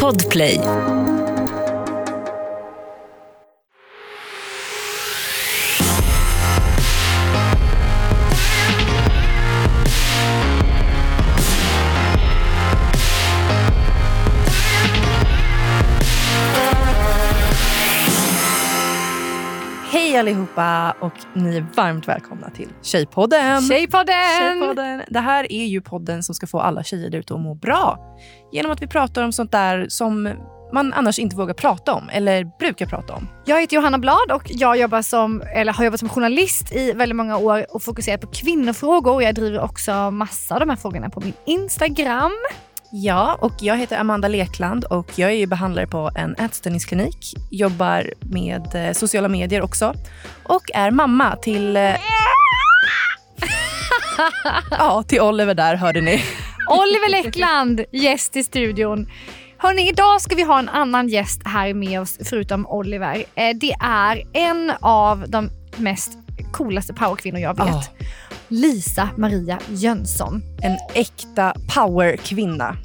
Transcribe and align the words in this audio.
Podplay. 0.00 0.58
Hej 20.14 20.20
allihopa 20.20 20.94
och 21.00 21.12
ni 21.32 21.56
är 21.56 21.66
varmt 21.76 22.08
välkomna 22.08 22.50
till 22.50 22.68
Tjejpodden. 22.82 23.62
Tjejpodden! 23.62 24.14
Tjejpodden. 24.40 25.02
Det 25.08 25.20
här 25.20 25.52
är 25.52 25.64
ju 25.64 25.80
podden 25.80 26.22
som 26.22 26.34
ska 26.34 26.46
få 26.46 26.60
alla 26.60 26.82
tjejer 26.82 27.10
där 27.10 27.18
ute 27.18 27.34
att 27.34 27.40
må 27.40 27.54
bra. 27.54 27.98
Genom 28.52 28.72
att 28.72 28.82
vi 28.82 28.86
pratar 28.86 29.22
om 29.22 29.32
sånt 29.32 29.52
där 29.52 29.86
som 29.88 30.30
man 30.72 30.92
annars 30.92 31.18
inte 31.18 31.36
vågar 31.36 31.54
prata 31.54 31.94
om 31.94 32.08
eller 32.08 32.44
brukar 32.58 32.86
prata 32.86 33.12
om. 33.12 33.28
Jag 33.44 33.60
heter 33.60 33.76
Johanna 33.76 33.98
Blad 33.98 34.32
och 34.32 34.42
jag 34.46 34.76
jobbar 34.76 35.02
som, 35.02 35.42
eller 35.54 35.72
har 35.72 35.84
jobbat 35.84 36.00
som 36.00 36.08
journalist 36.08 36.72
i 36.72 36.92
väldigt 36.92 37.16
många 37.16 37.36
år 37.36 37.66
och 37.74 37.82
fokuserat 37.82 38.20
på 38.20 38.26
kvinnofrågor. 38.26 39.22
Jag 39.22 39.34
driver 39.34 39.60
också 39.60 40.10
massa 40.10 40.54
av 40.54 40.60
de 40.60 40.68
här 40.68 40.76
frågorna 40.76 41.10
på 41.10 41.20
min 41.20 41.34
Instagram. 41.46 42.32
Ja, 42.96 43.38
och 43.40 43.52
jag 43.60 43.76
heter 43.76 43.98
Amanda 43.98 44.28
Lekland 44.28 44.84
och 44.84 45.18
jag 45.18 45.32
är 45.32 45.46
behandlare 45.46 45.86
på 45.86 46.10
en 46.16 46.34
ätstörningsklinik. 46.34 47.34
Jobbar 47.50 48.10
med 48.20 48.74
eh, 48.74 48.92
sociala 48.92 49.28
medier 49.28 49.62
också 49.62 49.94
och 50.44 50.62
är 50.74 50.90
mamma 50.90 51.36
till... 51.36 51.76
Eh... 51.76 51.82
ja, 54.70 55.02
till 55.02 55.20
Oliver 55.20 55.54
där 55.54 55.74
hörde 55.76 56.00
ni. 56.00 56.24
Oliver 56.70 57.10
Leckland, 57.10 57.84
gäst 57.92 58.36
i 58.36 58.44
studion. 58.44 59.06
Hörrni, 59.58 59.88
idag 59.88 60.20
ska 60.20 60.34
vi 60.34 60.42
ha 60.42 60.58
en 60.58 60.68
annan 60.68 61.08
gäst 61.08 61.40
här 61.44 61.74
med 61.74 62.00
oss 62.00 62.18
förutom 62.24 62.66
Oliver. 62.66 63.24
Eh, 63.34 63.56
Det 63.56 63.74
är 63.80 64.22
en 64.32 64.72
av 64.80 65.24
de 65.28 65.50
mest 65.76 66.12
coolaste 66.52 66.94
powerkvinnor 66.94 67.40
jag 67.40 67.56
vet. 67.56 67.66
Ja. 67.66 67.82
Lisa 68.54 69.08
Maria 69.16 69.58
Jönsson. 69.68 70.42
En 70.62 70.76
äkta 70.94 71.54
powerkvinna. 71.74 72.76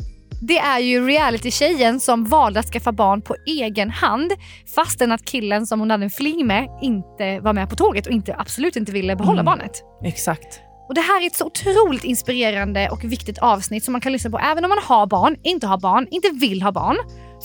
Det 0.42 0.58
är 0.58 0.80
ju 0.80 1.08
reality-tjejen 1.08 2.00
som 2.00 2.25
valde 2.25 2.59
att 2.59 2.66
skaffa 2.66 2.92
barn 2.92 3.22
på 3.22 3.36
egen 3.45 3.90
hand 3.90 4.31
fastän 4.75 5.12
att 5.12 5.25
killen 5.25 5.67
som 5.67 5.80
hon 5.80 5.92
hade 5.92 6.03
en 6.03 6.09
fling 6.09 6.47
med 6.47 6.67
inte 6.81 7.40
var 7.40 7.53
med 7.53 7.70
på 7.70 7.75
tåget 7.75 8.08
och 8.08 8.12
inte, 8.14 8.36
absolut 8.38 8.75
inte 8.75 8.92
ville 8.92 9.16
behålla 9.16 9.42
Mm. 9.42 9.45
barnet. 9.45 9.72
Exakt. 10.03 10.59
Och 10.90 10.95
Det 10.95 11.02
här 11.02 11.22
är 11.22 11.28
ett 11.28 11.36
så 11.36 11.45
otroligt 11.45 12.03
inspirerande 12.03 12.90
och 12.90 13.03
viktigt 13.03 13.38
avsnitt 13.38 13.84
som 13.84 13.92
man 13.92 14.02
kan 14.02 14.12
lyssna 14.12 14.30
på 14.31 14.40
även 14.40 14.66
om 14.66 14.70
man 14.70 14.80
har 14.84 15.08
barn, 15.08 15.36
inte 15.44 15.67
har 15.67 15.80
barn, 15.80 16.08
inte 16.12 16.30
vill 16.30 16.62
ha 16.62 16.72
barn. 16.72 16.97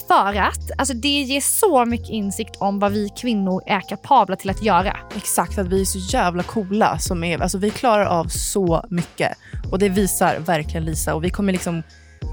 För 0.08 0.34
att 0.34 0.70
alltså, 0.78 0.94
det 0.94 1.22
ger 1.22 1.40
så 1.40 1.84
mycket 1.84 2.10
insikt 2.10 2.56
om 2.58 2.78
vad 2.78 2.92
vi 2.92 3.08
kvinnor 3.08 3.62
är 3.66 3.80
kapabla 3.80 4.36
till 4.36 4.50
att 4.50 4.62
göra. 4.62 4.96
Exakt, 5.16 5.58
att 5.58 5.66
vi 5.66 5.80
är 5.80 5.84
så 5.84 5.98
jävla 5.98 6.42
coola. 6.42 6.98
Som 6.98 7.24
är, 7.24 7.38
alltså 7.38 7.58
vi 7.58 7.70
klarar 7.70 8.04
av 8.04 8.24
så 8.24 8.84
mycket. 8.90 9.38
Och 9.70 9.78
det 9.78 9.88
visar 9.88 10.38
verkligen 10.38 10.84
Lisa. 10.84 11.14
Och 11.14 11.24
vi 11.24 11.30
kommer 11.30 11.52
liksom 11.52 11.82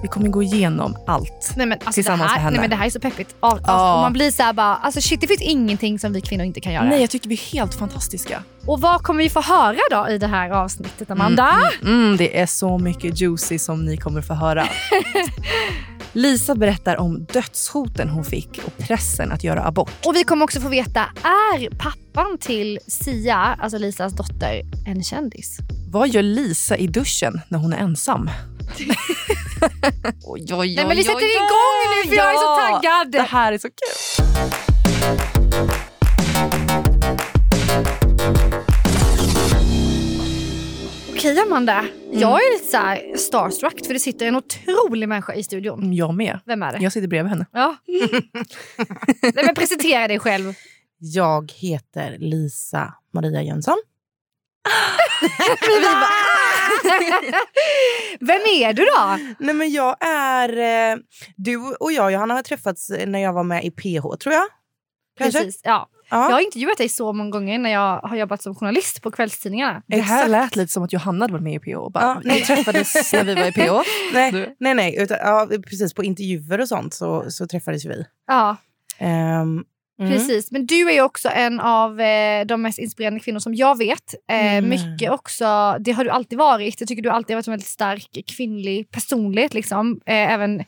vi 0.02 0.07
kommer 0.07 0.27
gå 0.30 0.44
igenom 0.44 0.97
allt. 1.07 1.53
Nej, 1.55 1.66
men, 1.66 1.71
alltså, 1.77 1.89
det, 1.89 1.94
Tillsammans 1.94 2.31
här, 2.31 2.35
med 2.38 2.44
henne. 2.44 2.52
nej, 2.57 2.61
men 2.61 2.69
det 2.69 2.75
här 2.75 2.85
är 2.85 2.89
så 2.89 2.99
peppigt. 2.99 3.35
Av, 3.39 3.59
Ja. 3.67 4.02
man 4.02 4.13
blir 4.13 4.31
så 4.31 4.44
här 4.44 4.53
bara, 4.53 4.75
alltså 4.75 5.02
shit 5.02 5.21
det 5.21 5.27
finns 5.27 5.41
ingenting 5.41 5.99
som 5.99 6.13
vi 6.13 6.21
kvinnor 6.21 6.45
inte 6.45 6.61
kan 6.61 6.73
göra. 6.73 6.83
Nej, 6.83 7.02
jag 7.02 7.09
tycker 7.09 7.30
vi 7.30 7.35
är 7.35 7.53
helt 7.53 7.73
fantastiska. 7.75 8.44
Och 8.66 8.81
vad 8.81 9.03
kommer 9.03 9.23
vi 9.23 9.29
få 9.29 9.41
höra 9.41 9.77
då 9.91 10.09
i 10.09 10.17
det 10.17 10.27
här 10.27 10.49
avsnittet 10.49 11.11
Amanda? 11.11 11.57
Mm, 11.81 12.17
det 12.17 12.39
är 12.39 12.45
så 12.45 12.77
mycket 12.77 13.22
juicy 13.22 13.59
som 13.59 13.85
ni 13.85 13.97
kommer 13.97 14.22
få 14.22 14.33
höra. 14.33 14.67
Lisa 16.13 16.55
berättar 16.55 16.97
om 16.97 17.25
dödshoten 17.33 18.09
hon 18.09 18.23
fick 18.25 18.59
och 18.66 18.77
pressen 18.77 19.31
att 19.31 19.44
göra 19.44 19.66
abort. 19.67 19.91
Och 20.05 20.16
vi 20.16 20.23
kommer 20.23 20.44
också 20.44 20.59
få 20.61 20.69
veta, 20.69 20.99
är 21.23 21.69
pappan 21.77 22.38
till 22.39 22.79
Sia, 22.88 23.38
alltså 23.38 23.77
Lisas 23.77 24.13
dotter, 24.13 24.62
en 24.88 25.03
kändis? 25.03 25.57
Vad 25.91 26.09
gör 26.09 26.22
Lisa 26.22 26.78
i 26.78 26.88
duschen 26.88 27.41
när 27.47 27.59
hon 27.59 27.73
är 27.73 27.78
ensam? 27.78 28.29
Oj, 28.69 28.88
oj, 30.23 30.53
oj, 30.53 30.75
Nej 30.75 30.85
men 30.85 30.97
vi 30.97 31.03
sätter 31.03 31.35
igång 31.35 32.03
nu 32.03 32.09
för 32.09 32.16
jag 32.16 32.29
är 32.29 32.38
så 32.38 32.44
ja. 32.44 32.79
taggad! 32.81 33.11
Det 33.11 33.22
här 33.22 33.53
är 33.53 33.57
så 33.57 33.67
kul. 33.67 34.22
Okej 41.09 41.39
Amanda, 41.39 41.85
jag 42.11 42.39
är 42.39 42.53
lite 42.53 43.17
så 43.17 43.23
starstruck 43.27 43.85
för 43.85 43.94
det 43.94 44.00
sitter 44.00 44.25
en 44.27 44.35
otrolig 44.35 45.09
människa 45.09 45.33
i 45.33 45.44
studion. 45.44 45.79
Mm, 45.79 45.94
Jag 45.94 46.13
med. 46.13 46.39
Vem 46.45 46.63
är 46.63 46.71
det? 46.73 46.79
Jag 46.83 46.94
sitter 46.94 47.07
bredvid 47.07 47.29
henne. 47.29 47.45
Ja. 47.51 47.75
Nej, 49.21 49.45
men 49.45 49.55
presentera 49.55 50.07
dig 50.07 50.19
själv. 50.19 50.53
Jag 50.97 51.51
heter 51.55 52.17
Lisa 52.19 52.94
Maria 53.13 53.41
Jönsson. 53.44 53.77
Vem 58.19 58.41
är 58.41 58.73
du 58.73 58.85
då? 58.85 59.17
Nej, 59.39 59.55
men 59.55 59.72
jag 59.72 59.95
är... 60.05 60.57
Eh, 60.94 60.97
du 61.35 61.57
och 61.79 61.91
jag, 61.91 62.11
Johanna, 62.11 62.33
har 62.33 62.44
träffats 62.44 62.91
när 63.07 63.19
jag 63.19 63.33
var 63.33 63.44
med 63.44 63.66
i 63.66 63.71
PH, 63.71 64.17
tror 64.19 64.35
jag. 64.35 64.45
Kanske? 65.17 65.39
Precis, 65.39 65.61
ja. 65.63 65.88
Ja. 66.09 66.25
Jag 66.25 66.31
har 66.35 66.39
intervjuat 66.39 66.77
dig 66.77 66.89
så 66.89 67.13
många 67.13 67.29
gånger 67.29 67.59
när 67.59 67.69
jag 67.69 68.00
har 68.00 68.16
jobbat 68.16 68.41
som 68.44 68.55
journalist 68.55 69.01
på 69.01 69.11
kvällstidningarna. 69.11 69.83
Det 69.88 69.97
här 69.97 70.16
Exakt. 70.17 70.31
lät 70.31 70.55
lite 70.55 70.71
som 70.73 70.83
att 70.83 70.94
Johanna 70.94 71.23
hade 71.23 71.33
varit 71.33 71.44
med 71.44 71.53
i 71.53 71.59
PH. 71.59 71.89
Bara, 71.94 72.03
Ja, 72.03 72.21
Ni 72.23 72.41
träffades 72.41 73.13
när 73.13 73.23
vi 73.23 73.35
var 73.35 73.45
i 73.45 73.51
PH. 73.51 73.71
Nej, 74.13 74.31
Du- 74.31 74.55
nej, 74.59 74.73
nej 74.73 74.95
utan, 75.00 75.17
ja, 75.21 75.47
precis. 75.69 75.94
På 75.94 76.03
intervjuer 76.03 76.61
och 76.61 76.67
sånt 76.67 76.94
så, 76.94 77.31
så 77.31 77.47
träffades 77.47 77.85
vi. 77.85 78.05
Ja, 78.27 78.57
Ehm, 78.97 79.63
mm. 80.01 80.13
precis. 80.13 80.51
Men 80.51 80.66
du 80.66 80.89
är 80.89 80.94
ju 80.94 81.01
också 81.01 81.29
en 81.29 81.59
av 81.59 82.01
eh, 82.01 82.45
de 82.45 82.62
mest 82.62 82.79
inspirerande 82.79 83.19
kvinnor 83.19 83.39
som 83.39 83.56
jag 83.56 83.78
vet. 83.78 84.16
Eh, 84.31 84.51
Mm. 84.51 84.69
Mycket 84.69 85.12
också, 85.12 85.78
det 85.79 85.91
har 85.91 86.03
du 86.03 86.09
alltid 86.09 86.38
varit. 86.38 86.79
Jag 86.79 86.88
tycker 86.88 87.03
du 87.03 87.09
alltid 87.09 87.34
har 87.34 87.38
varit 87.38 87.47
en 87.47 87.51
väldigt 87.51 87.67
stark 87.67 88.23
kvinnlig 88.28 88.91
personlighet. 88.91 89.53
Liksom. 89.53 90.00
Eh, 90.06 90.34
även 90.34 90.63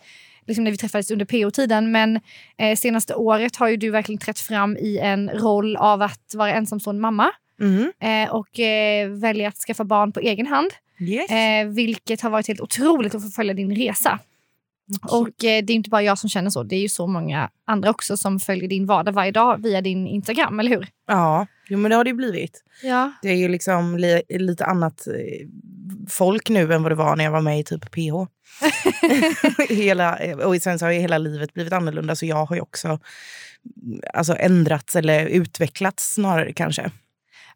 liksom 0.48 0.64
när 0.64 0.72
vi 0.72 0.78
träffades 0.78 1.12
under 1.12 1.26
PO-tiden. 1.26 1.92
Men 1.92 2.20
eh, 2.58 2.76
senaste 2.76 3.16
året 3.16 3.56
har 3.56 3.68
ju 3.68 3.78
du 3.78 3.90
verkligen 3.90 4.20
trätt 4.20 4.40
fram 4.40 4.78
i 4.78 4.98
en 4.98 5.30
roll 5.30 5.76
av 5.76 6.02
att 6.02 6.32
vara 6.34 6.54
ensamstående 6.54 7.02
mamma. 7.02 7.32
Mm. 7.62 7.92
Eh, 8.00 8.36
och 8.36 8.60
eh, 8.60 9.10
välja 9.10 9.48
att 9.48 9.58
skaffa 9.58 9.84
barn 9.84 10.12
på 10.12 10.20
egen 10.20 10.48
hand. 10.48 10.72
Yes. 11.00 11.32
Eh, 11.32 11.68
vilket 11.68 12.22
har 12.22 12.30
varit 12.30 12.48
helt 12.48 12.62
otroligt 12.62 13.16
att 13.16 13.24
få 13.24 13.30
följa 13.30 13.54
din 13.54 13.76
resa. 13.76 14.20
Och 15.02 15.28
eh, 15.28 15.64
det 15.64 15.74
är 15.74 15.76
inte 15.76 15.90
bara 15.90 16.02
jag 16.02 16.18
som 16.18 16.30
känner 16.30 16.50
så. 16.50 16.64
Det 16.64 16.76
är 16.76 16.82
ju 16.82 16.90
så 16.90 17.08
många 17.08 17.50
andra 17.66 17.90
också 17.90 18.18
som 18.18 18.40
följer 18.40 18.70
din 18.70 18.86
vardag 18.86 19.12
varje 19.12 19.32
dag 19.32 19.64
via 19.64 19.82
din 19.82 20.08
Instagram, 20.08 20.60
eller 20.60 20.70
hur? 20.70 20.88
Ja, 21.08 21.48
jo, 21.70 21.78
men 21.78 21.90
det 21.90 21.96
har 21.96 22.04
det 22.04 22.10
ju 22.10 22.16
blivit. 22.16 22.64
Ja. 22.84 23.12
Det 23.22 23.30
är 23.30 23.36
ju 23.36 23.48
liksom 23.48 23.98
li, 23.98 24.22
lite 24.30 24.66
annat 24.66 25.08
eh, 25.08 25.48
folk 26.10 26.50
nu 26.50 26.74
än 26.74 26.84
vad 26.84 26.92
det 26.92 26.96
var 26.96 27.16
när 27.16 27.24
jag 27.24 27.32
var 27.32 27.42
med 27.42 27.60
i 27.60 27.64
typ 27.64 27.92
PH. 27.92 28.28
hela, 29.70 30.20
och 30.46 30.56
sen 30.62 30.80
så 30.80 30.86
har 30.86 30.92
ju 30.92 31.00
hela 31.00 31.18
livet 31.18 31.54
blivit 31.54 31.74
annorlunda 31.74 32.16
så 32.16 32.26
jag 32.26 32.46
har 32.46 32.56
ju 32.56 32.62
också 32.62 33.00
alltså, 34.14 34.36
ändrats 34.40 34.96
eller 34.96 35.26
utvecklats 35.26 36.14
snarare 36.14 36.54
kanske. 36.54 36.92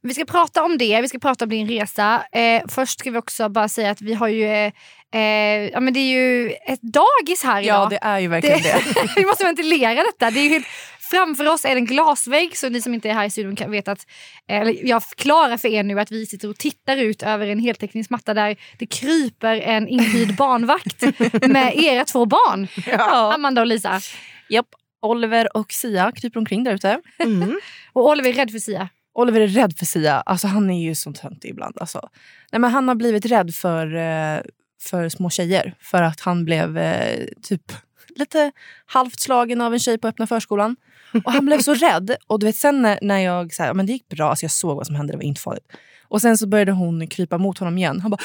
Vi 0.01 0.13
ska 0.13 0.25
prata 0.25 0.63
om 0.63 0.77
det, 0.77 1.01
vi 1.01 1.07
ska 1.07 1.19
prata 1.19 1.45
om 1.45 1.49
din 1.49 1.67
resa. 1.67 2.23
Eh, 2.31 2.63
först 2.67 2.99
ska 2.99 3.11
vi 3.11 3.17
också 3.17 3.49
bara 3.49 3.69
säga 3.69 3.91
att 3.91 4.01
vi 4.01 4.13
har 4.13 4.27
ju... 4.27 4.45
Eh, 4.45 4.71
eh, 5.15 5.69
ja, 5.73 5.79
men 5.79 5.93
det 5.93 5.99
är 5.99 6.11
ju 6.11 6.51
ett 6.51 6.81
dagis 6.81 7.43
här 7.43 7.61
idag. 7.61 7.83
Ja, 7.83 7.89
det 7.89 7.99
är 8.01 8.19
ju 8.19 8.27
verkligen 8.27 8.61
det. 8.61 8.81
vi 9.15 9.25
måste 9.25 9.43
ventilera 9.43 10.03
detta. 10.03 10.31
Det 10.31 10.39
är 10.39 10.43
ju 10.43 10.49
helt, 10.49 10.67
framför 11.11 11.47
oss 11.47 11.65
är 11.65 11.69
det 11.69 11.75
en 11.75 11.85
glasvägg 11.85 12.57
så 12.57 12.69
ni 12.69 12.81
som 12.81 12.93
inte 12.93 13.09
är 13.09 13.13
här 13.13 13.25
i 13.25 13.29
studion 13.29 13.55
kan 13.55 13.71
veta 13.71 13.91
att... 13.91 14.07
Eller 14.47 14.87
jag 14.87 15.03
förklarar 15.03 15.57
för 15.57 15.67
er 15.67 15.83
nu 15.83 15.99
att 15.99 16.11
vi 16.11 16.25
sitter 16.25 16.49
och 16.49 16.57
tittar 16.57 16.97
ut 16.97 17.23
över 17.23 17.47
en 17.47 17.59
heltäckningsmatta 17.59 18.33
där 18.33 18.55
det 18.79 18.85
kryper 18.85 19.55
en 19.55 19.87
inhyrd 19.87 20.35
barnvakt 20.37 21.01
med 21.47 21.75
era 21.75 22.05
två 22.05 22.25
barn. 22.25 22.67
Ja. 22.85 23.33
Amanda 23.33 23.61
och 23.61 23.67
Lisa. 23.67 24.01
Japp. 24.49 24.67
Oliver 25.01 25.57
och 25.57 25.71
Sia 25.71 26.11
kryper 26.11 26.39
omkring 26.39 26.63
där 26.63 26.73
ute. 26.73 27.01
Mm. 27.19 27.59
Och 27.93 28.09
Oliver 28.09 28.29
är 28.29 28.33
rädd 28.33 28.51
för 28.51 28.59
Sia. 28.59 28.89
Oliver 29.17 29.41
är 29.41 29.47
rädd 29.47 29.73
för 29.77 29.85
Sia. 29.85 30.21
Alltså, 30.21 30.47
han 30.47 30.69
är 30.69 30.81
ju 30.83 30.95
så 30.95 31.13
töntig 31.13 31.49
ibland. 31.49 31.77
Alltså. 31.79 32.09
Nej, 32.51 32.59
men 32.59 32.71
han 32.71 32.87
har 32.87 32.95
blivit 32.95 33.25
rädd 33.25 33.55
för, 33.55 33.95
eh, 33.95 34.41
för 34.81 35.09
små 35.09 35.29
tjejer. 35.29 35.73
För 35.79 36.03
att 36.03 36.19
han 36.19 36.45
blev 36.45 36.77
eh, 36.77 37.25
typ 37.43 37.71
lite 38.15 38.51
halvt 38.85 39.19
slagen 39.19 39.61
av 39.61 39.73
en 39.73 39.79
tjej 39.79 39.97
på 39.97 40.07
öppna 40.07 40.27
förskolan. 40.27 40.75
Och 41.23 41.31
Han 41.31 41.45
blev 41.45 41.59
så 41.59 41.73
rädd. 41.85 42.15
Och 42.27 42.39
du 42.39 42.45
vet, 42.45 42.55
sen 42.55 42.81
när, 42.81 42.99
när 43.01 43.19
jag, 43.19 43.53
så 43.53 43.63
här, 43.63 43.73
men 43.73 43.85
det 43.85 43.91
gick 43.91 44.07
bra, 44.07 44.35
så 44.35 44.43
jag 44.43 44.51
såg 44.51 44.75
vad 44.77 44.85
som 44.87 44.95
hände, 44.95 45.13
det 45.13 45.17
var 45.17 45.23
inte 45.23 45.41
farligt. 45.41 45.71
Och 46.09 46.21
sen 46.21 46.37
så 46.37 46.47
började 46.47 46.71
hon 46.71 47.07
krypa 47.07 47.37
mot 47.37 47.57
honom 47.57 47.77
igen. 47.77 47.99
Han 48.01 48.11
bara... 48.11 48.21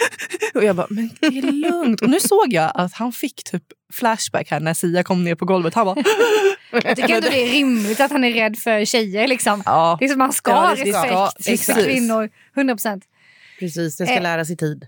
Och 0.54 0.64
jag 0.64 0.76
bara, 0.76 0.86
men 0.90 1.10
det 1.20 1.26
är 1.26 1.52
lugnt. 1.52 2.00
Och 2.02 2.08
nu 2.10 2.20
såg 2.20 2.46
jag 2.52 2.70
att 2.74 2.92
han 2.92 3.12
fick 3.12 3.44
typ 3.44 3.62
flashback 3.92 4.50
här 4.50 4.60
när 4.60 4.74
Sia 4.74 5.02
kom 5.02 5.24
ner 5.24 5.34
på 5.34 5.44
golvet. 5.44 5.74
Han 5.74 5.86
bara... 5.86 5.96
Jag 6.72 6.96
tycker 6.96 7.14
ändå 7.14 7.28
det 7.30 7.42
är 7.42 7.48
rimligt 7.50 8.00
att 8.00 8.10
han 8.10 8.24
är 8.24 8.32
rädd 8.32 8.58
för 8.58 8.84
tjejer. 8.84 9.28
Liksom. 9.28 9.62
Ja. 9.66 9.96
Det 10.00 10.04
är 10.04 10.08
som 10.08 10.18
man 10.18 10.32
ska 10.32 10.50
Ja, 10.50 10.56
ha 10.56 10.76
ska- 10.76 10.84
respekt 10.84 11.44
för 11.44 11.52
exakt. 11.52 11.84
kvinnor. 11.84 12.30
100 12.56 12.74
procent. 12.74 13.04
Precis, 13.58 13.96
det 13.96 14.06
ska 14.06 14.14
Eh. 14.14 14.22
läras 14.22 14.50
i 14.50 14.56
tid. 14.56 14.86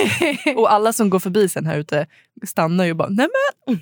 Och 0.56 0.72
alla 0.72 0.92
som 0.92 1.10
går 1.10 1.18
förbi 1.18 1.48
sen 1.48 1.66
här 1.66 1.78
ute 1.78 2.06
stannar 2.46 2.84
ju 2.84 2.90
och 2.90 2.96
bara 2.96 3.08
nej 3.08 3.26
men. 3.66 3.80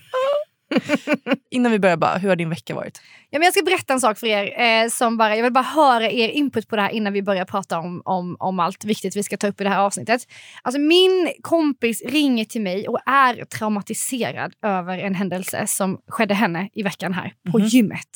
Innan 1.51 1.73
vi 1.73 1.79
börjar 1.79 1.97
bara, 1.97 2.19
hur 2.19 2.29
har 2.29 2.37
din 2.37 2.51
vecka 2.51 2.75
varit? 2.75 3.01
Ja, 3.31 3.39
men 3.39 3.45
jag 3.45 3.55
ska 3.55 3.63
berätta 3.63 3.93
en 3.93 4.01
sak 4.01 4.19
för 4.19 4.27
er. 4.27 4.61
Eh, 4.85 4.89
som 4.89 5.17
bara, 5.17 5.37
jag 5.37 5.43
vill 5.43 5.53
bara 5.53 5.65
höra 5.65 6.11
er 6.11 6.29
input 6.29 6.69
på 6.69 6.77
det 6.77 6.83
här 6.83 6.91
innan 6.91 7.13
vi 7.13 7.23
börjar 7.23 7.45
prata 7.45 7.79
om, 7.79 8.03
om, 8.05 8.37
om 8.39 8.61
allt 8.61 8.85
viktigt 8.85 9.17
vi 9.17 9.23
ska 9.23 9.37
ta 9.37 9.47
upp 9.49 9.61
i 9.61 9.65
det 9.65 9.71
här 9.71 9.79
avsnittet. 9.81 10.23
Alltså, 10.63 10.81
min 10.81 11.33
kompis 11.41 12.03
ringer 12.07 12.45
till 12.45 12.61
mig 12.61 12.89
och 12.89 12.99
är 13.07 13.45
traumatiserad 13.45 14.55
över 14.63 14.99
en 14.99 15.15
händelse 15.15 15.67
som 15.67 15.99
skedde 16.09 16.35
henne 16.35 16.69
i 16.73 16.83
veckan 16.83 17.13
här 17.13 17.33
på 17.53 17.59
Mhm. 17.59 17.67
gymmet. 17.67 18.09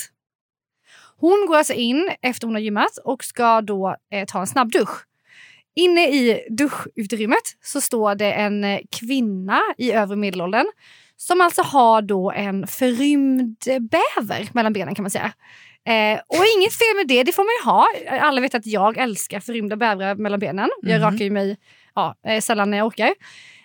Hon 1.20 1.46
går 1.48 1.56
alltså 1.56 1.72
in 1.72 2.10
efter 2.22 2.46
hon 2.46 2.54
har 2.54 2.60
gymmat 2.60 2.98
och 3.04 3.24
ska 3.24 3.60
då 3.60 3.96
eh, 4.12 4.24
ta 4.26 4.40
en 4.40 4.46
snabb 4.46 4.72
dusch. 4.72 5.04
Inne 5.76 6.08
i 6.08 6.46
duschutrymmet 6.50 7.42
så 7.64 7.80
står 7.80 8.14
det 8.14 8.32
en 8.32 8.64
eh, 8.64 8.80
kvinna 9.00 9.60
i 9.78 9.92
övre 9.92 10.16
medelåldern 10.16 10.66
som 11.20 11.40
alltså 11.40 11.62
har 11.62 12.02
då 12.02 12.30
en 12.30 12.66
förrymd 12.66 13.56
bäver 13.64 14.48
mellan 14.52 14.72
benen 14.72 14.94
kan 14.94 15.02
man 15.02 15.10
säga. 15.10 15.32
Eh, 15.88 16.20
och 16.26 16.44
inget 16.56 16.72
fel 16.74 16.96
med 16.96 17.06
det, 17.08 17.22
det 17.22 17.32
får 17.32 17.42
man 17.42 17.50
ju 17.60 17.70
ha. 18.10 18.18
Alla 18.26 18.40
vet 18.40 18.54
att 18.54 18.66
jag 18.66 18.96
älskar 18.98 19.40
förrymda 19.40 19.76
bävrar 19.76 20.14
mellan 20.14 20.40
benen. 20.40 20.70
Jag 20.82 21.00
Mhm. 21.00 21.02
rakar 21.12 21.24
ju 21.24 21.30
mig 21.30 21.56
ja, 21.94 22.14
eh, 22.26 22.40
sällan 22.40 22.70
när 22.70 22.78
jag 22.78 22.86
orkar. 22.86 23.14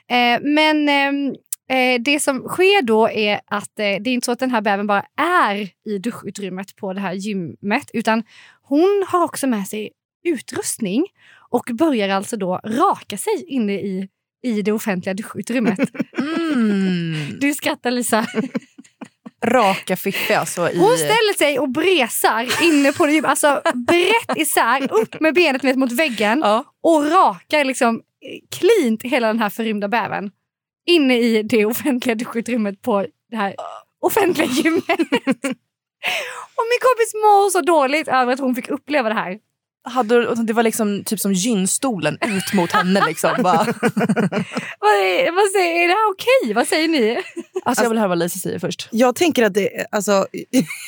Eh, 0.07 0.39
men 0.41 0.89
ehm, 0.89 1.27
eh, 1.69 2.01
det 2.01 2.19
som 2.19 2.47
sker 2.47 2.81
då 2.81 3.09
är 3.09 3.41
att 3.45 3.79
eh, 3.79 3.83
det 4.01 4.09
är 4.09 4.13
inte 4.13 4.25
så 4.25 4.31
att 4.31 4.39
den 4.39 4.51
här 4.51 4.61
bävern 4.61 4.87
bara 4.87 5.05
är 5.47 5.69
i 5.85 5.97
duschutrymmet 5.97 6.75
på 6.75 6.93
det 6.93 6.99
här 6.99 7.13
gymmet 7.13 7.89
utan 7.93 8.23
hon 8.61 9.05
har 9.07 9.23
också 9.23 9.47
med 9.47 9.67
sig 9.67 9.91
utrustning 10.25 11.05
och 11.49 11.63
börjar 11.73 12.09
alltså 12.09 12.37
då 12.37 12.59
raka 12.65 13.17
sig 13.17 13.45
inne 13.47 13.73
i, 13.73 14.09
i 14.43 14.61
det 14.61 14.71
offentliga 14.71 15.13
duschutrymmet. 15.13 15.79
Mm. 16.17 17.39
Du 17.39 17.53
skrattar 17.53 17.91
Lisa. 17.91 18.25
Raka 19.45 19.95
fiffi 19.97 20.33
alltså. 20.33 20.69
I... 20.69 20.77
Hon 20.77 20.97
ställer 20.97 21.37
sig 21.37 21.59
och 21.59 21.69
bresar 21.69 22.63
inne 22.63 22.91
på 22.91 23.05
det 23.05 23.25
alltså 23.25 23.61
brett 23.87 24.37
isär, 24.37 24.93
upp 24.93 25.19
med 25.19 25.33
benet 25.33 25.63
vet, 25.63 25.75
mot 25.75 25.91
väggen 25.91 26.39
Ja. 26.43 26.63
och 26.83 27.11
rakar 27.11 27.65
liksom 27.65 27.95
eh, 27.95 28.57
cleant 28.59 29.03
hela 29.03 29.27
den 29.27 29.39
här 29.39 29.49
förrymda 29.49 29.87
bävern 29.87 30.31
inne 30.85 31.19
i 31.19 31.43
det 31.43 31.65
offentliga 31.65 32.15
duschutrymmet 32.15 32.81
på 32.81 33.05
det 33.31 33.37
här 33.37 33.55
offentliga 34.01 34.47
gymmet. 34.47 34.85
och 36.55 36.65
min 36.69 36.79
kompis 36.81 37.13
mår 37.13 37.49
så 37.49 37.61
dåligt 37.61 38.07
över 38.07 38.33
att 38.33 38.39
hon 38.39 38.55
fick 38.55 38.69
uppleva 38.69 39.09
det 39.09 39.15
här. 39.15 39.39
Hade, 39.85 40.35
det 40.35 40.53
var 40.53 40.63
liksom 40.63 41.03
typ 41.03 41.19
som 41.19 41.33
gynstolen 41.33 42.17
ut 42.21 42.53
mot 42.53 42.71
henne. 42.71 43.05
Liksom. 43.07 43.31
Vad 44.79 44.91
är, 44.91 45.31
vad 45.31 45.51
säger, 45.51 45.83
är 45.83 45.87
det 45.87 45.93
här 45.93 46.11
okej? 46.11 46.53
Vad 46.53 46.67
säger 46.67 46.87
ni? 46.87 47.17
Alltså, 47.65 47.83
jag 47.83 47.89
vill 47.89 47.97
höra 47.97 48.07
vad 48.07 48.17
Lisa 48.17 48.39
säger 48.39 48.59
först. 48.59 48.87
Jag 48.91 49.15
tänker 49.15 49.43
att 49.43 49.53
det, 49.53 49.85
alltså, 49.91 50.11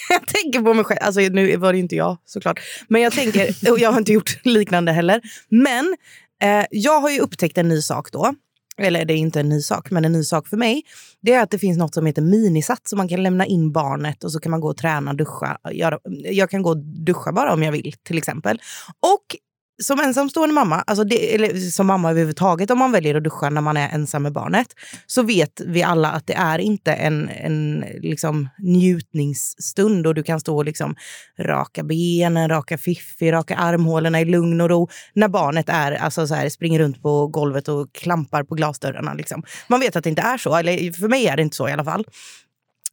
jag 0.09 0.27
tänker 0.27 0.61
på 0.61 0.73
mig 0.73 0.85
själv. 0.85 0.99
Alltså, 1.01 1.21
nu 1.21 1.57
var 1.57 1.73
det 1.73 1.79
inte 1.79 1.95
jag 1.95 2.17
såklart. 2.25 2.59
Men 2.87 3.01
jag 3.01 3.13
tänker, 3.13 3.71
och 3.71 3.79
jag 3.79 3.91
har 3.91 3.97
inte 3.97 4.13
gjort 4.13 4.45
liknande 4.45 4.91
heller. 4.91 5.21
Men 5.49 5.95
eh, 6.43 6.65
jag 6.71 6.99
har 6.99 7.09
ju 7.09 7.19
upptäckt 7.19 7.57
en 7.57 7.67
ny 7.67 7.81
sak 7.81 8.11
då. 8.11 8.33
Eller 8.81 9.05
det 9.05 9.13
är 9.13 9.17
inte 9.17 9.39
en 9.39 9.49
ny 9.49 9.61
sak, 9.61 9.91
men 9.91 10.05
en 10.05 10.11
ny 10.11 10.23
sak 10.23 10.47
för 10.47 10.57
mig. 10.57 10.83
Det 11.21 11.33
är 11.33 11.43
att 11.43 11.51
det 11.51 11.59
finns 11.59 11.77
något 11.77 11.93
som 11.93 12.05
heter 12.05 12.21
minisats. 12.21 12.89
Så 12.89 12.95
man 12.95 13.07
kan 13.07 13.23
lämna 13.23 13.45
in 13.45 13.71
barnet 13.71 14.23
och 14.23 14.31
så 14.31 14.39
kan 14.39 14.51
man 14.51 14.61
gå 14.61 14.69
och 14.69 14.77
träna, 14.77 15.13
duscha. 15.13 15.57
Göra, 15.71 15.99
jag 16.31 16.49
kan 16.49 16.61
gå 16.61 16.69
och 16.69 16.77
duscha 16.77 17.31
bara 17.31 17.53
om 17.53 17.63
jag 17.63 17.71
vill 17.71 17.93
till 18.03 18.17
exempel. 18.17 18.61
Och 18.99 19.35
som 19.83 19.99
ensamstående 19.99 20.55
mamma, 20.55 20.83
alltså 20.87 21.03
det, 21.03 21.35
eller 21.35 21.55
som 21.57 21.87
mamma 21.87 22.09
överhuvudtaget 22.11 22.71
om 22.71 22.79
man 22.79 22.91
väljer 22.91 23.15
att 23.15 23.23
duscha 23.23 23.49
när 23.49 23.61
man 23.61 23.77
är 23.77 23.89
ensam 23.89 24.23
med 24.23 24.33
barnet, 24.33 24.67
så 25.05 25.23
vet 25.23 25.61
vi 25.65 25.83
alla 25.83 26.11
att 26.11 26.27
det 26.27 26.33
är 26.33 26.59
inte 26.59 26.93
en, 26.93 27.29
en 27.29 27.85
liksom 28.01 28.49
njutningsstund 28.59 30.07
och 30.07 30.15
du 30.15 30.23
kan 30.23 30.39
stå 30.39 30.57
och 30.57 30.65
liksom 30.65 30.95
raka 31.39 31.83
benen, 31.83 32.49
raka 32.49 32.77
fiffi, 32.77 33.31
raka 33.31 33.55
armhålorna 33.55 34.21
i 34.21 34.25
lugn 34.25 34.61
och 34.61 34.69
ro 34.69 34.89
när 35.13 35.27
barnet 35.27 35.69
är, 35.69 35.91
alltså 35.91 36.27
så 36.27 36.35
här, 36.35 36.49
springer 36.49 36.79
runt 36.79 37.01
på 37.01 37.27
golvet 37.27 37.67
och 37.67 37.93
klampar 37.93 38.43
på 38.43 38.55
glasdörrarna. 38.55 39.13
Liksom. 39.13 39.43
Man 39.67 39.79
vet 39.79 39.95
att 39.95 40.03
det 40.03 40.09
inte 40.09 40.21
är 40.21 40.37
så, 40.37 40.55
eller 40.55 40.91
för 40.91 41.07
mig 41.07 41.27
är 41.27 41.35
det 41.35 41.41
inte 41.41 41.55
så 41.55 41.69
i 41.69 41.71
alla 41.71 41.83
fall. 41.83 42.05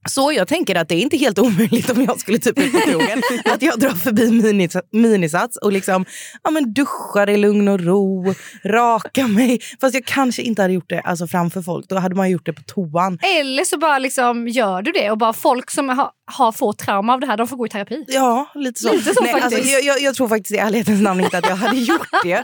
Så 0.08 0.32
jag 0.32 0.49
tänker 0.49 0.75
att 0.75 0.88
det 0.88 0.94
är 0.94 1.00
inte 1.00 1.16
helt 1.16 1.38
omöjligt 1.38 1.90
om 1.90 2.04
jag 2.04 2.20
skulle 2.20 2.38
typ 2.38 2.58
ut 2.58 2.72
på 2.72 2.78
krogen 2.78 3.22
att 3.44 3.62
jag 3.62 3.81
drar 3.81 3.90
förbi 3.90 4.31
minis, 4.31 4.76
minisats 4.93 5.56
och 5.56 5.72
liksom 5.72 6.04
ja, 6.43 6.50
men 6.50 6.72
duschar 6.72 7.31
i 7.31 7.37
lugn 7.37 7.69
och 7.69 7.81
ro, 7.81 8.34
rakar 8.64 9.28
mig. 9.28 9.60
Fast 9.81 9.94
jag 9.94 10.04
kanske 10.04 10.43
inte 10.43 10.62
hade 10.62 10.75
gjort 10.75 10.88
det 10.88 11.00
alltså, 11.00 11.26
framför 11.26 11.62
folk. 11.62 11.88
Då 11.88 11.99
hade 11.99 12.14
man 12.14 12.31
gjort 12.31 12.46
det 12.46 12.52
på 12.52 12.62
toan. 12.62 13.19
Eller 13.22 13.64
så 13.64 13.78
bara 13.78 13.99
liksom 13.99 14.49
gör 14.49 14.82
du 14.82 14.93
det 14.93 15.10
och 15.10 15.19
bara 15.19 15.32
folk 15.32 15.70
som 15.70 15.88
har, 15.88 16.10
har 16.26 16.52
fått 16.52 16.78
trauma 16.78 17.14
av 17.14 17.20
det 17.20 17.26
här 17.26 17.37
de 17.37 17.48
får 17.48 17.56
gå 17.56 17.66
i 17.66 17.69
terapi. 17.69 18.05
Ja, 18.08 18.50
lite 18.55 18.81
så. 18.81 18.93
Lite 18.93 19.14
så 19.14 19.22
Nej, 19.22 19.32
faktiskt. 19.32 19.55
alltså, 19.55 19.78
jag, 19.78 20.00
jag, 20.00 20.14
tror 20.14 20.28
faktiskt 20.28 20.55
i 20.55 20.56
ärlighetens 20.56 21.00
namn 21.00 21.20
inte 21.20 21.38
att 21.38 21.48
jag 21.48 21.56
hade 21.56 21.76
gjort 21.81 22.08
det. 22.22 22.43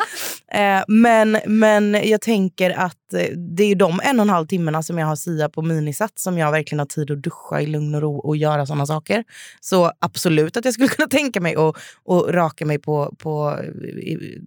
Eh, 0.58 0.82
men, 0.88 1.40
men 1.46 2.00
jag 2.04 2.20
tänker 2.20 2.70
att 2.70 2.97
Eh, 3.14 3.37
det 3.37 3.62
är 3.62 3.69
ju 3.69 3.75
de 3.75 4.00
en 4.05 4.20
och 4.20 4.25
en 4.25 4.31
halv 4.31 4.46
timmarna 4.46 4.82
som 4.82 4.99
jag 4.99 5.06
har 5.06 5.16
sia 5.16 5.49
på 5.49 5.62
minisats 5.62 6.22
som 6.22 6.38
jag 6.38 6.50
verkligen 6.52 6.78
har 6.78 6.87
tid 6.87 7.10
att 7.10 7.22
duscha 7.22 7.60
i 7.60 7.66
lugn 7.66 7.94
och 7.94 8.00
ro 8.00 8.19
och 8.19 8.37
göra 8.37 8.66
såna 8.66 8.87
saker. 8.87 9.25
Så 9.60 9.93
absolut 9.99 10.56
att 10.56 10.64
jag 10.64 10.75
skulle 10.75 10.88
kunna 10.96 11.08
tänka 11.08 11.40
mig 11.40 11.56
att, 11.56 11.76
att 12.06 12.34
raka 12.34 12.66
mig 12.66 12.78
på, 12.78 13.14
på 13.19 13.58
eh, 13.62 13.88
i, 13.88 14.38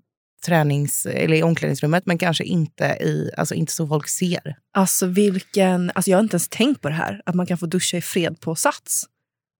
tränings 0.45 1.05
eller 1.05 1.37
i 1.37 1.43
omklädningsrummet 1.43 2.05
men 2.05 2.17
kanske 2.17 2.43
inte, 2.43 2.85
i, 2.85 3.31
alltså 3.37 3.55
inte 3.55 3.73
så 3.73 3.87
folk 3.87 4.07
ser. 4.07 4.55
Alltså 4.73 5.05
vilken... 5.05 5.91
Alltså 5.95 6.11
jag 6.11 6.17
har 6.17 6.23
inte 6.23 6.35
ens 6.35 6.49
tänkt 6.49 6.81
på 6.81 6.89
det 6.89 6.95
här. 6.95 7.21
Att 7.25 7.35
man 7.35 7.45
kan 7.45 7.57
få 7.57 7.65
duscha 7.65 7.97
i 7.97 8.01
fred 8.01 8.39
på 8.39 8.55
Sats. 8.55 9.05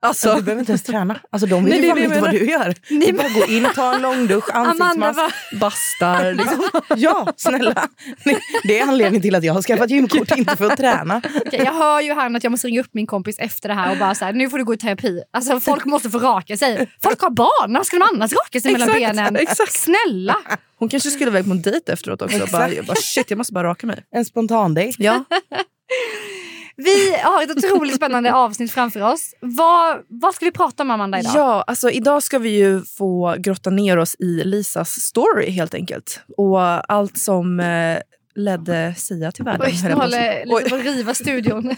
Så 0.03 0.07
Alltså, 0.07 0.35
du 0.35 0.41
behöver 0.41 0.59
inte 0.59 0.71
ens 0.71 0.83
träna. 0.83 1.19
Alltså, 1.29 1.47
de 1.47 1.65
vet 1.65 1.73
Nej, 1.73 1.81
ju 1.83 1.89
fan 1.89 1.97
inte 2.03 2.21
vad 2.21 2.31
du 2.31 2.45
gör. 2.45 2.75
Ni 2.89 3.05
Du 3.05 3.13
bara 3.13 3.29
gå 3.29 3.45
in, 3.45 3.67
ta 3.75 3.95
en 3.95 4.01
långdusch, 4.01 4.49
Amanda 4.55 4.85
ansiktsmask. 4.85 5.17
var, 5.17 5.59
bastar. 5.59 6.33
Liksom. 6.33 6.61
Ja, 6.97 7.33
snälla. 7.37 7.87
Det 8.63 8.79
är 8.79 8.83
anledningen 8.87 9.21
till 9.21 9.35
att 9.35 9.43
jag 9.43 9.53
har 9.53 9.61
skaffat 9.61 9.89
gymkort, 9.89 10.37
inte 10.37 10.57
för 10.57 10.65
att 10.71 10.77
träna. 10.77 11.21
Okej, 11.45 11.61
jag 11.65 11.73
hör 11.73 12.01
ju 12.01 12.13
här 12.13 12.35
att 12.35 12.43
jag 12.43 12.51
måste 12.51 12.67
ringa 12.67 12.81
upp 12.81 12.89
min 12.93 13.07
kompis 13.07 13.35
efter 13.39 13.69
det 13.69 13.75
här 13.75 13.91
och 13.91 13.97
bara 13.97 14.15
så 14.15 14.25
här, 14.25 14.33
nu 14.33 14.49
får 14.49 14.57
du 14.57 14.63
gå 14.65 14.73
i 14.73 14.77
terapi. 14.77 15.21
Alltså 15.33 15.59
folk 15.59 15.85
måste 15.85 16.09
få 16.09 16.19
raka 16.19 16.57
sig. 16.57 16.87
Folk 17.03 17.21
har 17.21 17.29
barn, 17.29 17.73
när 17.73 17.83
ska 17.83 17.97
de 17.99 18.07
annars 18.13 18.31
raka 18.33 18.59
sig 18.61 18.71
mellan 18.71 18.89
Exakt, 18.89 19.15
benen? 19.15 19.35
exakt. 19.35 19.73
Snälla! 19.79 20.37
Hon 20.79 20.89
kanske 20.89 21.09
skulle 21.11 21.31
iväg 21.31 21.45
på 21.45 21.51
en 21.51 21.61
dejt 21.61 21.91
efteråt 21.93 22.21
också. 22.21 22.35
Exakt. 22.35 22.51
Bara, 22.51 22.69
jag 22.73 22.85
bara, 22.85 22.95
shit, 22.95 23.29
jag 23.29 23.37
måste 23.37 23.53
bara 23.53 23.67
raka 23.67 23.87
mig. 23.87 24.03
En 24.15 24.25
spontan 24.25 24.73
dejt. 24.73 25.03
Ja. 25.03 25.23
Vi 26.83 27.15
har 27.23 27.43
ett 27.43 27.51
otroligt 27.57 27.95
spännande 27.95 28.33
avsnitt 28.33 28.71
framför 28.71 29.01
oss. 29.01 29.33
Vad, 29.39 29.97
vad 30.07 30.35
ska 30.35 30.45
vi 30.45 30.51
prata 30.51 30.83
om 30.83 30.91
Amanda 30.91 31.19
idag? 31.19 31.31
Ja, 31.35 31.63
alltså 31.67 31.89
idag 31.89 32.23
ska 32.23 32.39
vi 32.39 32.49
ju 32.49 32.81
få 32.81 33.35
grotta 33.39 33.69
ner 33.69 33.97
oss 33.97 34.15
i 34.19 34.43
Lisas 34.43 34.89
story 34.89 35.51
helt 35.51 35.73
enkelt. 35.73 36.21
Och 36.37 36.91
allt 36.91 37.17
som 37.17 37.59
eh, 37.59 37.97
ledde 38.35 38.93
Sia 38.97 39.31
till 39.31 39.43
världen. 39.43 39.67
Oj, 39.67 39.79
nu 39.83 39.93
håller 39.93 40.45
lite 40.45 40.69
på 40.69 40.75
att 40.75 40.83
riva 40.83 41.13
studion. 41.13 41.63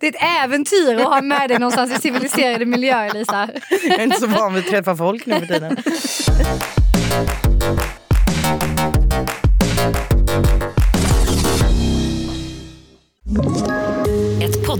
det 0.00 0.06
är 0.06 0.10
ett 0.10 0.44
äventyr 0.44 0.94
att 0.94 1.08
ha 1.08 1.22
med 1.22 1.50
dig 1.50 1.58
någonstans 1.58 1.98
i 1.98 2.00
civiliserade 2.00 2.66
miljöer, 2.66 3.14
Lisa. 3.14 3.48
Jag 3.82 3.98
är 3.98 4.02
inte 4.02 4.20
så 4.20 4.26
van 4.26 4.54
vid 4.54 4.64
att 4.64 4.70
träffa 4.70 4.96
folk 4.96 5.26
nu 5.26 5.34
för 5.34 5.46
tiden. 5.46 5.76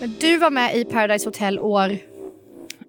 Men 0.00 0.16
du 0.20 0.36
var 0.36 0.50
med 0.50 0.76
i 0.76 0.84
Paradise 0.84 1.28
Hotel 1.28 1.58
år... 1.58 1.98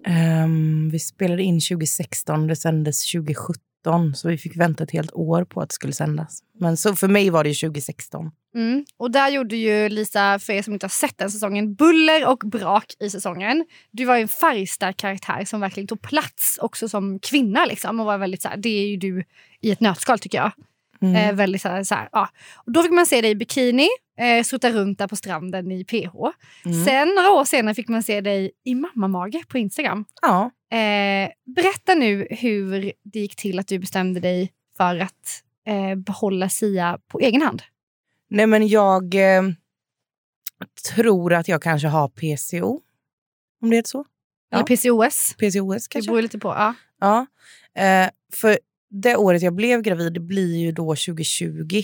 Ehm, 0.06 0.90
vi 0.90 0.98
spelade 0.98 1.42
in 1.42 1.60
2016, 1.60 2.46
det 2.46 2.56
sändes 2.56 3.12
2017. 3.12 3.62
2017 3.82 4.14
så 4.14 4.28
vi 4.28 4.38
fick 4.38 4.56
vänta 4.56 4.84
ett 4.84 4.90
helt 4.90 5.12
år 5.12 5.44
på 5.44 5.60
att 5.60 5.68
det 5.68 5.74
skulle 5.74 5.92
sändas. 5.92 6.42
Men 6.58 6.76
så 6.76 6.96
för 6.96 7.08
mig 7.08 7.30
var 7.30 7.44
det 7.44 7.54
2016. 7.54 8.30
Mm. 8.54 8.84
Och 8.96 9.10
där 9.10 9.28
gjorde 9.28 9.56
ju 9.56 9.88
Lisa, 9.88 10.38
för 10.38 10.52
er 10.52 10.62
som 10.62 10.72
inte 10.72 10.84
har 10.84 10.90
sett 10.90 11.18
den 11.18 11.30
säsongen, 11.30 11.74
buller 11.74 12.26
och 12.26 12.38
brak 12.38 12.84
i 13.00 13.10
säsongen. 13.10 13.66
Du 13.90 14.04
var 14.04 14.16
ju 14.16 14.22
en 14.22 14.28
färgstark 14.28 14.96
karaktär 14.96 15.44
som 15.44 15.60
verkligen 15.60 15.86
tog 15.86 16.02
plats 16.02 16.58
också 16.62 16.88
som 16.88 17.18
kvinna. 17.18 17.64
Liksom, 17.64 18.00
och 18.00 18.06
var 18.06 18.18
väldigt 18.18 18.42
så 18.42 18.48
här, 18.48 18.56
det 18.56 18.68
är 18.68 18.86
ju 18.86 18.96
du 18.96 19.24
i 19.60 19.70
ett 19.70 19.80
nötskal 19.80 20.18
tycker 20.18 20.38
jag. 20.38 20.52
Mm. 21.02 21.16
Eh, 21.16 21.34
väldigt 21.34 21.62
så 21.62 21.68
här, 21.68 21.84
så 21.84 21.94
här, 21.94 22.08
ja. 22.12 22.28
och 22.56 22.72
då 22.72 22.82
fick 22.82 22.92
man 22.92 23.06
se 23.06 23.20
dig 23.20 23.30
i 23.30 23.34
bikini, 23.34 23.88
eh, 24.18 24.44
strutta 24.44 24.70
runt 24.70 24.98
där 24.98 25.08
på 25.08 25.16
stranden 25.16 25.72
i 25.72 25.84
PH. 25.84 26.16
Mm. 26.64 26.84
Sen 26.84 27.08
några 27.16 27.30
år 27.30 27.44
senare 27.44 27.74
fick 27.74 27.88
man 27.88 28.02
se 28.02 28.20
dig 28.20 28.50
i 28.64 28.74
mammamage 28.74 29.48
på 29.48 29.58
Instagram. 29.58 30.04
Ja. 30.22 30.50
Eh, 30.78 31.30
berätta 31.56 31.94
nu 31.94 32.26
hur 32.30 32.92
det 33.02 33.18
gick 33.18 33.36
till 33.36 33.58
att 33.58 33.66
du 33.68 33.78
bestämde 33.78 34.20
dig 34.20 34.52
för 34.76 34.98
att 34.98 35.42
eh, 35.66 35.94
behålla 35.94 36.48
Sia 36.48 36.98
på 37.08 37.20
egen 37.20 37.42
hand. 37.42 37.62
Nej 38.30 38.46
men 38.46 38.68
jag 38.68 39.14
eh, 39.14 39.42
tror 40.94 41.32
att 41.32 41.48
jag 41.48 41.62
kanske 41.62 41.88
har 41.88 42.08
PCO. 42.08 42.80
Om 43.62 43.70
det 43.70 43.76
heter 43.76 43.88
så. 43.88 44.04
Ja. 44.50 44.56
Eller 44.56 44.66
PCOS. 44.66 45.34
PCOS 45.38 45.88
Det 45.88 45.92
kanske. 45.92 46.10
beror 46.10 46.22
lite 46.22 46.38
på. 46.38 46.48
Ja. 46.48 46.74
Ja. 47.00 47.26
Eh, 47.82 48.10
för 48.32 48.58
det 48.92 49.16
året 49.16 49.42
jag 49.42 49.54
blev 49.54 49.82
gravid 49.82 50.22
blir 50.26 50.56
ju 50.56 50.72
då 50.72 50.84
2020. 50.96 51.82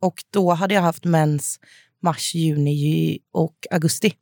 Och 0.00 0.24
då 0.30 0.50
hade 0.52 0.74
jag 0.74 0.82
haft 0.82 1.04
mens 1.04 1.60
mars, 2.02 2.34
juni 2.34 2.74
ju- 2.74 3.18
och 3.32 3.54
augusti. 3.70 4.12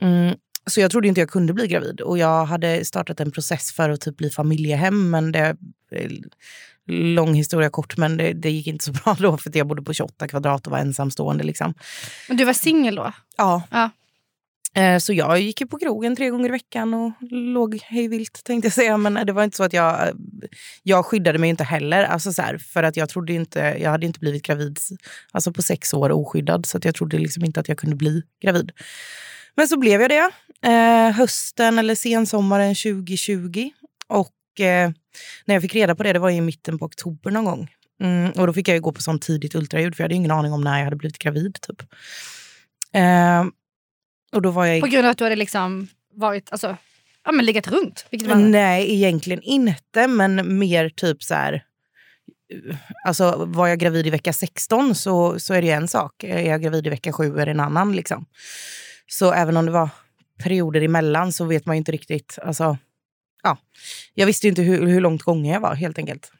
Mm. 0.00 0.36
Så 0.66 0.80
jag 0.80 0.90
trodde 0.90 1.08
inte 1.08 1.20
jag 1.20 1.30
kunde 1.30 1.52
bli 1.52 1.66
gravid. 1.66 2.00
Och 2.00 2.18
jag 2.18 2.44
hade 2.44 2.84
startat 2.84 3.20
en 3.20 3.30
process 3.30 3.72
för 3.72 3.90
att 3.90 4.00
typ 4.00 4.16
bli 4.16 4.30
familjehem. 4.30 5.10
Men 5.10 5.32
det, 5.32 5.56
eh, 5.92 6.10
lång 6.86 7.34
historia 7.34 7.70
kort, 7.70 7.96
men 7.96 8.16
det, 8.16 8.32
det 8.32 8.50
gick 8.50 8.66
inte 8.66 8.84
så 8.84 8.92
bra 8.92 9.16
då. 9.18 9.38
För 9.38 9.50
att 9.50 9.56
jag 9.56 9.66
bodde 9.66 9.82
på 9.82 9.92
28 9.92 10.28
kvadrat 10.28 10.66
och 10.66 10.70
var 10.70 10.78
ensamstående. 10.78 11.44
Liksom. 11.44 11.74
Men 12.28 12.36
du 12.36 12.44
var 12.44 12.52
singel 12.52 12.94
då? 12.94 13.12
Ja. 13.36 13.62
Ja. 13.70 13.90
Eh, 14.74 14.98
så 14.98 15.12
jag 15.12 15.40
gick 15.40 15.60
ju 15.60 15.66
på 15.66 15.78
krogen 15.78 16.16
tre 16.16 16.30
gånger 16.30 16.48
i 16.48 16.52
veckan 16.52 16.94
och 16.94 17.12
låg 17.30 17.78
hejvilt 17.82 18.44
tänkte 18.44 18.66
jag 18.66 18.72
säga. 18.72 18.96
Men 18.96 19.16
eh, 19.16 19.24
det 19.24 19.32
var 19.32 19.44
inte 19.44 19.56
så 19.56 19.64
att 19.64 19.72
jag... 19.72 20.08
Eh, 20.08 20.14
jag 20.82 21.06
skyddade 21.06 21.38
mig 21.38 21.50
inte 21.50 21.64
heller. 21.64 22.04
Alltså 22.04 22.32
så 22.32 22.42
här, 22.42 22.58
för 22.58 22.82
att 22.82 22.96
jag 22.96 23.08
trodde 23.08 23.32
inte... 23.32 23.76
Jag 23.80 23.90
hade 23.90 24.06
inte 24.06 24.20
blivit 24.20 24.42
gravid 24.42 24.78
alltså 25.32 25.52
på 25.52 25.62
sex 25.62 25.94
år 25.94 26.12
oskyddad. 26.12 26.66
Så 26.66 26.76
att 26.76 26.84
jag 26.84 26.94
trodde 26.94 27.18
liksom 27.18 27.44
inte 27.44 27.60
att 27.60 27.68
jag 27.68 27.78
kunde 27.78 27.96
bli 27.96 28.22
gravid. 28.42 28.72
Men 29.56 29.68
så 29.68 29.78
blev 29.78 30.00
jag 30.00 30.10
det. 30.10 30.30
Eh, 30.70 31.10
hösten 31.10 31.78
eller 31.78 31.94
sensommaren 31.94 32.74
2020. 32.74 33.70
Och 34.06 34.60
eh, 34.60 34.90
när 35.44 35.54
jag 35.54 35.62
fick 35.62 35.74
reda 35.74 35.94
på 35.94 36.02
det, 36.02 36.12
det 36.12 36.18
var 36.18 36.30
i 36.30 36.40
mitten 36.40 36.78
på 36.78 36.84
oktober 36.84 37.30
någon 37.30 37.44
gång. 37.44 37.70
Mm, 38.00 38.30
och 38.30 38.46
då 38.46 38.52
fick 38.52 38.68
jag 38.68 38.74
ju 38.74 38.80
gå 38.80 38.92
på 38.92 39.02
sånt 39.02 39.22
tidigt 39.22 39.54
ultraljud 39.54 39.96
för 39.96 40.02
jag 40.02 40.04
hade 40.04 40.14
ingen 40.14 40.30
aning 40.30 40.52
om 40.52 40.60
när 40.60 40.78
jag 40.78 40.84
hade 40.84 40.96
blivit 40.96 41.18
gravid. 41.18 41.58
Typ. 41.60 41.82
Eh, 42.92 43.44
och 44.34 44.42
då 44.42 44.50
var 44.50 44.66
jag 44.66 44.80
På 44.80 44.86
grund 44.86 45.06
av 45.06 45.10
att 45.10 45.18
du 45.18 45.24
hade 45.24 45.36
liksom 45.36 45.88
varit, 46.14 46.52
alltså, 46.52 46.76
ja, 47.24 47.32
men 47.32 47.46
legat 47.46 47.68
runt? 47.68 48.06
Nej, 48.36 48.94
egentligen 48.94 49.42
inte. 49.42 50.06
Men 50.06 50.58
mer 50.58 50.88
typ 50.88 51.22
så 51.22 51.34
här... 51.34 51.64
Alltså, 53.04 53.44
var 53.44 53.68
jag 53.68 53.78
gravid 53.78 54.06
i 54.06 54.10
vecka 54.10 54.32
16 54.32 54.94
så, 54.94 55.40
så 55.40 55.54
är 55.54 55.62
det 55.62 55.70
en 55.70 55.88
sak. 55.88 56.24
Är 56.24 56.40
jag 56.40 56.62
gravid 56.62 56.86
i 56.86 56.90
vecka 56.90 57.12
7 57.12 57.38
är 57.38 57.46
det 57.46 57.50
en 57.52 57.60
annan. 57.60 57.96
Liksom. 57.96 58.26
Så 59.06 59.32
även 59.32 59.56
om 59.56 59.66
det 59.66 59.72
var 59.72 59.88
perioder 60.42 60.80
emellan 60.80 61.32
så 61.32 61.44
vet 61.44 61.66
man 61.66 61.76
ju 61.76 61.78
inte 61.78 61.92
riktigt. 61.92 62.38
Alltså, 62.42 62.78
ja. 63.42 63.58
Jag 64.14 64.26
visste 64.26 64.46
ju 64.46 64.48
inte 64.48 64.62
hur, 64.62 64.86
hur 64.86 65.00
långt 65.00 65.22
gången 65.22 65.52
jag 65.52 65.60
var 65.60 65.74
helt 65.74 65.98
enkelt. 65.98 66.32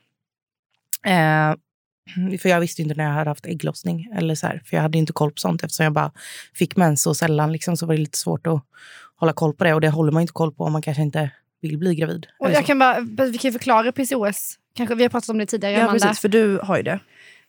Eh, 1.06 1.54
för 2.42 2.48
jag 2.48 2.60
visste 2.60 2.82
ju 2.82 2.88
inte 2.88 2.96
när 2.96 3.04
jag 3.04 3.12
hade 3.12 3.30
haft 3.30 3.46
ägglossning. 3.46 4.08
Eller 4.16 4.34
så 4.34 4.46
här, 4.46 4.62
för 4.64 4.76
jag 4.76 4.82
hade 4.82 4.98
inte 4.98 5.12
koll 5.12 5.30
på 5.30 5.36
sånt 5.38 5.62
eftersom 5.64 5.84
jag 5.84 5.92
bara 5.92 6.12
fick 6.54 6.76
mens 6.76 7.02
så 7.02 7.14
sällan. 7.14 7.52
Liksom, 7.52 7.76
så 7.76 7.86
var 7.86 7.94
det 7.94 8.00
lite 8.00 8.18
svårt 8.18 8.46
att 8.46 8.62
hålla 9.16 9.32
koll 9.32 9.54
på 9.54 9.64
det. 9.64 9.74
Och 9.74 9.80
det 9.80 9.88
håller 9.88 10.12
man 10.12 10.20
inte 10.20 10.32
koll 10.32 10.52
på 10.52 10.64
om 10.64 10.72
man 10.72 10.82
kanske 10.82 11.02
inte 11.02 11.30
vill 11.62 11.78
bli 11.78 11.94
gravid. 11.94 12.26
och 12.38 12.50
jag 12.50 12.66
kan 12.66 12.78
bara, 12.78 13.00
vi 13.00 13.38
kan 13.38 13.52
förklara 13.52 13.92
PCOS. 13.92 14.54
Kanske, 14.76 14.94
vi 14.94 15.02
har 15.02 15.10
pratat 15.10 15.28
om 15.28 15.38
det 15.38 15.46
tidigare, 15.46 15.72
Ja, 15.74 15.80
Amanda. 15.82 16.06
precis, 16.06 16.20
för 16.20 16.28
du 16.28 16.58
har 16.62 16.76
ju 16.76 16.82
det. 16.82 17.00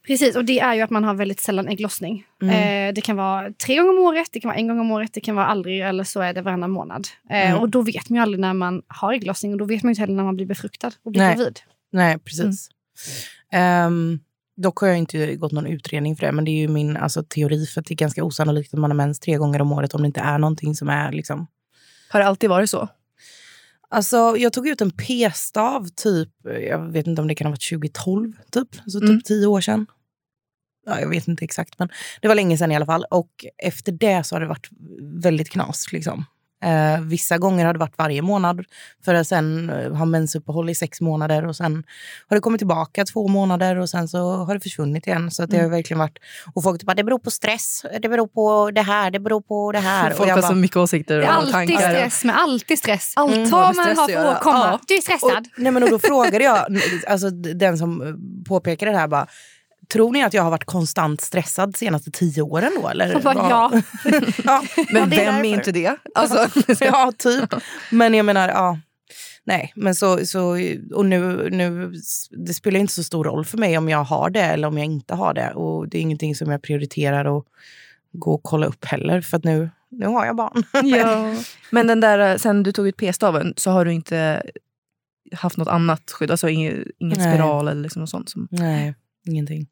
Precis, 0.08 0.36
och 0.36 0.46
det 0.46 0.60
är 0.60 0.74
ju 0.74 0.82
att 0.82 0.90
man 0.90 1.04
har 1.04 1.14
väldigt 1.14 1.40
sällan 1.40 1.68
ägglossning. 1.68 2.26
Mm. 2.42 2.88
Eh, 2.90 2.94
det 2.94 3.02
kan 3.02 3.16
vara 3.16 3.52
tre 3.66 3.76
gånger 3.78 3.90
om 3.92 4.00
året, 4.00 4.28
det 4.32 4.40
kan 4.40 4.50
vara 4.50 4.58
en 4.58 4.68
gång 4.68 4.80
om 4.80 4.92
året, 4.92 5.14
det 5.14 5.22
kan 5.22 5.36
vara 5.36 5.46
aldrig 5.46 5.82
eller 5.82 6.04
så 6.04 6.22
är 6.22 6.34
det 6.34 6.42
varannan 6.42 6.72
månad. 6.72 7.08
Eh, 7.30 7.50
Mm. 7.50 7.60
Och 7.62 7.70
då 7.70 7.82
vet 7.82 8.10
man 8.10 8.16
ju 8.16 8.22
aldrig 8.22 8.40
när 8.42 8.54
man 8.54 8.82
har 8.88 9.14
ägglossning 9.14 9.52
och 9.52 9.58
då 9.58 9.66
vet 9.66 9.84
man 9.84 9.90
ju 9.90 9.92
inte 9.92 10.02
heller 10.02 10.14
när 10.16 10.24
man 10.24 10.36
blir 10.36 10.46
befruktad 10.46 10.92
och 11.06 11.12
blir 11.12 11.22
Nej. 11.22 11.36
gravid. 11.36 11.60
Nej, 11.92 12.20
precis. 12.20 12.70
Ehm, 13.52 14.20
dock 14.58 14.80
har 14.80 14.88
jag 14.88 14.98
inte 14.98 15.36
gått 15.36 15.52
någon 15.52 15.66
utredning 15.68 16.16
för 16.16 16.26
det. 16.26 16.32
Men 16.32 16.46
det 16.46 16.52
är 16.52 16.60
ju 16.60 16.68
min 16.68 16.98
alltså, 16.98 17.24
teori. 17.24 17.66
För 17.66 17.82
att 17.82 17.88
det 17.88 17.94
är 17.94 17.96
ganska 17.96 18.24
osannolikt 18.24 18.74
att 18.74 18.80
man 18.80 18.92
har 18.92 18.96
mens 18.96 19.20
tre 19.20 19.38
gånger 19.38 19.62
om 19.62 19.72
året 19.72 19.94
om 19.94 20.02
det 20.02 20.08
inte 20.08 20.20
är 20.20 20.38
någonting 20.38 20.76
som 20.76 20.90
är 20.90 21.12
liksom... 21.12 21.48
Har 22.10 22.20
det 22.20 22.26
alltid 22.26 22.50
varit 22.50 22.70
så? 22.70 22.88
Alltså, 23.90 24.36
jag 24.38 24.54
tog 24.54 24.68
ut 24.68 24.82
en 24.82 24.92
p-stav 24.92 25.88
typ, 25.88 26.30
jag 26.44 26.92
vet 26.92 27.08
inte 27.08 27.22
om 27.22 27.28
det 27.28 27.36
kan 27.36 27.46
ha 27.48 27.52
varit 27.52 27.70
2012, 27.70 28.34
typ. 28.52 28.68
Alltså 28.84 29.00
typ 29.00 29.10
Mm. 29.10 29.22
tio 29.22 29.48
år 29.48 29.62
sedan. 29.62 29.86
Ja, 30.86 31.00
jag 31.00 31.10
vet 31.10 31.28
inte 31.28 31.46
exakt, 31.46 31.80
men 31.80 31.90
det 32.22 32.28
var 32.28 32.36
länge 32.36 32.58
sedan 32.58 32.72
i 32.72 32.76
alla 32.76 32.86
fall. 32.86 33.06
Och 33.12 33.46
efter 33.58 33.92
det 33.92 34.24
så 34.24 34.36
har 34.36 34.40
det 34.40 34.48
varit 34.48 34.70
väldigt 35.02 35.50
knas. 35.50 35.92
Liksom. 35.92 36.26
Eh, 36.66 37.02
vissa 37.02 37.38
gånger 37.38 37.66
har 37.66 37.74
det 37.74 37.80
varit 37.80 37.98
varje 37.98 38.22
månad 38.22 38.66
för 39.06 39.14
att 39.14 39.28
sen 39.28 39.70
eh, 39.70 39.94
ha 39.94 40.06
mensuppehåll 40.06 40.70
i 40.70 40.76
sex 40.76 41.02
månader 41.02 41.46
och 41.48 41.56
sen 41.56 41.84
har 42.28 42.38
det 42.38 42.42
kommit 42.42 42.60
tillbaka 42.60 43.06
två 43.06 43.28
månader 43.28 43.76
och 43.76 43.90
sen 43.90 44.08
så 44.08 44.32
har 44.32 44.54
det 44.54 44.60
försvunnit 44.60 45.08
igen. 45.08 45.32
Så 45.32 45.44
att 45.44 45.50
det 45.50 45.58
har 45.58 45.70
verkligen 45.70 46.00
varit... 46.00 46.18
Och 46.54 46.64
folk 46.64 46.80
typ 46.80 46.88
bara, 46.88 46.94
det 46.94 47.04
beror 47.04 47.20
på 47.20 47.32
stress, 47.32 47.86
det 48.02 48.10
beror 48.10 48.28
på 48.28 48.72
det 48.72 48.82
här, 48.82 49.12
det 49.12 49.20
beror 49.20 49.42
på 49.42 49.72
det 49.72 49.80
här. 49.80 50.12
och 50.12 50.18
Folk 50.18 50.30
jag 50.30 50.36
har 50.36 50.42
bara, 50.42 50.50
så 50.50 50.56
mycket 50.56 50.78
åsikter 50.78 51.22
och 51.22 51.34
alltid 51.34 51.54
tankar. 51.54 51.80
stress 51.80 52.24
med 52.24 52.38
alltid 52.38 52.80
stress. 52.80 53.14
Allt 53.16 53.36
Mm. 53.36 53.50
Vad 53.50 53.76
man 53.76 53.98
har 53.98 54.08
för 54.08 54.38
åkomma. 54.38 54.70
Ja. 54.72 54.80
Du 54.88 54.96
är 54.96 55.02
stressad. 55.02 55.32
Och, 55.32 55.44
nej 55.58 55.72
men 55.72 55.84
och 55.84 55.90
då 55.90 56.00
frågade 56.00 56.44
jag, 56.44 56.66
alltså 57.08 57.30
den 57.30 57.78
som 57.78 58.18
påpekade 58.48 58.92
det 58.92 58.98
här 58.98 59.08
bara, 59.08 59.28
tror 59.90 60.12
ni 60.12 60.24
att 60.24 60.34
jag 60.34 60.44
har 60.44 60.52
varit 60.52 60.66
konstant 60.66 61.22
stressad 61.22 61.72
de 61.72 61.78
senaste 61.78 62.12
tio 62.12 62.42
åren 62.42 62.72
då? 62.82 62.90
Eller? 62.90 63.20
Bara, 63.24 63.36
ja. 63.36 63.82
ja. 64.44 64.64
Men 64.92 65.12
ja, 65.12 65.22
är 65.22 65.26
vem 65.26 65.46
är 65.46 65.54
inte 65.54 65.72
det? 65.72 65.96
Alltså, 66.16 66.48
ja, 66.80 67.12
typ. 67.18 67.54
Men 67.92 68.14
jag 68.14 68.26
menar, 68.26 68.50
ja. 68.50 68.80
Nej, 69.48 69.74
men 69.76 69.96
så, 69.96 70.26
så 70.26 70.58
och 70.94 71.06
nu, 71.06 71.50
nu, 71.50 71.94
det 72.46 72.54
spelar 72.54 72.80
inte 72.80 72.94
så 72.94 73.04
stor 73.04 73.24
roll 73.24 73.46
för 73.46 73.58
mig 73.58 73.78
om 73.78 73.90
jag 73.90 74.04
har 74.04 74.30
det 74.30 74.42
eller 74.42 74.68
om 74.68 74.78
jag 74.78 74.86
inte 74.86 75.16
har 75.16 75.34
det. 75.34 75.54
Och 75.54 75.90
det 75.90 75.98
är 75.98 76.02
ingenting 76.02 76.36
som 76.36 76.52
jag 76.52 76.62
prioriterar 76.62 77.38
att 77.38 77.46
gå 78.12 78.34
och 78.34 78.44
kolla 78.44 78.66
upp 78.66 78.86
heller. 78.86 79.22
För 79.22 79.38
att 79.38 79.44
nu, 79.44 79.70
nu 79.90 80.06
har 80.06 80.26
jag 80.26 80.36
barn. 80.36 80.64
ja. 80.84 81.36
Men 81.70 81.88
den 81.88 82.00
där, 82.00 82.38
sen 82.38 82.64
du 82.64 82.72
tog 82.72 82.88
ut 82.88 82.98
p-staven 82.98 83.54
så 83.58 83.72
har 83.72 83.86
du 83.86 83.94
inte 83.94 84.44
haft 85.32 85.58
något 85.58 85.68
annat 85.68 86.12
skydd? 86.12 86.32
Alltså 86.32 86.50
ingen, 86.50 86.86
ingen 86.98 87.16
spiral 87.16 87.68
eller 87.68 87.82
liksom 87.82 88.00
något 88.00 88.10
sånt? 88.10 88.30
Som... 88.30 88.48
Nej, 88.52 88.94
ingenting. 89.26 89.68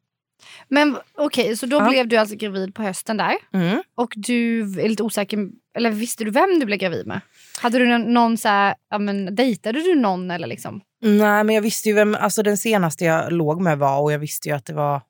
Men 0.68 0.96
okej, 1.18 1.56
så 1.56 1.66
då 1.66 1.76
Ja. 1.76 1.88
blev 1.90 2.08
du 2.08 2.16
alltså 2.16 2.36
gravid 2.36 2.74
på 2.74 2.82
hösten 2.82 3.16
där. 3.16 3.34
Mm. 3.52 3.82
Och 3.94 4.12
du 4.16 4.60
är 4.60 4.88
lite 4.88 5.02
osäker, 5.02 5.48
eller 5.76 5.90
visste 5.90 6.24
du 6.24 6.30
vem 6.30 6.58
du 6.60 6.66
blev 6.66 6.78
gravid 6.78 7.06
med? 7.06 7.20
Hade 7.62 7.78
du 7.78 7.86
någon, 7.88 8.14
någon 8.14 8.38
så 8.38 8.48
här, 8.48 8.74
ja 8.90 8.98
men 8.98 9.34
dejtade 9.34 9.78
du 9.82 9.94
någon 9.94 10.30
eller 10.30 10.46
liksom? 10.46 10.80
Nej, 11.02 11.44
men 11.44 11.54
jag 11.54 11.62
visste 11.62 11.88
ju 11.88 11.94
vem 11.94 12.14
alltså 12.20 12.42
den 12.42 12.56
senaste 12.58 13.04
jag 13.04 13.32
låg 13.32 13.60
med 13.60 13.78
var 13.78 14.00
och 14.00 14.12
jag 14.12 14.18
visste 14.18 14.48
ju 14.48 14.54
att 14.54 14.66
det 14.66 14.72
var 14.74 15.00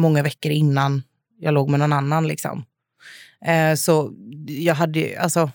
många 0.00 0.22
veckor 0.22 0.52
innan 0.52 1.02
jag 1.38 1.54
låg 1.54 1.70
med 1.70 1.80
någon 1.80 1.92
annan. 1.92 2.28
Liksom. 2.28 2.64
Eh, 3.46 3.74
så 3.74 4.12
jag 4.46 4.74
hade 4.74 4.98
ju- 4.98 5.16
alltså, 5.16 5.50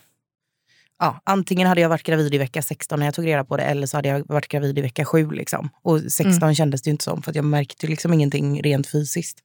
ja, 0.98 1.20
antingen 1.24 1.68
hade 1.68 1.80
jag 1.80 1.88
varit 1.88 2.02
gravid 2.02 2.34
i 2.34 2.38
vecka 2.38 2.62
16 2.62 2.98
när 2.98 3.06
jag 3.06 3.14
tog 3.14 3.26
reda 3.26 3.44
på 3.44 3.56
det 3.56 3.62
eller 3.62 3.86
så 3.86 3.96
hade 3.96 4.08
jag 4.08 4.28
varit 4.28 4.48
gravid 4.48 4.78
i 4.78 4.82
vecka 4.82 5.04
7. 5.04 5.30
Liksom. 5.30 5.68
Och 5.82 6.00
16 6.00 6.54
kändes 6.54 6.82
det 6.82 6.88
ju 6.88 6.92
inte 6.92 7.04
som 7.04 7.22
för 7.22 7.30
att 7.30 7.36
jag 7.36 7.44
märkte 7.44 7.86
liksom 7.86 8.12
ingenting 8.12 8.62
rent 8.62 8.86
fysiskt. 8.86 9.38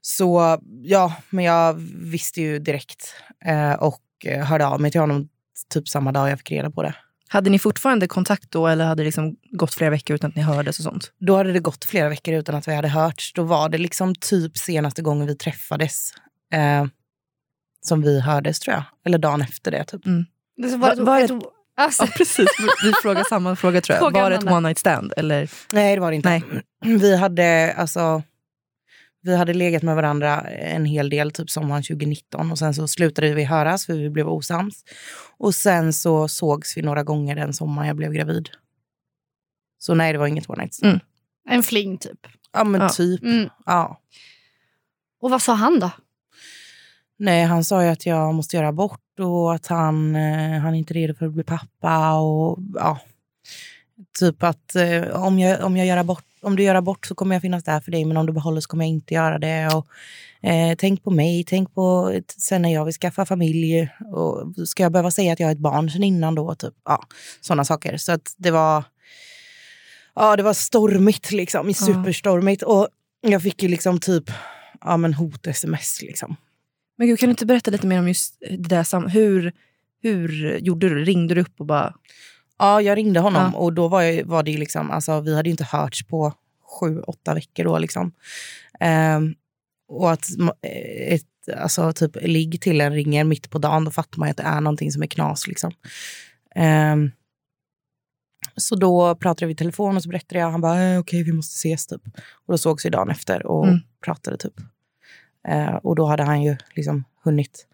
Så 0.00 0.58
ja, 0.82 1.14
men 1.30 1.44
jag 1.44 1.74
visste 1.94 2.42
ju 2.42 2.58
direkt 2.58 3.14
eh, 3.44 3.72
och 3.72 4.02
eh, 4.24 4.44
hörde 4.44 4.66
av 4.66 4.80
mig 4.80 4.90
till 4.90 5.00
honom 5.00 5.28
typ 5.68 5.88
samma 5.88 6.12
dag 6.12 6.30
jag 6.30 6.38
fick 6.38 6.50
reda 6.50 6.70
på 6.70 6.82
det. 6.82 6.94
Hade 7.28 7.50
ni 7.50 7.58
fortfarande 7.58 8.08
kontakt 8.08 8.50
då 8.50 8.66
eller 8.66 8.84
hade 8.84 9.02
det 9.02 9.04
liksom 9.04 9.36
gått 9.52 9.74
flera 9.74 9.90
veckor 9.90 10.14
utan 10.14 10.30
att 10.30 10.36
ni 10.36 10.42
hördes 10.42 10.78
och 10.78 10.84
sånt? 10.84 11.12
Då 11.18 11.36
hade 11.36 11.52
det 11.52 11.60
gått 11.60 11.84
flera 11.84 12.08
veckor 12.08 12.34
utan 12.34 12.54
att 12.54 12.68
vi 12.68 12.74
hade 12.74 12.88
hörts. 12.88 13.32
Då 13.32 13.42
var 13.42 13.68
det 13.68 13.78
liksom 13.78 14.14
typ 14.14 14.56
senaste 14.56 15.02
gången 15.02 15.26
vi 15.26 15.36
träffades 15.36 16.10
eh, 16.52 16.86
som 17.80 18.02
vi 18.02 18.20
hördes 18.20 18.60
tror 18.60 18.74
jag. 18.74 18.84
Eller 19.04 19.18
dagen 19.18 19.42
efter 19.42 19.70
det 19.70 19.84
typ. 19.84 20.04
Det 20.04 20.24
så 20.70 20.76
Va- 20.76 20.94
det- 20.94 21.02
var 21.02 21.20
ett- 21.20 21.30
alltså, 21.76 22.02
Ja, 22.04 22.08
precis. 22.16 22.48
Vi 22.84 22.92
frågar 23.02 23.24
samma 23.28 23.56
fråga 23.56 23.80
tror 23.80 23.94
jag. 23.94 24.00
Fråga 24.02 24.22
var 24.22 24.30
det 24.30 24.36
ett 24.36 24.44
one 24.44 24.60
night 24.68 24.78
stand? 24.78 25.12
Eller? 25.16 25.50
Nej 25.72 25.94
det 25.94 26.00
var 26.00 26.10
det 26.10 26.16
inte. 26.16 26.28
Nej. 26.28 26.42
Vi 26.98 27.16
hade 27.16 27.74
alltså 27.78 28.22
vi 29.22 29.36
hade 29.36 29.54
legat 29.54 29.82
med 29.82 29.96
varandra 29.96 30.40
en 30.50 30.84
hel 30.84 31.10
del, 31.10 31.30
typ 31.30 31.50
sommaren 31.50 31.82
2019. 31.82 32.50
Och 32.52 32.58
sen 32.58 32.74
så 32.74 32.88
slutade 32.88 33.34
vi 33.34 33.44
höras 33.44 33.86
för 33.86 33.92
vi 33.92 34.10
blev 34.10 34.28
osams. 34.28 34.84
Och 35.38 35.54
sen 35.54 35.92
så 35.92 36.28
sågs 36.28 36.76
vi 36.76 36.82
några 36.82 37.02
gånger 37.02 37.36
den 37.36 37.52
sommaren 37.52 37.88
jag 37.88 37.96
blev 37.96 38.12
gravid. 38.12 38.48
Så 39.78 39.94
nej, 39.94 40.12
det 40.12 40.18
var 40.18 40.26
inget 40.26 40.50
one 40.50 40.62
night 40.62 40.74
stand. 40.74 40.90
Mm. 40.92 41.00
En 41.56 41.62
fling 41.62 41.98
typ. 41.98 42.18
Ja, 42.52 42.64
men 42.64 42.80
Ja. 42.80 42.88
typ. 42.88 43.22
Mm. 43.22 43.48
Ja. 43.66 44.00
Och 45.20 45.30
vad 45.30 45.42
sa 45.42 45.54
han 45.54 45.80
då? 45.80 45.90
Nej, 47.18 47.44
han 47.44 47.64
sa 47.64 47.82
ju 47.82 47.88
att 47.88 48.06
jag 48.06 48.34
måste 48.34 48.56
göra 48.56 48.68
abort 48.68 49.20
och 49.20 49.54
att 49.54 49.66
han, 49.66 50.16
eh, 50.16 50.60
han 50.60 50.74
är 50.74 50.78
inte 50.78 50.94
redo 50.94 51.14
för 51.14 51.26
att 51.26 51.32
bli 51.32 51.44
pappa. 51.44 52.14
Och, 52.14 52.58
ja. 52.74 53.00
Typ 54.18 54.42
att 54.42 54.76
eh, 54.76 55.24
om, 55.24 55.38
jag, 55.38 55.64
om, 55.64 55.76
jag 55.76 55.86
gör 55.86 55.96
abort, 55.96 56.24
om 56.42 56.56
du 56.56 56.62
gör 56.62 56.74
abort 56.74 57.06
så 57.06 57.14
kommer 57.14 57.34
jag 57.34 57.42
finnas 57.42 57.64
där 57.64 57.80
för 57.80 57.90
dig 57.90 58.04
men 58.04 58.16
om 58.16 58.26
du 58.26 58.32
behåller 58.32 58.60
så 58.60 58.68
kommer 58.68 58.84
jag 58.84 58.90
inte 58.90 59.14
göra 59.14 59.38
det. 59.38 59.66
Och, 59.66 59.86
eh, 60.48 60.74
tänk 60.78 61.04
på 61.04 61.10
mig, 61.10 61.44
tänk 61.44 61.74
på 61.74 62.14
sen 62.36 62.62
när 62.62 62.72
jag 62.72 62.84
vill 62.84 62.94
skaffa 62.94 63.26
familj. 63.26 63.88
Och, 64.12 64.68
ska 64.68 64.82
jag 64.82 64.92
behöva 64.92 65.10
säga 65.10 65.32
att 65.32 65.40
jag 65.40 65.48
är 65.48 65.52
ett 65.52 65.58
barn 65.58 65.90
sen 65.90 66.02
innan 66.02 66.34
då? 66.34 66.54
Typ. 66.54 66.74
Ja, 66.84 67.02
sådana 67.40 67.64
saker. 67.64 67.96
Så 67.96 68.12
att 68.12 68.34
det 68.36 68.50
var, 68.50 68.84
ja, 70.14 70.36
det 70.36 70.42
var 70.42 70.54
stormigt, 70.54 71.32
liksom, 71.32 71.74
superstormigt. 71.74 72.62
Och 72.62 72.88
jag 73.20 73.42
fick 73.42 73.62
ju 73.62 73.68
liksom 73.68 74.00
typ 74.00 74.30
ja, 74.80 74.96
men 74.96 75.14
hot-sms. 75.14 76.02
Liksom. 76.02 76.36
Men 76.96 77.06
gud, 77.06 77.18
kan 77.18 77.26
du 77.28 77.30
inte 77.30 77.46
berätta 77.46 77.70
lite 77.70 77.86
mer 77.86 77.98
om 77.98 78.08
just 78.08 78.40
det 78.40 78.56
där 78.56 79.08
hur, 79.08 79.52
hur 80.02 80.58
gjorde 80.58 80.88
du? 80.88 81.04
Ringde 81.04 81.34
du 81.34 81.40
upp 81.40 81.60
och 81.60 81.66
bara... 81.66 81.94
Ja, 82.58 82.82
jag 82.82 82.96
ringde 82.96 83.20
honom 83.20 83.50
Ja. 83.52 83.58
och 83.58 83.72
då 83.72 83.88
var, 83.88 84.02
jag, 84.02 84.24
var 84.24 84.42
det 84.42 84.56
liksom, 84.56 84.90
alltså, 84.90 85.20
vi 85.20 85.36
hade 85.36 85.50
inte 85.50 85.64
hörts 85.64 86.06
på 86.06 86.32
sju, 86.80 87.00
åtta 87.00 87.34
veckor 87.34 87.64
då. 87.64 87.78
Liksom. 87.78 88.12
Ehm, 88.80 89.34
och 89.88 90.12
att 90.12 90.26
ett 91.08 91.22
alltså, 91.56 91.92
typ, 91.92 92.16
ligg 92.22 92.60
till 92.60 92.80
en 92.80 92.92
ringer 92.92 93.24
mitt 93.24 93.50
på 93.50 93.58
dagen, 93.58 93.84
då 93.84 93.90
fattar 93.90 94.18
man 94.18 94.28
ju 94.28 94.30
att 94.30 94.36
det 94.36 94.42
är 94.42 94.60
någonting 94.60 94.92
som 94.92 95.02
är 95.02 95.06
knas. 95.06 95.46
Liksom. 95.46 95.72
Ehm, 96.54 97.10
så 98.56 98.76
då 98.76 99.14
pratade 99.14 99.46
vi 99.46 99.52
i 99.52 99.56
telefon 99.56 99.96
och 99.96 100.02
så 100.02 100.08
berättade 100.08 100.40
jag. 100.40 100.50
Han 100.50 100.60
bara, 100.60 100.82
eh, 100.82 101.00
okej 101.00 101.22
vi 101.22 101.32
måste 101.32 101.54
ses 101.54 101.86
typ. 101.86 102.02
Och 102.46 102.52
då 102.52 102.58
sågs 102.58 102.86
vi 102.86 102.90
dagen 102.90 103.10
efter 103.10 103.46
och 103.46 103.66
Mm. 103.66 103.80
pratade 104.04 104.36
typ. 104.36 104.54
Eh, 105.48 105.74
och 105.74 105.96
då 105.96 106.06
hade 106.06 106.22
han 106.22 106.42
ju 106.42 106.56
liksom 106.74 107.04
hunnit 107.24 107.66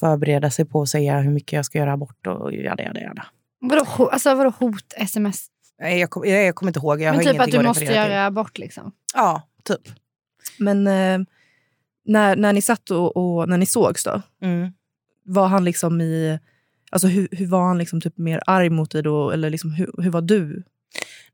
förbereda 0.00 0.50
sig 0.50 0.64
på 0.64 0.82
att 0.82 0.88
säga 0.88 1.20
hur 1.20 1.30
mycket 1.30 1.52
jag 1.52 1.64
ska 1.64 1.78
göra 1.78 1.92
abort 1.92 2.26
och 2.26 2.52
jada 2.52 2.82
jada 2.82 3.00
jada. 3.00 3.26
Vadå, 3.60 4.08
alltså, 4.12 4.34
vadå 4.34 4.50
hot, 4.58 4.94
sms? 4.96 5.46
Nej, 5.80 6.00
jag, 6.00 6.10
kom, 6.10 6.24
jag, 6.26 6.44
jag 6.44 6.54
kommer 6.54 6.70
inte 6.70 6.80
ihåg. 6.80 7.00
Jag 7.00 7.16
Men 7.16 7.26
har 7.26 7.32
typ 7.32 7.42
att 7.42 7.50
du 7.50 7.62
måste 7.62 7.84
göra 7.84 8.26
abort 8.26 8.58
liksom. 8.58 8.84
Till. 8.90 9.00
Ja, 9.14 9.42
typ. 9.64 9.80
Men 10.58 10.86
eh, 10.86 11.26
när, 12.04 12.36
när 12.36 12.52
ni 12.52 12.62
satt 12.62 12.90
och, 12.90 13.16
och 13.16 13.48
när 13.48 13.58
ni 13.58 13.66
sågs 13.66 14.04
då? 14.04 14.22
Mm. 14.42 14.72
Var 15.24 15.46
han 15.46 15.64
liksom 15.64 16.00
i... 16.00 16.38
Alltså 16.90 17.08
hur, 17.08 17.28
hur 17.30 17.46
var 17.46 17.66
han 17.66 17.78
liksom 17.78 18.00
typ 18.00 18.18
mer 18.18 18.40
arg 18.46 18.70
mot 18.70 18.90
dig 18.90 19.02
då? 19.02 19.30
Eller 19.30 19.50
liksom 19.50 19.70
hur, 19.70 19.90
hur 20.02 20.10
var 20.10 20.22
du 20.22 20.62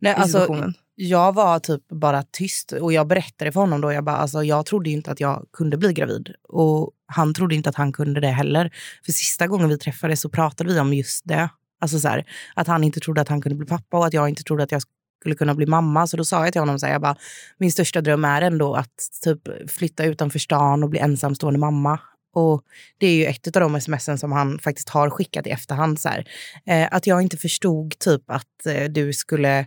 Nej, 0.01 0.13
i 0.13 0.15
alltså, 0.15 0.41
situationen? 0.41 0.75
jag 0.95 1.35
var 1.35 1.59
typ 1.59 1.89
bara 1.89 2.23
tyst 2.23 2.73
och 2.73 2.93
jag 2.93 3.07
berättade 3.07 3.53
för 3.53 3.61
honom 3.61 3.81
då. 3.81 3.93
Jag, 3.93 4.05
bara, 4.05 4.17
alltså, 4.17 4.45
jag 4.45 4.67
trodde 4.67 4.91
inte 4.91 5.11
att 5.11 5.21
jag 5.21 5.47
kunde 5.53 5.77
bli 5.77 5.93
gravid 5.93 6.35
och 6.49 6.91
han 7.07 7.35
trodde 7.35 7.55
inte 7.55 7.69
att 7.69 7.77
han 7.77 7.93
kunde 7.93 8.21
det 8.21 8.29
heller. 8.29 8.73
För 9.05 9.13
sista 9.13 9.47
gången 9.47 9.69
vi 9.69 9.79
träffades 9.79 10.21
så 10.21 10.29
pratade 10.29 10.73
vi 10.73 10.81
om 10.81 10.95
just 10.95 11.29
det. 11.29 11.49
Alltså 11.81 11.99
så 11.99 12.09
här, 12.09 12.25
att 12.55 12.67
han 12.67 12.85
inte 12.85 13.01
trodde 13.01 13.21
att 13.21 13.29
han 13.29 13.43
kunde 13.43 13.57
bli 13.57 13.67
pappa 13.67 13.99
och 13.99 14.07
att 14.07 14.13
jag 14.13 14.29
inte 14.29 14.43
trodde 14.43 14.63
att 14.63 14.73
jag 14.73 14.83
skulle 15.21 15.35
kunna 15.35 15.55
bli 15.55 15.67
mamma. 15.67 16.07
Så 16.07 16.17
då 16.17 16.25
sa 16.25 16.45
jag 16.45 16.53
till 16.53 16.63
honom 16.63 16.79
så 16.79 16.87
här, 16.87 16.93
jag 16.93 17.03
bara, 17.03 17.17
min 17.59 17.73
största 17.73 18.01
dröm 18.01 18.25
är 18.25 18.43
ändå 18.43 18.75
att 18.75 18.95
typ 19.25 19.71
flytta 19.71 20.05
utanför 20.05 20.39
stan 20.39 20.83
och 20.83 20.91
bli 20.91 20.99
ensamstående 20.99 21.59
mamma. 21.61 21.99
Och 22.33 22.63
det 22.99 23.07
är 23.07 23.15
ju 23.15 23.25
ett 23.25 23.57
av 23.57 23.61
de 23.63 23.81
smsen 23.81 24.19
som 24.19 24.33
han 24.33 24.59
faktiskt 24.59 24.89
har 24.89 25.11
skickat 25.11 25.47
i 25.47 25.51
efterhand. 25.51 26.01
Så 26.01 26.09
här. 26.09 26.25
Eh, 26.67 26.89
att 26.91 27.07
jag 27.07 27.23
inte 27.23 27.37
förstod 27.37 27.99
typ 27.99 28.23
att 28.27 28.67
eh, 28.67 28.85
du 28.85 29.13
skulle 29.13 29.67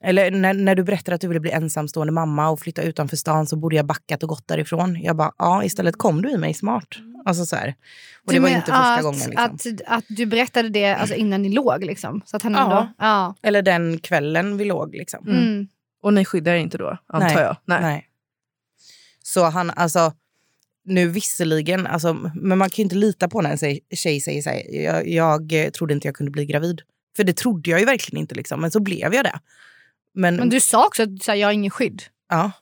eller 0.00 0.30
när, 0.30 0.54
när 0.54 0.74
du 0.74 0.84
berättade 0.84 1.14
att 1.14 1.20
du 1.20 1.28
ville 1.28 1.40
bli 1.40 1.50
ensamstående 1.50 2.12
mamma 2.12 2.48
och 2.48 2.60
flytta 2.60 2.82
utanför 2.82 3.16
stan 3.16 3.46
så 3.46 3.56
borde 3.56 3.76
jag 3.76 3.86
backat 3.86 4.22
och 4.22 4.28
gått 4.28 4.48
därifrån. 4.48 5.02
Jag 5.02 5.16
bara, 5.16 5.32
ja 5.38 5.64
istället 5.64 5.98
kom 5.98 6.22
du 6.22 6.30
i 6.30 6.36
mig 6.36 6.54
smart. 6.54 6.88
Alltså 7.24 7.46
så 7.46 7.56
här. 7.56 7.74
Och 8.26 8.32
det 8.32 8.38
Du 8.38 8.40
var 8.40 8.48
inte 8.48 8.60
första 8.60 8.94
att, 8.94 9.02
gången. 9.02 9.30
Liksom. 9.30 9.44
Att, 9.44 9.66
att 9.86 10.04
du 10.08 10.26
berättade 10.26 10.68
det 10.68 10.94
alltså, 10.94 11.14
innan 11.14 11.42
ni 11.42 11.48
låg 11.48 11.84
liksom? 11.84 12.22
Så 12.24 12.36
att 12.36 12.42
han 12.42 12.52
Ja. 12.52 12.62
ändå... 12.62 12.92
Ja. 12.98 13.34
Eller 13.42 13.62
den 13.62 13.98
kvällen 13.98 14.56
vi 14.56 14.64
låg. 14.64 14.94
Liksom. 14.94 15.28
Mm. 15.28 15.68
Och 16.02 16.14
ni 16.14 16.24
skyddar 16.24 16.54
inte 16.54 16.78
då, 16.78 16.98
antar 17.06 17.34
Nej. 17.34 17.42
jag? 17.42 17.56
Nej. 17.64 18.08
Så 19.22 19.44
han, 19.44 19.70
alltså, 19.70 20.12
nu 20.86 21.08
visserligen, 21.08 21.86
alltså, 21.86 22.12
men 22.34 22.58
man 22.58 22.70
kan 22.70 22.76
ju 22.76 22.82
inte 22.82 22.96
lita 22.96 23.28
på 23.28 23.42
när 23.42 23.50
en 23.50 23.58
tjej- 23.96 24.20
säger 24.20 24.42
så 24.42 24.50
här, 24.50 24.74
jag, 24.82 25.08
jag 25.08 25.52
eh, 25.64 25.70
trodde 25.70 25.94
inte 25.94 26.08
jag 26.08 26.14
kunde 26.14 26.30
bli 26.32 26.46
gravid. 26.46 26.82
För 27.16 27.24
det 27.24 27.36
trodde 27.36 27.70
jag 27.70 27.80
ju 27.80 27.86
verkligen 27.86 28.20
inte, 28.20 28.34
liksom. 28.34 28.60
men 28.60 28.70
så 28.70 28.80
blev 28.80 29.14
jag 29.14 29.24
det. 29.24 29.40
Men, 30.14 30.36
Men 30.36 30.48
du 30.48 30.60
sa 30.60 30.86
också 30.86 31.02
att 31.02 31.22
så 31.22 31.30
här, 31.30 31.38
jag 31.38 31.48
har 31.48 31.52
ingen 31.52 31.70
skydd. 31.70 32.02
ja, 32.30 32.52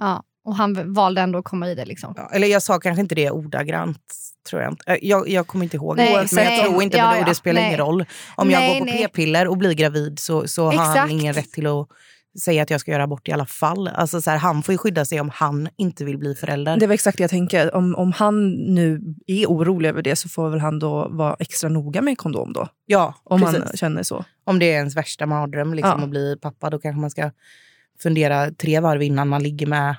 Ja. 0.00 0.22
Och 0.44 0.56
han 0.56 0.92
valde 0.94 1.20
ändå 1.20 1.38
att 1.38 1.44
komma 1.44 1.70
i 1.70 1.74
det 1.74 1.84
liksom. 1.84 2.14
ja, 2.16 2.30
eller 2.32 2.46
jag 2.46 2.62
sa 2.62 2.78
kanske 2.80 3.00
inte 3.00 3.14
det 3.14 3.30
ordagrant, 3.30 4.14
tror 4.50 4.62
jag 4.62 4.72
inte. 4.72 4.92
Eh, 4.92 4.98
Jag, 5.02 5.28
jag 5.28 5.46
kommer 5.46 5.64
inte 5.64 5.76
ihåg. 5.76 5.96
Nej, 5.96 6.12
men 6.12 6.18
jag 6.20 6.32
nej, 6.32 6.64
tror 6.64 6.82
inte, 6.82 6.96
ja, 6.96 7.12
det, 7.14 7.20
och 7.20 7.24
det 7.26 7.34
spelar 7.34 7.60
nej. 7.60 7.68
ingen 7.68 7.78
roll. 7.78 8.04
Om 8.36 8.48
Nej, 8.48 8.68
jag 8.70 8.78
går 8.78 8.86
på 8.86 8.92
p-piller 8.98 9.48
och 9.48 9.56
blir 9.58 9.72
gravid 9.72 10.18
så, 10.18 10.48
så 10.48 10.64
har 10.70 10.96
han 10.98 11.10
ingen 11.10 11.34
rätt 11.34 11.52
till 11.52 11.66
att 11.66 11.88
säga 12.40 12.62
att 12.62 12.70
jag 12.70 12.80
ska 12.80 12.90
göra 12.90 13.02
abort 13.02 13.28
i 13.28 13.32
alla 13.32 13.46
fall. 13.46 13.88
Alltså, 13.88 14.22
så 14.22 14.30
här, 14.30 14.38
han 14.38 14.62
får 14.62 14.72
ju 14.72 14.78
skydda 14.78 15.04
sig 15.04 15.20
om 15.20 15.30
han 15.34 15.68
inte 15.76 16.04
vill 16.04 16.18
bli 16.18 16.34
förälder. 16.34 16.76
Det 16.76 16.86
var 16.86 16.94
exakt 16.94 17.18
det 17.18 17.22
jag 17.22 17.30
tänker. 17.30 17.74
Om, 17.74 17.94
om 17.96 18.12
han 18.12 18.50
nu 18.52 19.00
är 19.26 19.46
orolig 19.46 19.88
över 19.88 20.02
det 20.02 20.16
så 20.16 20.28
får 20.28 20.50
väl 20.50 20.60
han 20.60 20.78
då 20.78 21.08
vara 21.10 21.36
extra 21.38 21.68
noga 21.70 22.02
med 22.02 22.18
kondom 22.18 22.52
då? 22.52 22.68
ja, 22.86 23.14
Om 23.24 23.40
precis. 23.40 23.58
han 23.64 23.76
känner 23.76 24.02
så. 24.02 24.24
Om 24.44 24.58
det 24.58 24.66
är 24.72 24.76
ens 24.76 24.96
värsta 24.96 25.26
mardröm 25.26 25.74
liksom, 25.74 25.98
Ja. 25.98 26.04
att 26.04 26.10
bli 26.10 26.36
pappa, 26.40 26.70
då 26.70 26.78
kanske 26.78 27.00
man 27.00 27.10
ska 27.10 27.30
fundera 28.02 28.50
tre 28.50 28.80
varv 28.80 29.02
innan 29.02 29.28
man 29.28 29.42
ligger 29.42 29.66
med 29.66 29.96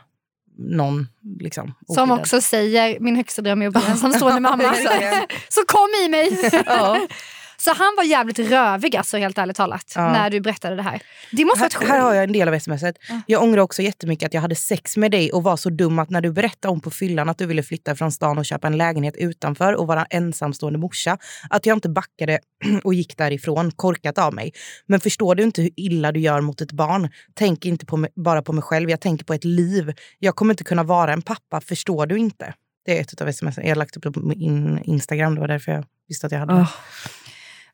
någon. 0.57 1.07
Liksom, 1.39 1.73
Som 1.87 2.11
också 2.11 2.41
säger 2.41 2.99
min 2.99 3.15
högsta 3.15 3.41
dröm 3.41 3.61
är 3.61 3.67
att 3.67 3.73
bli 3.73 3.81
ensamstående 3.89 4.39
mamma. 4.39 4.63
Verkligen. 4.63 5.13
Så 5.49 5.61
kom 5.67 5.87
i 6.05 6.09
mig! 6.09 6.51
Ja. 6.65 6.97
Så 7.57 7.73
han 7.73 7.93
var 7.97 8.03
jävligt 8.03 8.39
rövig 8.39 8.95
alltså, 8.95 9.17
helt 9.17 9.37
ärligt 9.37 9.55
talat. 9.55 9.93
Ja. 9.95 10.11
När 10.11 10.29
du 10.29 10.41
berättade 10.41 10.75
det 10.75 10.81
här. 10.81 11.01
Det 11.31 11.45
måste 11.45 11.69
Här, 11.79 11.87
här 11.87 11.99
har 11.99 12.13
jag 12.13 12.23
en 12.23 12.31
del 12.33 12.47
av 12.47 12.59
smset. 12.59 12.95
Ja. 13.09 13.21
Jag 13.27 13.43
ångrar 13.43 13.61
också 13.61 13.81
jättemycket 13.81 14.27
att 14.27 14.33
jag 14.33 14.41
hade 14.41 14.55
sex 14.55 14.97
med 14.97 15.11
dig 15.11 15.31
och 15.31 15.43
var 15.43 15.57
så 15.57 15.69
dum 15.69 15.99
att 15.99 16.09
när 16.09 16.21
du 16.21 16.31
berättade 16.31 16.71
om 16.71 16.81
på 16.81 16.91
fyllan 16.91 17.29
att 17.29 17.37
du 17.37 17.45
ville 17.45 17.63
flytta 17.63 17.95
från 17.95 18.11
stan 18.11 18.37
och 18.37 18.45
köpa 18.45 18.67
en 18.67 18.77
lägenhet 18.77 19.15
utanför 19.17 19.73
och 19.73 19.87
vara 19.87 20.05
ensamstående 20.05 20.79
morsa, 20.79 21.17
att 21.49 21.65
jag 21.65 21.77
inte 21.77 21.89
backade 21.89 22.39
och 22.83 22.93
gick 22.93 23.17
därifrån, 23.17 23.71
korkat 23.71 24.17
av 24.17 24.33
mig. 24.33 24.51
Men 24.85 24.99
förstår 24.99 25.35
du 25.35 25.43
inte 25.43 25.61
hur 25.61 25.71
illa 25.75 26.11
du 26.11 26.19
gör 26.19 26.41
mot 26.41 26.61
ett 26.61 26.71
barn? 26.71 27.09
Tänk 27.33 27.65
inte 27.65 27.85
på 27.85 27.97
mig, 27.97 28.09
bara 28.15 28.41
på 28.41 28.53
mig 28.53 28.63
själv, 28.63 28.89
jag 28.89 29.01
tänker 29.01 29.25
på 29.25 29.33
ett 29.33 29.43
liv. 29.43 29.93
Jag 30.19 30.35
kommer 30.35 30.53
inte 30.53 30.63
kunna 30.63 30.83
vara 30.83 31.13
en 31.13 31.21
pappa, 31.21 31.61
förstår 31.61 32.05
du 32.05 32.17
inte? 32.17 32.53
Det 32.85 32.97
är 32.97 33.01
ett 33.01 33.21
av 33.21 33.27
sms. 33.27 33.57
Jag 33.57 33.67
har 33.67 33.75
lagt 33.75 33.97
upp 33.97 34.03
det 34.03 34.11
på 34.11 34.19
min 34.19 34.79
Instagram, 34.83 35.35
det 35.35 35.41
var 35.41 35.47
därför 35.47 35.71
jag 35.71 35.85
visste 36.07 36.25
att 36.25 36.31
jag 36.31 36.39
hade 36.39 36.53
det. 36.53 36.59
Oh. 36.59 36.71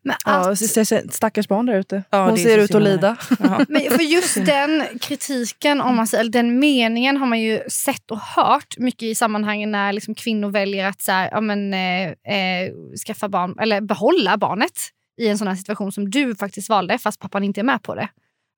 Men, 0.03 0.15
Ja, 0.25 0.51
att, 0.51 0.59
så- 0.59 0.85
så- 0.85 1.01
stackars 1.11 1.47
barn 1.47 1.65
där 1.65 1.79
ute. 1.79 2.03
Ja, 2.09 2.29
Hon 2.29 2.37
ser 2.37 2.57
ut 2.57 2.75
att 2.75 2.81
lida. 2.83 3.17
Ja. 3.39 3.65
men 3.69 3.81
för 3.81 4.01
just 4.03 4.35
den 4.45 4.83
kritiken, 5.01 5.81
om 5.81 5.95
man 5.95 6.07
säger, 6.07 6.21
eller 6.21 6.31
den 6.31 6.59
meningen 6.59 7.17
har 7.17 7.25
man 7.27 7.39
ju 7.41 7.61
sett 7.69 8.11
och 8.11 8.19
hört 8.19 8.77
mycket 8.77 9.03
i 9.03 9.15
sammanhangen 9.15 9.71
när 9.71 9.93
liksom 9.93 10.15
kvinnor 10.15 10.49
väljer 10.51 10.85
att 10.87 11.01
så 11.01 11.11
här, 11.11 11.29
ja, 11.31 11.41
men, 11.41 11.73
eh, 11.73 12.07
eh, 12.35 12.71
skaffa 13.07 13.29
barn, 13.29 13.59
eller 13.59 13.81
behålla 13.81 14.37
barnet 14.37 14.79
i 15.21 15.27
en 15.27 15.37
sån 15.37 15.47
här 15.47 15.55
situation 15.55 15.91
som 15.91 16.09
du 16.09 16.35
faktiskt 16.35 16.69
valde 16.69 16.97
fast 16.97 17.19
pappan 17.19 17.43
inte 17.43 17.61
är 17.61 17.63
med 17.63 17.83
på 17.83 17.95
det. 17.95 18.09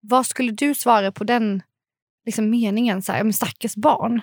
Vad 0.02 0.26
skulle 0.26 0.52
du 0.52 0.76
svara 0.76 1.12
på 1.12 1.24
den 1.24 1.62
liksom, 2.26 2.50
meningen? 2.50 3.02
Så 3.02 3.12
här, 3.12 3.20
ja, 3.20 3.24
men 3.24 3.34
stackars 3.34 3.76
barn. 3.76 4.22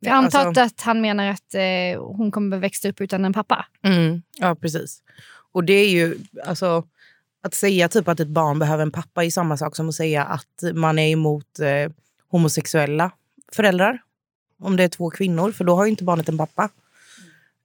Jag 0.00 0.12
antar 0.14 0.38
Alltså- 0.46 0.62
att 0.62 0.80
han 0.80 1.00
menar 1.00 1.26
att 1.26 1.54
eh, 1.54 2.02
hon 2.16 2.30
kommer 2.30 2.58
växa 2.58 2.88
upp 2.88 3.00
utan 3.00 3.24
en 3.24 3.32
pappa. 3.32 3.66
Mm, 3.84 4.22
ja, 4.38 4.54
precis. 4.54 5.02
Och 5.52 5.64
det 5.64 5.72
är 5.72 5.88
ju, 5.88 6.18
alltså, 6.44 6.84
att 7.42 7.54
säga 7.54 7.88
typ 7.88 8.08
att 8.08 8.20
ett 8.20 8.28
barn 8.28 8.58
behöver 8.58 8.82
en 8.82 8.90
pappa 8.90 9.24
är 9.24 9.30
samma 9.30 9.56
sak 9.56 9.76
som 9.76 9.88
att 9.88 9.94
säga 9.94 10.24
att 10.24 10.62
man 10.74 10.98
är 10.98 11.10
emot 11.10 11.60
eh, 11.60 11.92
homosexuella 12.28 13.10
föräldrar. 13.52 14.02
Om 14.58 14.76
det 14.76 14.84
är 14.84 14.88
två 14.88 15.10
kvinnor, 15.10 15.52
för 15.52 15.64
då 15.64 15.76
har 15.76 15.84
ju 15.84 15.90
inte 15.90 16.04
barnet 16.04 16.28
en 16.28 16.38
pappa. 16.38 16.68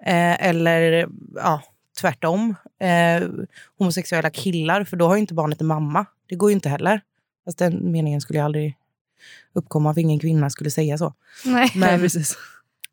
Eh, 0.06 0.45
eller 0.45 1.08
ja, 1.36 1.62
tvärtom. 2.00 2.56
Eh, 2.80 3.30
homosexuella 3.78 4.30
killar, 4.30 4.84
för 4.84 4.98
då 4.98 5.08
har 5.08 5.15
ju 5.15 5.21
inte 5.21 5.34
barnet 5.34 5.62
en 5.62 5.67
mamma. 5.67 6.06
Det 6.30 6.36
går 6.36 6.50
ju 6.50 6.54
inte 6.54 6.69
heller. 6.69 7.02
Fast 7.45 7.58
den 7.58 7.91
meningen 7.91 8.21
skulle 8.21 8.39
ju 8.39 8.45
aldrig 8.45 8.78
uppkomma, 9.54 9.93
för 9.93 10.02
ingen 10.02 10.19
kvinna 10.19 10.50
skulle 10.50 10.71
säga 10.71 10.98
så. 10.98 11.13
Nej. 11.45 11.71
Nej, 11.76 12.00
precis. 12.02 12.38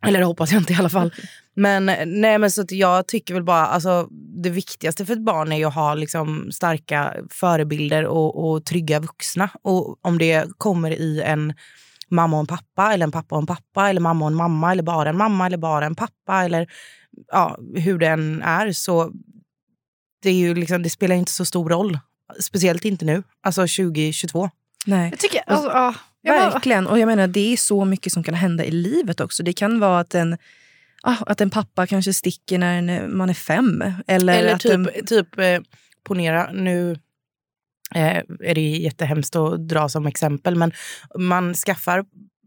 Eller 0.07 0.19
det 0.19 0.25
hoppas 0.25 0.53
jag 0.53 0.61
inte 0.61 0.73
i 0.73 0.77
alla 0.77 0.89
fall. 0.89 1.15
Men, 1.55 1.87
nej, 2.07 2.39
men 2.39 2.51
så 2.51 2.63
att 2.63 2.71
jag 2.71 3.09
tycker 3.09 3.35
väl 3.35 3.43
bara, 3.43 3.67
alltså, 3.67 4.09
det 4.43 4.51
viktigaste 4.51 5.07
för 5.07 5.13
ett 5.13 5.25
barn 5.25 5.53
är 5.53 5.57
ju 5.57 5.65
att 5.65 5.75
ha 5.75 5.95
liksom, 5.95 6.53
starka 6.53 7.15
förebilder 7.31 8.05
och, 8.07 8.45
och 8.51 8.65
trygga 8.65 9.01
vuxna. 9.01 9.51
Och 9.63 10.07
om 10.07 10.19
det 10.19 10.47
kommer 10.59 10.91
i 10.91 11.23
en 11.23 11.55
mamma 12.09 12.37
och 12.37 12.41
en 12.41 12.47
pappa, 12.47 12.93
eller 12.93 13.05
en 13.05 13.13
pappa 13.13 13.35
och 13.35 13.41
en 13.41 13.47
pappa, 13.47 13.91
eller 13.91 14.01
mamma 14.01 14.25
och 14.25 14.31
en 14.31 14.37
mamma, 14.37 14.73
eller 14.73 14.83
bara 14.83 15.09
en 15.09 15.17
mamma, 15.17 15.47
eller 15.47 15.57
bara 15.57 15.87
en 15.87 15.95
pappa, 15.95 16.45
eller 16.45 16.67
ja, 17.33 17.59
hur 17.75 17.99
den 17.99 18.43
är, 18.43 18.73
så 18.73 19.13
det, 20.23 20.31
är 20.31 20.35
ju 20.35 20.55
liksom, 20.55 20.83
det 20.83 20.91
spelar 20.91 21.17
inte 21.17 21.33
så 21.33 21.45
stor 21.45 21.71
roll. 21.71 21.99
Speciellt 22.41 22.85
inte 22.85 23.05
nu, 23.05 23.23
alltså 23.43 23.61
2022. 23.61 24.51
Nej. 24.87 25.11
Jag 25.11 25.19
tycker, 25.19 25.43
alltså, 25.47 25.69
ja. 25.69 25.95
Verkligen. 26.23 26.87
Och 26.87 26.99
jag 26.99 27.07
menar, 27.07 27.27
det 27.27 27.53
är 27.53 27.57
så 27.57 27.85
mycket 27.85 28.13
som 28.13 28.23
kan 28.23 28.35
hända 28.35 28.65
i 28.65 28.71
livet 28.71 29.21
också. 29.21 29.43
Det 29.43 29.53
kan 29.53 29.81
vara 29.81 30.01
att 30.01 30.15
en, 30.15 30.39
ah, 31.03 31.17
att 31.27 31.41
en 31.41 31.51
pappa 31.51 31.87
kanske 31.87 32.13
sticker 32.13 32.59
när 32.59 32.79
en, 32.79 33.17
man 33.17 33.31
är 33.31 33.35
fem. 33.35 33.85
Eller, 34.07 34.39
Eller 34.39 34.55
att 34.55 34.61
typ, 34.61 34.73
en, 34.73 35.07
typ 35.07 35.39
eh, 35.39 35.61
ponera, 36.05 36.53
nu 36.53 36.93
eh, 37.95 38.17
är 38.41 38.55
det 38.55 38.61
jättehemskt 38.61 39.37
att 39.37 39.69
dra 39.69 39.89
som 39.89 40.07
exempel, 40.07 40.57
men 40.57 40.73
man 41.19 41.55
skaffar 41.55 42.05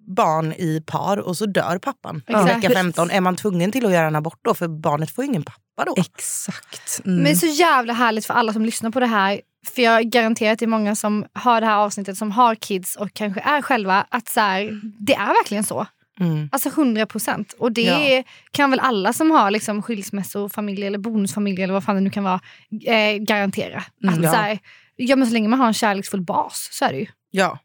barn 0.08 0.54
i 0.54 0.84
par 0.86 1.18
och 1.18 1.38
så 1.38 1.46
dör 1.46 1.78
pappan 1.78 2.22
i 2.28 2.32
Exakt. 2.32 2.64
vecka 2.64 2.70
15. 2.70 3.10
Är 3.10 3.22
man 3.22 3.36
tvungen 3.36 3.72
till 3.72 3.86
att 3.86 3.92
göra 3.92 4.08
en 4.08 4.16
abort 4.16 4.40
då? 4.42 4.54
För 4.54 4.68
barnet 4.68 5.12
får 5.12 5.24
ju 5.24 5.30
ingen 5.30 5.44
pappa 5.44 5.86
då. 5.86 5.94
Exakt. 5.98 7.02
Mm. 7.06 7.24
Men 7.24 7.36
så 7.36 7.46
jävla 7.46 7.94
härligt 7.94 8.26
för 8.26 8.34
alla 8.34 8.54
som 8.54 8.66
lyssnar 8.66 8.92
på 8.92 9.00
det 9.00 9.06
här. 9.06 9.42
För 9.70 9.82
jag 9.82 10.04
garanterar 10.10 10.52
att 10.54 10.60
det 10.60 10.66
är 10.66 10.68
många 10.68 10.96
som 10.96 11.26
hör 11.34 11.62
det 11.62 11.68
här 11.68 11.78
avsnittet 11.78 12.18
som 12.18 12.32
har 12.32 12.56
kids 12.56 12.96
och 12.96 13.14
kanske 13.14 13.42
är 13.42 13.62
själva. 13.62 14.06
Att 14.10 14.28
så 14.30 14.40
här, 14.40 14.82
det 15.00 15.14
är 15.14 15.28
verkligen 15.28 15.64
så. 15.64 15.88
Mm. 16.20 16.50
Alltså 16.52 16.70
100 16.70 17.06
procent. 17.06 17.54
Och 17.60 17.72
det 17.72 17.82
Ja. 17.82 18.24
kan 18.52 18.70
väl 18.72 18.80
alla 18.80 19.14
som 19.14 19.32
har 19.32 19.52
liksom 19.52 19.82
skilsmässofamilj 19.82 20.86
eller 20.88 20.98
bonusfamilj 20.98 21.64
eller 21.64 21.74
vad 21.74 21.84
fan 21.84 21.96
det 21.96 22.02
nu 22.02 22.10
kan 22.10 22.24
vara 22.24 22.40
eh, 22.86 23.16
garantera. 23.18 23.84
Mm. 24.04 24.16
att, 24.16 24.24
Ja. 24.24 24.32
så, 24.32 24.38
här, 24.38 24.60
ja, 24.96 25.16
men 25.16 25.28
så 25.28 25.34
länge 25.34 25.48
man 25.50 25.60
har 25.60 25.68
en 25.68 25.74
kärleksfull 25.74 26.22
bas 26.22 26.70
så 26.72 26.86
är 26.86 26.92
det 26.94 27.00
ju. 27.00 27.08
Ja. 27.32 27.60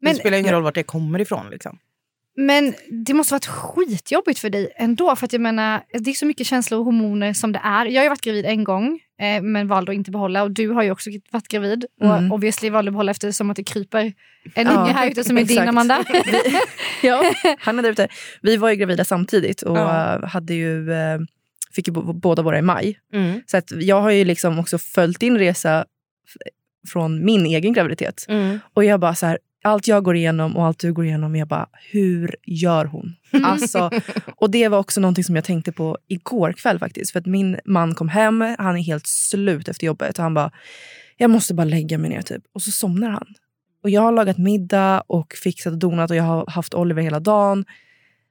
Men- 0.00 0.12
det 0.14 0.20
spelar 0.20 0.38
ingen 0.38 0.52
roll 0.52 0.62
vart 0.62 0.74
det 0.74 0.82
kommer 0.82 1.20
ifrån. 1.20 1.50
Liksom. 1.50 1.78
Men 2.36 2.74
det 3.06 3.14
måste 3.14 3.34
varit 3.34 3.46
skitjobbigt 3.46 4.38
för 4.38 4.50
dig 4.50 4.72
ändå. 4.76 5.16
För 5.16 5.24
att 5.26 5.32
jag 5.32 5.42
menar, 5.42 5.82
det 5.92 6.10
är 6.10 6.14
så 6.14 6.26
mycket 6.26 6.46
känslor 6.46 6.78
och 6.78 6.84
hormoner 6.84 7.32
som 7.32 7.52
det 7.52 7.60
är. 7.64 7.86
Jag 7.86 8.00
har 8.00 8.02
ju 8.02 8.08
varit 8.08 8.20
gravid 8.20 8.44
en 8.46 8.64
gång 8.64 9.00
eh, 9.20 9.42
men 9.42 9.68
valde 9.68 9.92
att 9.92 9.96
inte 9.96 10.10
behålla. 10.10 10.42
Och 10.42 10.50
du 10.50 10.68
har 10.68 10.82
ju 10.82 10.90
också 10.90 11.10
varit 11.30 11.48
gravid. 11.48 11.84
Mm. 12.02 12.30
Och 12.30 12.34
obviously 12.34 12.70
valde 12.70 12.88
att 12.88 12.92
behålla 12.92 13.10
eftersom 13.10 13.50
att 13.50 13.56
det 13.56 13.64
kryper 13.64 14.12
en 14.54 14.66
Ja, 14.66 14.72
unge 14.72 14.92
här 14.92 15.10
ute 15.10 15.24
som 15.24 15.38
är 15.38 15.44
din 15.44 15.50
exakt. 15.50 15.68
Amanda. 15.68 16.04
ja, 17.02 17.32
han 17.58 17.78
är 17.78 17.82
där 17.82 17.90
ute. 17.90 18.08
Vi 18.42 18.56
var 18.56 18.70
ju 18.70 18.76
gravida 18.76 19.04
samtidigt 19.04 19.62
och 19.62 19.76
Ja. 19.78 20.26
hade 20.26 20.54
ju, 20.54 20.92
eh, 20.92 21.18
fick 21.74 21.88
ju 21.88 21.92
båda 21.94 22.42
våra 22.42 22.58
i 22.58 22.62
maj. 22.62 22.98
Mm. 23.12 23.42
Så 23.46 23.56
att 23.56 23.70
jag 23.70 24.00
har 24.00 24.10
ju 24.10 24.24
liksom 24.24 24.58
också 24.58 24.78
följt 24.78 25.20
din 25.20 25.38
resa 25.38 25.84
från 26.92 27.24
min 27.24 27.46
egen 27.46 27.72
graviditet. 27.72 28.26
Mm. 28.28 28.58
Och 28.74 28.84
jag 28.84 29.00
bara 29.00 29.14
så 29.14 29.26
här, 29.26 29.38
allt 29.62 29.88
jag 29.88 30.04
går 30.04 30.16
igenom 30.16 30.56
och 30.56 30.66
allt 30.66 30.78
du 30.78 30.92
går 30.92 31.04
igenom, 31.04 31.36
jag 31.36 31.48
bara, 31.48 31.68
hur 31.90 32.36
gör 32.46 32.84
hon? 32.84 33.16
Alltså, 33.44 33.90
och 34.36 34.50
det 34.50 34.68
var 34.68 34.78
också 34.78 35.00
någonting 35.00 35.24
som 35.24 35.34
jag 35.36 35.44
tänkte 35.44 35.72
på 35.72 35.98
igår 36.08 36.52
kväll 36.52 36.78
faktiskt. 36.78 37.12
För 37.12 37.18
att 37.18 37.26
min 37.26 37.58
man 37.64 37.94
kom 37.94 38.08
hem, 38.08 38.56
han 38.58 38.76
är 38.76 38.82
helt 38.82 39.06
slut 39.06 39.68
efter 39.68 39.86
jobbet. 39.86 40.18
Och 40.18 40.22
han 40.22 40.34
bara, 40.34 40.50
jag 41.16 41.30
måste 41.30 41.54
bara 41.54 41.64
lägga 41.64 41.98
mig 41.98 42.10
ner 42.10 42.22
typ. 42.22 42.42
Och 42.54 42.62
så 42.62 42.70
somnar 42.70 43.10
han. 43.10 43.26
Och 43.82 43.90
jag 43.90 44.02
har 44.02 44.12
lagat 44.12 44.38
middag 44.38 45.02
och 45.06 45.34
fixat 45.42 45.72
och 45.72 45.78
donat 45.78 46.10
och 46.10 46.16
jag 46.16 46.24
har 46.24 46.46
haft 46.46 46.74
Oliver 46.74 47.02
hela 47.02 47.20
dagen. 47.20 47.64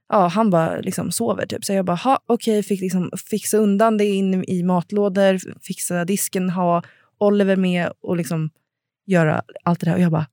Ja, 0.10 0.28
han 0.28 0.50
bara 0.50 0.80
liksom 0.80 1.12
sover 1.12 1.46
typ. 1.46 1.66
Så 1.66 1.74
jag 1.74 1.86
bara, 1.86 1.98
ha, 1.98 2.20
okej, 2.26 2.64
fick 2.64 2.82
liksom 2.82 3.12
fixa 3.30 3.58
undan 3.58 3.98
det 3.98 4.06
in 4.06 4.44
i 4.48 4.64
matlådor, 4.64 5.40
fixa 5.62 6.06
disken, 6.06 6.50
ha 6.50 6.84
Oliver 7.18 7.56
med 7.56 7.90
och 8.02 8.18
liksom 8.18 8.50
göra 9.06 9.42
allt 9.64 9.80
det 9.80 9.86
där. 9.86 9.94
Och 9.94 10.02
jag 10.02 10.12
bara 10.12 10.26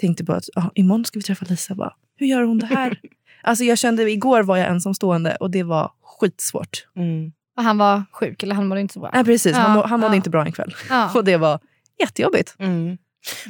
tänkte 0.00 0.24
på 0.24 0.32
att 0.32 0.44
ah, 0.54 0.70
imorgon 0.74 1.04
ska 1.04 1.18
vi 1.18 1.22
träffa 1.22 1.46
Lisa. 1.48 1.74
Bara, 1.74 1.92
Hur 2.16 2.26
gör 2.26 2.42
hon 2.42 2.58
det 2.58 2.66
här? 2.66 3.00
alltså 3.42 3.64
jag 3.64 3.78
kände, 3.78 4.10
igår 4.10 4.42
var 4.42 4.56
jag 4.56 4.68
ensamstående 4.68 5.36
och 5.40 5.50
det 5.50 5.62
var 5.62 5.90
skitsvårt. 6.20 6.86
Mm. 6.96 7.32
Och 7.56 7.62
han 7.62 7.78
var 7.78 8.02
sjuk 8.12 8.42
eller 8.42 8.54
han 8.54 8.66
mådde 8.68 8.80
inte 8.80 8.94
så 8.94 9.00
bra. 9.00 9.10
Nej, 9.14 9.24
precis, 9.24 9.56
han, 9.56 9.70
Ja, 9.70 9.74
må, 9.76 9.86
han 9.86 10.00
mådde 10.00 10.12
ja. 10.12 10.16
inte 10.16 10.30
bra 10.30 10.44
en 10.44 10.52
kväll. 10.52 10.74
Ja. 10.88 11.10
Och 11.14 11.24
det 11.24 11.36
var 11.36 11.60
jättejobbigt. 12.00 12.54
Mm. 12.58 12.98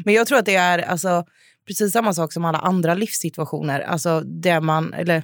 Men 0.05 0.15
jag 0.15 0.27
tror 0.27 0.39
att 0.39 0.45
det 0.47 0.55
är 0.55 0.79
alltså, 0.79 1.25
precis 1.67 1.93
samma 1.93 2.15
sak 2.15 2.33
som 2.33 2.45
alla 2.45 2.59
andra 2.59 2.95
livssituationer. 2.95 3.81
Alltså, 3.81 4.21
det 4.21 4.61
man, 4.61 4.95
eller, 4.95 5.23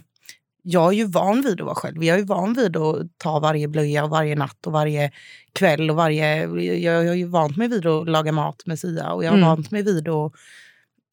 jag 0.63 0.93
är 0.93 0.97
ju 0.97 1.05
van 1.05 1.43
vid 1.43 1.61
att 1.61 1.67
vara 1.67 1.75
själv. 1.75 2.05
Jag 2.05 2.15
är 2.15 2.19
ju 2.19 2.25
van 2.27 2.55
vid 2.55 2.77
att 2.77 2.97
ta 3.19 3.39
varje 3.41 3.69
blöja 3.69 4.05
och 4.05 4.11
varje 4.11 4.37
natt 4.37 4.67
och 4.67 4.73
varje 4.73 5.11
kväll. 5.53 5.91
och 5.91 5.97
varje, 5.97 6.37
Jag, 6.61 6.79
jag 7.05 7.09
har 7.09 7.15
ju 7.15 7.27
vant 7.27 7.57
mig 7.57 7.69
vid 7.69 7.87
att 7.87 8.09
laga 8.09 8.33
mat 8.33 8.67
med 8.67 8.79
Sia 8.79 9.13
och 9.13 9.25
jag 9.25 9.31
har 9.31 9.37
Mm. 9.39 9.49
vant 9.49 9.71
mig 9.71 9.83
vid 9.83 10.09
att, 10.09 10.33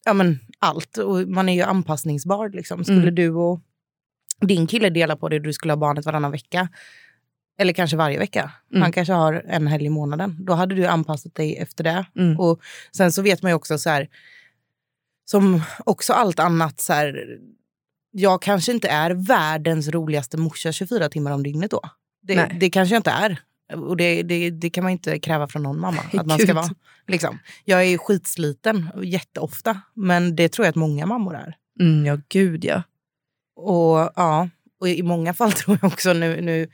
ja, 0.05 0.13
men, 0.13 0.39
allt. 0.59 0.97
Och 0.97 1.27
man 1.27 1.49
är 1.49 1.53
ju 1.53 1.61
anpassningsbar. 1.61 2.49
Liksom. 2.49 2.83
Skulle 2.83 3.01
Mm. 3.01 3.15
du 3.15 3.29
och 3.29 3.59
din 4.41 4.67
kille 4.67 4.89
dela 4.89 5.15
på 5.15 5.29
det 5.29 5.39
du 5.39 5.53
skulle 5.53 5.73
ha 5.73 5.77
barnet 5.77 6.05
varannan 6.05 6.31
vecka 6.31 6.69
eller 7.59 7.73
kanske 7.73 7.97
varje 7.97 8.19
vecka. 8.19 8.51
Mm. 8.71 8.81
Han 8.81 8.91
kanske 8.91 9.13
har 9.13 9.45
en 9.47 9.67
helg 9.67 9.85
i 9.85 9.89
månaden. 9.89 10.37
Då 10.39 10.53
hade 10.53 10.75
du 10.75 10.85
anpassat 10.85 11.35
dig 11.35 11.57
efter 11.57 11.83
det. 11.83 12.05
Mm. 12.15 12.39
Och 12.39 12.61
sen 12.95 13.11
så 13.11 13.21
vet 13.21 13.41
man 13.41 13.51
ju 13.51 13.55
också 13.55 13.77
så 13.77 13.89
här, 13.89 14.09
som 15.25 15.61
också 15.85 16.13
allt 16.13 16.39
annat 16.39 16.81
så 16.81 16.93
här, 16.93 17.37
jag 18.11 18.41
kanske 18.41 18.71
inte 18.71 18.87
är 18.87 19.11
världens 19.11 19.87
roligaste 19.87 20.37
morsa 20.37 20.71
24 20.71 21.09
timmar 21.09 21.31
om 21.31 21.43
dygnet 21.43 21.71
då. 21.71 21.81
Det, 22.21 22.51
det 22.59 22.69
kanske 22.69 22.95
jag 22.95 22.99
inte 22.99 23.11
är. 23.11 23.39
Och 23.73 23.97
det, 23.97 24.23
det, 24.23 24.49
det 24.49 24.69
kan 24.69 24.83
man 24.83 24.91
inte 24.91 25.19
kräva 25.19 25.47
från 25.47 25.63
någon 25.63 25.79
mamma. 25.79 26.01
Att 26.13 26.25
man 26.25 26.39
ska 26.39 26.53
vara. 26.53 26.69
Liksom. 27.07 27.39
Jag 27.65 27.85
är 27.85 27.97
skitsliten 27.97 28.89
jätteofta, 29.03 29.81
men 29.93 30.35
det 30.35 30.49
tror 30.49 30.65
jag 30.65 30.69
att 30.69 30.75
många 30.75 31.05
mammor 31.05 31.35
är. 31.35 31.55
Mm, 31.79 32.05
ja, 32.05 32.17
gud 32.29 32.65
ja. 32.65 32.83
Och 33.55 34.11
ja, 34.15 34.49
och 34.83 34.89
i 34.89 35.03
många 35.03 35.33
fall 35.33 35.51
tror 35.61 35.77
jag 35.81 35.91
också, 35.93 36.13
nu, 36.13 36.41
nu 36.41 36.67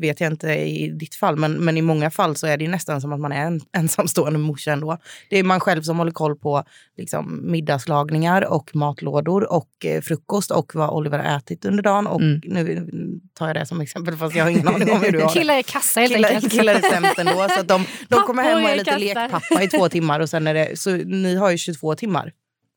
vet 0.00 0.20
jag 0.20 0.32
inte 0.32 0.48
i 0.52 0.88
ditt 0.90 1.14
fall, 1.14 1.36
men, 1.36 1.52
men 1.52 1.76
i 1.76 1.82
många 1.82 2.10
fall 2.10 2.36
så 2.36 2.46
är 2.46 2.56
det 2.56 2.64
ju 2.64 2.70
nästan 2.70 3.00
som 3.00 3.12
att 3.12 3.20
man 3.20 3.32
är 3.32 3.46
en 3.46 3.60
ensamstående 3.76 4.38
morsa 4.38 4.72
ändå. 4.72 4.98
Det 5.30 5.38
är 5.38 5.42
man 5.42 5.60
själv 5.60 5.82
som 5.82 5.98
håller 5.98 6.12
koll 6.12 6.36
på 6.36 6.64
liksom, 6.96 7.40
middagslagningar 7.52 8.52
och 8.52 8.76
matlådor 8.76 9.52
och 9.52 9.68
eh, 9.84 10.00
frukost 10.00 10.50
och 10.50 10.72
vad 10.74 10.90
Oliver 10.90 11.18
har 11.18 11.36
ätit 11.36 11.64
under 11.64 11.82
dagen. 11.82 12.06
Och 12.06 12.20
Mm. 12.20 12.40
nu 12.44 12.86
tar 13.34 13.46
jag 13.46 13.56
det 13.56 13.66
som 13.66 13.80
exempel 13.80 14.16
fast 14.16 14.36
jag 14.36 14.44
har 14.44 14.50
ingen 14.50 14.68
aning 14.68 14.90
om 14.92 15.00
hur 15.00 15.12
du 15.12 15.20
har 15.20 15.28
det. 15.28 15.40
Killar 15.40 15.54
är 15.58 15.62
kassa 15.62 16.00
helt 16.00 16.14
Killar, 16.14 16.28
enkelt. 16.28 16.52
killar 16.52 16.74
är 16.74 16.80
sämst 16.80 17.18
ändå. 17.18 17.32
Så 17.32 17.60
att 17.60 17.68
de, 17.68 17.84
de 18.08 18.20
kommer 18.26 18.42
hem 18.42 18.64
och 18.64 18.70
är 18.70 18.76
lite 18.76 18.98
lekpappa 18.98 19.62
i 19.62 19.68
två 19.68 19.88
timmar. 19.88 20.20
Och 20.20 20.28
sen 20.30 20.46
är 20.46 20.54
det, 20.54 20.78
så 20.78 20.90
ni 20.96 21.36
har 21.36 21.50
ju 21.50 21.58
22 21.58 21.94
timmar. 21.94 22.32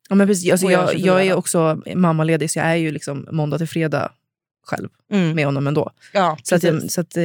ja 0.10 0.16
men 0.16 0.28
precis, 0.28 0.52
alltså, 0.52 0.72
jag 0.72 0.84
jag, 0.84 0.96
är 0.96 1.06
jag 1.06 1.16
är 1.16 1.24
24. 1.24 1.36
också 1.38 1.82
mammaledig 1.96 2.52
så 2.52 2.60
jag 2.60 2.66
är 2.68 2.76
ju 2.76 2.92
liksom 2.92 3.28
måndag 3.32 3.58
till 3.58 3.68
fredag 3.68 4.12
själv 4.66 4.90
Mm. 5.12 5.36
med 5.36 5.46
honom 5.46 5.68
ändå. 5.68 5.92
Ja, 6.14 6.38
Så 6.44 6.56
att, 6.56 6.62
precis. 6.62 6.94
så 6.94 7.02
att, 7.02 7.18
eh, 7.18 7.24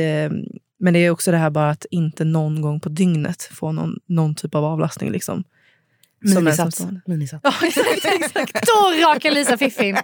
men 0.83 0.93
det 0.95 0.99
är 0.99 1.11
också 1.11 1.31
det 1.31 1.37
här 1.37 1.51
bara 1.51 1.71
att 1.71 1.87
inte 1.91 2.25
någon 2.25 2.61
gång 2.63 2.81
på 2.81 2.89
dygnet 2.89 3.43
få 3.43 3.73
någon, 3.73 3.99
någon 4.07 4.35
typ 4.35 4.55
av 4.55 4.65
avlastning. 4.65 5.11
Liksom. 5.13 5.45
Som 6.35 6.45
Minisats. 6.45 6.87
Minisats. 7.07 7.41
Ja, 7.45 7.53
exakt, 7.67 8.05
exakt. 8.07 8.53
Då 8.67 9.07
rakar 9.09 9.31
Lisa 9.31 9.57
fiffin. 9.59 9.95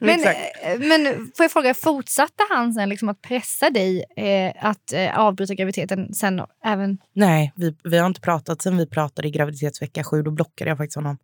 men, 0.00 0.20
eh, 0.20 0.78
men 0.78 1.04
får 1.36 1.44
jag 1.44 1.52
fråga, 1.52 1.74
fortsatte 1.74 2.42
han 2.50 2.72
sen 2.74 2.88
liksom 2.88 3.08
att 3.08 3.22
pressa 3.22 3.70
dig 3.70 4.04
eh, 4.16 4.66
att 4.66 4.92
eh, 4.92 5.18
avbryta 5.18 5.54
graviditeten 5.54 6.14
sen 6.14 6.40
även? 6.64 6.98
Nej, 7.12 7.52
vi, 7.56 7.76
vi 7.84 7.98
har 7.98 8.06
inte 8.06 8.20
pratat 8.20 8.62
sen 8.62 8.76
vi 8.76 8.86
pratade 8.86 9.28
i 9.28 9.30
graviditetsvecka 9.30 10.04
sju. 10.04 10.22
Då 10.22 10.30
blockade 10.30 10.70
jag 10.70 10.78
faktiskt 10.78 10.96
honom. 10.96 11.18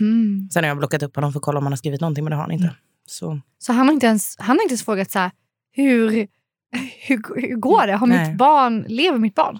Mhm. 0.00 0.48
Sen 0.52 0.64
har 0.64 0.68
jag 0.68 0.78
blockat 0.78 1.02
upp 1.02 1.14
honom 1.16 1.32
för 1.32 1.38
att 1.38 1.44
kolla 1.44 1.58
om 1.58 1.64
han 1.64 1.72
har 1.72 1.76
skrivit 1.76 2.00
någonting, 2.00 2.24
men 2.24 2.30
det 2.30 2.36
har 2.36 2.42
han 2.42 2.52
inte. 2.52 2.64
Mm. 2.64 2.76
Så, 3.06 3.40
Så 3.58 3.72
han 3.72 3.86
har 3.86 3.92
inte 3.94 4.06
ens, 4.06 4.36
han 4.38 4.56
har 4.56 4.62
inte 4.62 4.72
ens 4.72 4.84
frågat 4.84 5.10
så 5.10 5.18
här, 5.18 5.30
hur, 5.72 6.10
hur, 7.06 7.40
hur 7.48 7.56
går 7.56 7.86
det? 7.86 7.92
Har 7.96 8.06
Nej. 8.06 8.28
mitt 8.28 8.38
barn, 8.38 8.84
lever 8.88 9.18
mitt 9.18 9.34
barn? 9.34 9.58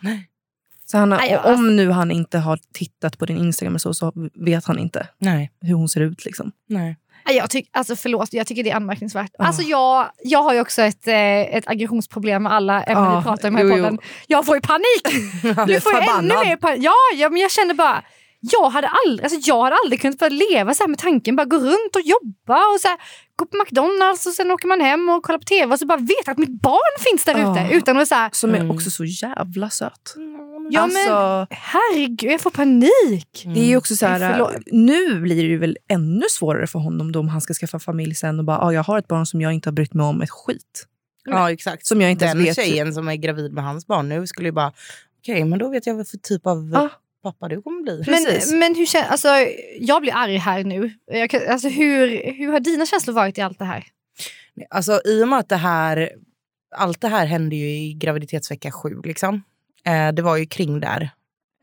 Så 0.87 0.99
han, 0.99 1.13
har- 1.13 1.19
Aj, 1.19 1.37
och 1.37 1.51
om 1.51 1.77
nu 1.77 1.91
han 1.91 2.11
inte 2.11 2.39
har 2.39 2.59
tittat 2.73 3.19
på 3.19 3.27
din 3.27 3.37
Instagram 3.39 3.79
så, 3.79 3.95
så 3.95 4.13
vet 4.35 4.65
han 4.65 4.79
inte 4.79 5.09
nej. 5.19 5.51
hur 5.61 5.75
hon 5.75 5.89
ser 5.89 6.01
ut. 6.01 6.25
Liksom. 6.25 6.53
nej. 6.69 6.97
Nej, 7.27 7.37
Jag 7.37 7.51
tyck, 7.51 7.69
alltså 7.73 7.97
förlåt, 7.97 8.33
jag 8.33 8.47
tycker 8.47 8.65
det 8.65 8.71
är 8.71 8.77
anmärkningsvärt. 8.77 9.31
Ja. 9.39 9.45
Alltså 9.45 9.63
jag, 9.63 10.11
jag 10.23 10.43
har 10.43 10.55
ju 10.55 10.61
också 10.61 10.83
ett, 10.83 11.09
eh, 11.09 11.15
ett 11.57 11.69
aggressionsproblem 11.69 12.43
med 12.43 12.53
alla 12.53 12.83
ämnen 12.83 13.05
Ja, 13.05 13.19
vi 13.19 13.25
pratar 13.25 13.49
om 13.49 13.59
i 13.59 13.63
den 13.63 13.71
här 13.71 13.77
jo, 13.79 13.85
jo. 13.85 13.91
podden. 13.91 14.09
Jag 14.27 14.47
får 14.47 14.55
ju 14.57 14.61
panik! 14.61 15.03
Är 15.45 15.81
får 15.81 15.93
ju 15.93 16.19
ännu 16.19 16.35
mer 16.49 16.57
panik. 16.57 16.79
Ja, 16.85 16.93
ja, 17.15 17.29
men 17.29 17.41
jag 17.41 17.51
känner 17.51 17.75
bara... 17.75 18.03
Jag 18.41 18.71
hade, 18.71 18.89
aldrig, 18.89 19.25
alltså 19.25 19.51
jag 19.51 19.63
hade 19.65 19.77
aldrig 19.85 20.01
kunnat 20.01 20.19
få 20.19 20.29
leva 20.29 20.75
så 20.75 20.83
här 20.83 20.89
med 20.89 20.99
tanken. 20.99 21.37
Bara 21.37 21.45
gå 21.45 21.57
runt 21.59 21.97
och 21.97 22.01
jobba 22.01 22.59
och 22.75 22.81
så 22.81 22.89
här, 22.89 22.99
gå 23.37 23.47
på 23.47 23.57
McDonalds 23.57 24.27
och 24.27 24.33
sen 24.33 24.51
åker 24.51 24.69
man 24.69 24.81
hem 24.81 25.09
och 25.09 25.23
kollar 25.23 25.39
på 25.39 25.45
tv 25.45 25.73
och 25.73 25.79
så 25.79 25.87
bara 25.87 25.99
veta 25.99 26.31
att 26.31 26.39
mitt 26.39 26.63
barn 26.63 26.99
finns 27.11 27.25
där 27.25 27.35
ute. 27.53 27.75
Utan 27.75 27.99
att 27.99 28.09
så 28.09 28.15
här, 28.15 28.31
Som 28.33 28.51
är 28.51 28.59
Mm. 28.59 28.71
också 28.71 28.91
så 28.91 29.05
jävla 29.05 29.71
söt. 29.71 30.15
ja 30.71 30.81
alltså, 30.81 30.99
men 31.11 31.47
herregud 31.51 32.31
jag 32.33 32.41
får 32.41 32.51
panik. 32.51 33.43
Det 33.55 33.61
är 33.61 33.65
ju 33.65 33.77
också 33.77 33.97
så 33.97 34.07
här, 34.07 34.47
nu 34.67 35.21
blir 35.21 35.37
det 35.37 35.49
ju 35.49 35.59
väl 35.59 35.77
ännu 35.89 36.23
svårare 36.31 36.67
för 36.67 36.79
honom 36.79 37.13
då 37.13 37.19
om 37.21 37.29
han 37.29 37.41
ska 37.41 37.55
skaffa 37.55 37.79
familj 37.79 38.15
sen 38.15 38.39
och 38.39 38.45
bara, 38.45 38.59
ah, 38.59 38.73
jag 38.73 38.83
har 38.83 38.99
ett 38.99 39.09
barn 39.09 39.27
som 39.27 39.41
jag 39.41 39.53
inte 39.53 39.69
har 39.69 39.73
brytt 39.75 39.95
mig 39.95 40.07
om 40.07 40.23
ett 40.23 40.31
skit. 40.31 40.87
Ja, 41.25 41.51
exakt. 41.53 41.87
Som 41.87 42.01
jag 42.01 42.11
inte 42.11 42.25
Den 42.27 42.41
ens 42.41 42.59
vet. 42.59 42.65
tjejen 42.67 42.95
som 42.95 43.09
är 43.09 43.15
gravid 43.17 43.53
med 43.53 43.65
hans 43.65 43.87
barn 43.87 44.09
nu 44.09 44.27
skulle 44.27 44.49
ju 44.49 44.53
bara... 44.53 44.73
Okej, 45.23 45.45
men 45.45 45.59
då 45.59 45.69
vet 45.69 45.87
jag 45.87 45.95
vad 45.95 46.09
för 46.09 46.17
typ 46.17 46.47
av 46.47 46.71
Ja. 46.75 46.89
Pappa 47.25 47.49
du 47.49 47.63
kommer 47.63 47.83
bli. 47.83 48.05
Precis. 48.05 48.51
Men, 48.51 48.59
men 48.59 48.75
hur 48.75 48.87
känns, 48.87 49.07
alltså, 49.09 49.29
jag 49.81 50.03
blir 50.03 50.13
arg 50.15 50.37
här 50.37 50.65
nu. 50.65 50.91
Kan- 51.29 51.49
alltså, 51.49 51.69
hur, 51.69 52.33
hur 52.33 52.53
har 52.53 52.61
dina 52.61 52.87
känslor 52.87 53.15
varit 53.15 53.39
i 53.39 53.41
allt 53.41 53.59
det 53.59 53.65
här? 53.65 53.85
Alltså, 54.71 55.01
I 55.05 55.23
och 55.25 55.29
med 55.29 55.39
att 55.39 55.49
det 55.49 55.57
här... 55.57 56.11
Allt 56.77 57.01
det 57.01 57.09
här 57.09 57.27
hände 57.27 57.57
ju 57.57 57.71
i 57.71 57.95
graviditetsvecka 57.95 58.71
sju. 58.73 59.01
Liksom. 59.05 59.43
Eh, 59.87 60.13
det 60.13 60.23
var 60.23 60.37
ju 60.37 60.47
kring 60.47 60.81
där. 60.81 61.11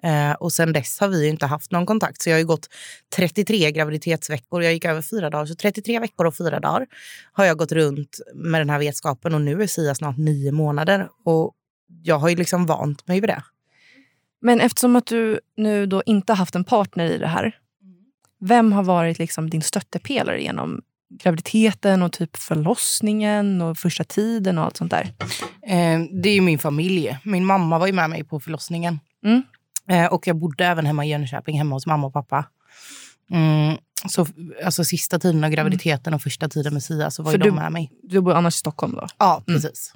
Eh, 0.04 0.32
och 0.32 0.54
sen 0.54 0.74
dess 0.74 1.00
har 1.00 1.08
vi 1.08 1.28
inte 1.28 1.46
haft 1.46 1.72
någon 1.72 1.86
kontakt. 1.86 2.22
Så 2.22 2.30
jag 2.30 2.36
har 2.36 2.40
ju 2.40 2.46
gått 2.46 2.68
33 3.16 3.72
graviditetsveckor. 3.72 4.64
Jag 4.64 4.74
gick 4.74 4.86
över 4.86 5.02
fyra 5.02 5.30
dagar. 5.30 5.46
Så 5.46 5.56
33 5.56 6.00
veckor 6.00 6.26
och 6.26 6.36
fyra 6.36 6.60
dagar 6.60 6.88
har 7.34 7.46
jag 7.46 7.58
gått 7.58 7.72
runt 7.72 8.20
med 8.34 8.62
den 8.62 8.70
här 8.70 8.80
vetskapen. 8.80 9.34
Och 9.34 9.42
nu 9.42 9.64
är 9.64 9.68
Sia 9.68 9.96
snart 9.96 10.18
nio 10.18 10.52
månader. 10.52 11.10
Och 11.26 11.54
jag 12.04 12.16
har 12.16 12.30
ju 12.30 12.36
liksom 12.36 12.66
vant 12.66 13.08
mig 13.08 13.20
vid 13.22 13.30
det. 13.30 13.44
Men 14.42 14.62
eftersom 14.62 14.96
att 14.96 15.06
du 15.06 15.40
nu 15.58 15.86
då 15.86 16.04
inte 16.06 16.32
har 16.34 16.38
haft 16.38 16.56
en 16.56 16.64
partner 16.64 17.06
i 17.06 17.18
det 17.18 17.28
här. 17.28 17.56
Vem 18.40 18.72
har 18.72 18.84
varit 18.84 19.20
liksom 19.20 19.50
din 19.50 19.62
stöttepelare 19.62 20.42
genom 20.42 20.82
graviditeten 21.24 22.02
och 22.02 22.12
typ 22.12 22.38
förlossningen 22.38 23.62
och 23.62 23.78
första 23.78 24.04
tiden 24.04 24.58
och 24.58 24.64
allt 24.64 24.78
sånt 24.78 24.92
där? 24.92 25.14
Eh, 25.68 26.00
det 26.24 26.30
är 26.30 26.34
ju 26.34 26.42
min 26.42 26.60
familj. 26.60 27.18
Min 27.24 27.46
mamma 27.46 27.80
var 27.80 27.88
ju 27.88 27.94
med 27.94 28.10
mig 28.10 28.24
på 28.24 28.40
förlossningen. 28.40 29.00
Mm. 29.26 29.44
Eh, 29.90 30.14
och 30.14 30.28
jag 30.28 30.36
bodde 30.36 30.66
även 30.66 30.86
hemma 30.86 31.06
i 31.06 31.10
Jönköping, 31.10 31.58
hemma 31.58 31.76
hos 31.76 31.86
mamma 31.86 32.08
och 32.08 32.14
pappa. 32.14 32.46
Mm, 33.32 33.78
så 34.10 34.28
alltså 34.66 34.84
sista 34.84 35.20
tiden 35.20 35.44
av 35.44 35.50
graviditeten 35.50 36.14
och 36.14 36.22
första 36.22 36.50
tiden 36.50 36.74
med 36.74 36.84
Sia 36.84 37.12
så 37.12 37.24
var 37.24 37.32
För 37.32 37.38
ju 37.38 37.44
de 37.44 37.50
du- 37.50 37.56
med 37.56 37.72
mig. 37.72 37.92
Du 38.04 38.22
bor 38.22 38.34
annars 38.34 38.56
i 38.56 38.58
Stockholm 38.58 38.94
då? 38.96 39.08
Ja, 39.18 39.44
precis. 39.46 39.94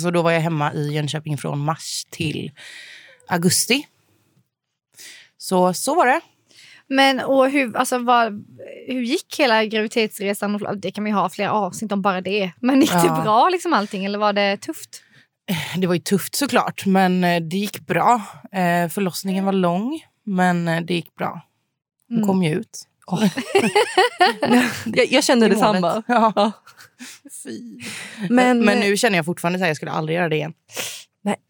Så 0.00 0.10
då 0.10 0.22
var 0.22 0.30
jag 0.30 0.40
hemma 0.40 0.72
i 0.74 0.92
Jönköping 0.94 1.38
från 1.38 1.58
mars 1.58 2.06
till 2.10 2.50
augusti. 3.28 3.86
Så, 5.38 5.74
så 5.74 5.94
var 5.94 6.06
det. 6.06 6.20
Men 6.88 7.20
och 7.20 7.50
hur, 7.50 7.76
alltså, 7.76 7.98
vad, 7.98 8.44
hur 8.86 9.02
gick 9.02 9.38
hela 9.38 9.64
graviditetsresan? 9.64 10.66
Det 10.76 10.90
kan 10.90 11.06
ju 11.06 11.12
ha 11.12 11.28
flera 11.30 11.52
avsnitt 11.52 11.92
om 11.92 12.02
bara 12.02 12.20
det. 12.20 12.52
Men 12.60 12.80
gick 12.80 12.90
det 12.92 13.02
Ja. 13.06 13.20
bra 13.22 13.48
liksom 13.48 13.72
allting 13.72 14.04
eller 14.04 14.18
var 14.18 14.32
det 14.32 14.56
tufft? 14.56 15.02
Det 15.76 15.86
var 15.86 15.94
ju 15.94 16.00
tufft 16.00 16.34
såklart, 16.34 16.86
men 16.86 17.24
eh, 17.24 17.42
det 17.42 17.56
gick 17.56 17.80
bra. 17.86 18.14
Eh, 18.52 18.88
förlossningen 18.88 19.44
var 19.44 19.52
lång, 19.52 20.00
men 20.26 20.68
eh, 20.68 20.80
det 20.80 20.94
gick 20.94 21.14
bra. 21.14 21.40
Hon 22.08 22.16
Mm. 22.16 22.28
kom 22.28 22.42
ju 22.42 22.54
ut. 22.54 22.88
Jag, 24.84 25.12
jag 25.12 25.24
kände 25.24 25.48
detsamma. 25.48 26.02
Ja. 26.06 26.52
Men, 28.30 28.64
Men 28.64 28.80
nu 28.80 28.96
känner 28.96 29.18
jag 29.18 29.24
fortfarande 29.24 29.58
att 29.60 29.66
jag 29.68 29.76
skulle 29.76 29.90
aldrig 29.90 30.16
göra 30.18 30.28
det 30.28 30.36
igen. 30.36 30.54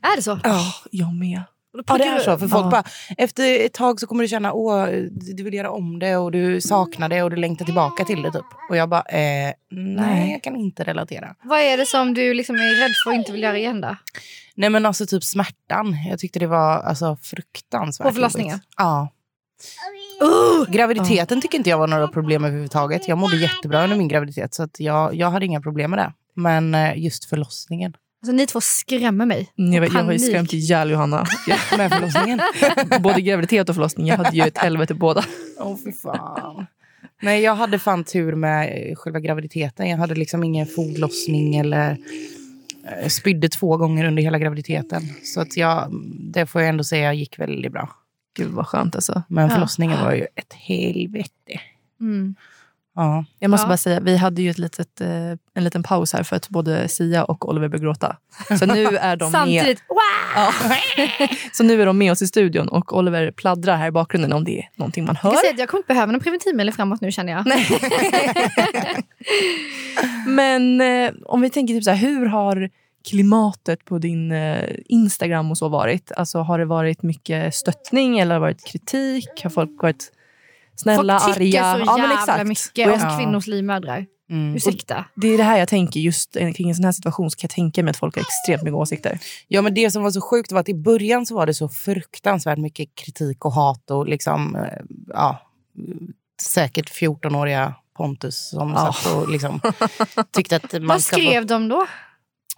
Är 0.03 0.17
det 0.17 0.23
så? 0.23 0.41
Ja, 0.45 0.75
jag 0.91 1.15
med. 1.15 1.43
Ja, 1.87 1.99
det 1.99 2.05
är 2.05 2.19
så. 2.19 2.39
För 2.39 2.49
folk 2.49 2.65
Ja. 2.65 2.71
bara, 2.71 2.85
efter 3.19 3.67
ett 3.67 3.73
tag 3.73 4.01
så 4.01 4.07
kommer 4.07 4.25
du 4.25 4.29
känna 4.29 4.53
åh, 4.53 4.87
du 5.11 5.43
vill 5.43 5.55
göra 5.55 5.71
om 5.71 5.99
det 5.99 6.17
och 6.17 6.33
du 6.33 6.61
saknar 6.61 7.09
det 7.09 7.23
och 7.23 7.31
du 7.31 7.37
längtar 7.37 7.65
tillbaka 7.65 8.05
till 8.05 8.23
det. 8.23 8.33
Typ. 8.33 8.45
Och 8.71 8.77
jag 8.77 8.89
bara, 8.89 9.03
eh, 9.03 9.53
nej, 9.71 10.33
jag 10.33 10.43
kan 10.43 10.57
inte 10.57 10.85
relatera. 10.85 11.35
Vad 11.43 11.61
är 11.61 11.77
det 11.77 11.87
som 11.87 12.15
du 12.15 12.35
liksom 12.35 12.57
är 12.57 12.81
rädd 12.81 12.93
för 13.05 13.11
och 13.11 13.15
inte 13.15 13.33
vill 13.33 13.43
göra 13.43 13.59
igen 13.59 13.81
då? 13.81 13.97
Nej 14.55 14.71
men 14.71 14.87
alltså 14.87 15.07
typ 15.07 15.25
smärtan. 15.25 15.97
Jag 16.11 16.19
tyckte 16.19 16.39
det 16.39 16.47
var 16.47 16.79
alltså, 16.79 17.17
fruktansvärt 17.23 18.07
På 18.07 18.15
förlossningen? 18.15 18.61
Ja. 18.77 19.09
Graviditeten 20.69 21.41
tycker 21.41 21.59
inte 21.59 21.71
jag 21.71 21.79
var 21.79 21.87
några 21.87 22.09
problem 22.09 22.45
överhuvudtaget. 22.45 23.09
Jag 23.09 23.19
mådde 23.19 23.37
jättebra 23.37 23.85
under 23.85 23.97
min 23.97 24.09
graviditet 24.09 24.55
så 24.55 24.63
att 24.63 24.81
jag, 24.81 25.15
jag 25.15 25.31
hade 25.31 25.47
inga 25.47 25.61
problem 25.61 25.91
med 25.91 25.99
det. 25.99 26.13
Men 26.35 26.75
eh, 26.75 26.99
just 26.99 27.25
förlossningen. 27.25 27.97
Alltså, 28.23 28.33
ni 28.33 28.47
två 28.47 28.61
skrämmer 28.61 29.27
mig. 29.27 29.49
Jag, 29.55 29.81
vet, 29.81 29.93
jag 29.93 30.05
har 30.05 30.13
ju 30.13 30.19
skrämt 30.19 30.53
ihjäl 30.53 30.91
Johanna. 30.91 31.27
Jag, 31.47 31.79
Med 31.79 31.93
förlossningen? 31.93 32.41
både 33.01 33.21
graviditet 33.21 33.69
och 33.69 33.75
förlossning. 33.75 34.07
Jag 34.07 34.17
hade 34.17 34.37
ju 34.37 34.43
ett 34.43 34.59
helvete 34.59 34.95
båda. 34.95 35.25
Åh 35.59 35.77
fy 35.85 35.93
fan. 35.93 36.67
Nej 37.23 37.43
jag 37.43 37.55
hade 37.55 37.79
fan 37.79 38.05
tur 38.05 38.35
med 38.35 38.89
eh, 38.91 38.95
själva 38.97 39.21
graviditeten. 39.21 39.89
Jag 39.89 39.99
hade 39.99 40.15
liksom 40.15 40.45
ingen 40.45 40.67
foglossning 40.67 41.57
eller 41.57 41.91
eh, 43.03 43.09
spydde 43.09 43.49
två 43.49 43.77
gånger 43.77 44.05
under 44.05 44.23
hela 44.23 44.39
graviditeten. 44.39 45.03
Så 45.25 45.41
att 45.41 45.57
jag, 45.57 45.91
det 46.21 46.47
får 46.47 46.61
jag 46.61 46.69
ändå 46.69 46.85
säga 46.85 47.13
gick 47.13 47.39
väldigt 47.39 47.73
bra. 47.73 47.91
Gud 48.37 48.51
vad 48.51 48.67
skönt 48.67 48.95
alltså. 48.95 49.23
Men 49.29 49.45
Ja. 49.49 49.51
förlossningen 49.55 50.05
var 50.05 50.13
ju 50.13 50.27
ett 50.35 50.53
helvete. 50.53 51.61
Mm. 52.01 52.35
Ja. 52.95 53.25
Jag 53.39 53.51
måste 53.51 53.65
Ja. 53.65 53.69
bara 53.69 53.77
säga, 53.77 54.01
vi 54.01 54.17
hade 54.17 54.43
ju 54.43 54.51
ett 54.51 54.59
litet, 54.59 55.01
eh, 55.01 55.09
en 55.55 55.65
liten 55.65 55.83
paus 55.83 56.13
här 56.13 56.23
för 56.23 56.37
att 56.37 56.49
både 56.49 56.89
Sia 56.89 57.25
och 57.25 57.49
Oliver 57.49 57.69
började 57.69 57.85
gråta. 57.85 58.17
Så 58.59 58.67
nu 58.67 58.87
är 58.87 59.17
de 59.17 59.25
med. 59.33 59.41
Samtidigt, 59.41 59.83
wow! 59.89 59.97
Ja. 60.37 60.53
Så 61.53 61.63
nu 61.65 61.83
är 61.83 61.87
de 61.87 61.99
med 61.99 62.13
oss 62.13 62.23
i 62.23 62.27
studion 62.27 62.69
och 62.69 62.97
Oliver 62.99 63.31
pladdrar 63.31 63.77
här 63.77 63.87
i 63.87 63.91
bakgrunden 63.91 64.33
om 64.33 64.45
det 64.45 64.59
är 64.59 64.69
någonting 64.77 65.05
man 65.05 65.15
Jag, 65.23 65.31
hör. 65.31 65.31
kan 65.31 65.41
säga 65.41 65.55
jag 65.59 65.69
kommer 65.69 65.79
inte 65.81 65.89
behöva 65.95 66.13
någon 66.13 66.21
preventivmedel 66.21 66.73
framåt 66.75 67.01
nu 67.01 67.13
känner 67.13 67.33
jag. 67.33 67.45
Men 70.27 70.81
eh, 70.81 71.11
om 71.27 71.41
vi 71.41 71.51
tänker 71.51 71.75
typ 71.75 71.85
så 71.85 71.91
här, 71.91 71.97
hur 72.09 72.27
har 72.27 72.71
klimatet 73.11 73.85
på 73.85 73.99
din 73.99 74.33
eh, 74.33 74.65
Instagram 74.87 75.51
och 75.51 75.59
så 75.59 75.69
varit? 75.69 76.13
Alltså 76.17 76.39
har 76.39 76.59
det 76.59 76.65
varit 76.65 77.03
mycket 77.03 77.55
stöttning 77.55 78.19
eller 78.19 78.35
har 78.35 78.41
det 78.41 78.47
varit 78.47 78.65
kritik? 78.67 79.29
Har 79.43 79.51
folk 79.51 79.83
varit 79.83 80.13
snälla, 80.77 81.19
Folk 81.21 81.39
tycker 81.39 81.63
arga? 81.63 81.75
så 81.75 81.91
ja, 81.91 81.97
men 81.97 82.01
jävla 82.09 82.21
exakt. 82.21 82.47
mycket 82.49 82.89
Och 82.89 82.95
om 82.95 83.01
Ja. 83.01 83.19
kvinnors 83.19 83.47
livmödrar. 83.47 84.07
Mm. 84.31 84.55
Ursäkta. 84.57 85.05
det 85.15 85.29
är 85.29 85.39
det 85.39 85.45
här 85.45 85.59
jag 85.59 85.69
tänker, 85.69 86.01
just 86.01 86.33
kring 86.57 86.69
en 86.69 86.75
sån 86.75 86.85
här 86.85 86.93
situation 86.93 87.31
så 87.31 87.37
kan 87.39 87.45
jag 87.49 87.51
tänka 87.55 87.83
mig 87.83 87.91
att 87.91 87.97
folk 87.97 88.15
har 88.17 88.23
extremt 88.23 88.63
mycket 88.63 88.77
åsikter. 88.77 89.19
Ja, 89.49 89.63
men 89.63 89.75
det 89.75 89.91
som 89.91 90.03
var 90.03 90.11
så 90.11 90.21
sjukt 90.21 90.53
var 90.53 90.61
att 90.61 90.69
i 90.69 90.75
början 90.75 91.27
så 91.27 91.35
var 91.35 91.47
det 91.47 91.55
så 91.55 91.69
fruktansvärt 91.69 92.59
mycket 92.59 92.89
kritik 92.95 93.45
och 93.45 93.53
hat 93.53 93.91
och 93.91 94.07
liksom, 94.09 94.57
eh, 94.57 94.63
ja, 95.09 95.39
säkert 96.43 96.91
14-åriga 96.91 97.75
Pontus 97.97 98.49
som 98.51 98.71
Ja. 98.71 98.93
satt 98.93 99.15
och 99.15 99.29
liksom 99.31 99.61
tyckte 100.33 100.57
att 100.57 100.73
man 100.73 100.87
Vad 100.87 101.03
ska 101.03 101.17
få- 101.17 101.23
skrev 101.23 101.47
de 101.47 101.69
då? 101.69 101.87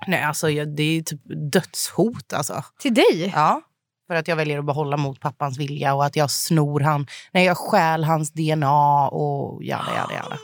Nej, 0.07 0.22
alltså 0.22 0.50
ja, 0.50 0.64
det 0.64 0.83
är 0.98 1.03
typ 1.03 1.20
dödshot 1.53 2.33
alltså. 2.33 2.64
Till 2.81 2.94
dig? 2.94 3.33
Ja. 3.35 3.62
För 4.07 4.14
att 4.14 4.29
jag 4.29 4.37
väljer 4.37 4.59
att 4.59 4.64
behålla 4.67 4.97
mot 4.97 5.21
pappans 5.21 5.59
vilja 5.59 5.95
och 5.95 6.05
att 6.05 6.17
jag 6.17 6.31
snor 6.31 6.81
han, 6.81 7.07
nej 7.33 7.45
jag 7.47 7.57
stjäl 7.57 8.05
hans 8.05 8.33
DNA 8.33 9.09
och 9.09 9.64
jada 9.64 9.95
jada 9.97 10.14
jada. 10.14 10.38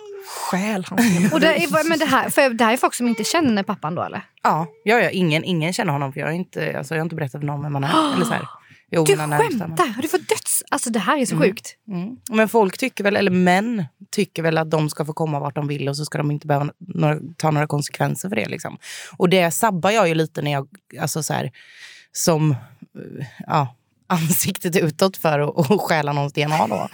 Stjäl 0.50 0.86
hans 0.88 1.32
Och 1.32 1.40
det, 1.40 1.64
är, 1.64 1.88
men 1.88 1.98
det, 1.98 2.04
här, 2.04 2.30
för 2.30 2.50
det 2.50 2.64
här 2.64 2.72
är 2.72 2.76
folk 2.76 2.94
som 2.94 3.08
inte 3.08 3.24
känner 3.24 3.62
pappan 3.62 3.94
då 3.94 4.02
eller? 4.02 4.22
Ja, 4.42 4.66
ja, 4.84 5.00
ja 5.00 5.10
ingen, 5.10 5.44
ingen 5.44 5.72
känner 5.72 5.92
honom 5.92 6.12
för 6.12 6.20
jag 6.20 6.26
har 6.26 6.32
inte, 6.32 6.78
alltså, 6.78 6.94
jag 6.94 7.00
har 7.00 7.04
inte 7.04 7.14
berättat 7.16 7.40
för 7.40 7.46
någon 7.46 7.62
vem 7.62 7.74
han 7.74 7.84
är. 7.84 8.14
Eller 8.14 8.24
så 8.24 8.32
här. 8.32 8.48
Jo, 8.92 9.04
Du 9.04 9.16
skämtar? 9.16 9.86
Har 9.86 10.02
du 10.02 10.08
fått 10.08 10.28
döds... 10.28 10.62
Alltså 10.70 10.90
det 10.90 10.98
här 10.98 11.18
är 11.18 11.26
så 11.26 11.34
Mm. 11.34 11.48
sjukt. 11.48 11.76
Mm. 11.88 12.16
Men 12.30 12.48
folk 12.48 12.78
tycker 12.78 13.04
väl, 13.04 13.16
eller 13.16 13.30
män 13.30 13.84
tycker 14.10 14.42
väl 14.42 14.58
att 14.58 14.70
de 14.70 14.90
ska 14.90 15.04
få 15.04 15.12
komma 15.12 15.40
vart 15.40 15.54
de 15.54 15.68
vill 15.68 15.88
och 15.88 15.96
så 15.96 16.04
ska 16.04 16.18
de 16.18 16.30
inte 16.30 16.46
behöva 16.46 16.70
några, 16.78 17.18
ta 17.36 17.50
några 17.50 17.66
konsekvenser 17.66 18.28
för 18.28 18.36
det. 18.36 18.48
Liksom. 18.48 18.78
Och 19.16 19.28
det 19.28 19.50
sabbar 19.50 19.90
jag 19.90 20.08
ju 20.08 20.14
lite 20.14 20.42
när 20.42 20.52
jag, 20.52 20.68
alltså 21.00 21.22
så 21.22 21.32
här, 21.32 21.50
som 22.12 22.54
ja, 23.46 23.74
ansiktet 24.10 24.76
utåt 24.76 25.16
för 25.16 25.38
att 25.38 25.70
att 25.70 25.80
stjäla 25.80 26.12
någons 26.12 26.32
DNA 26.32 26.66
då. 26.66 26.88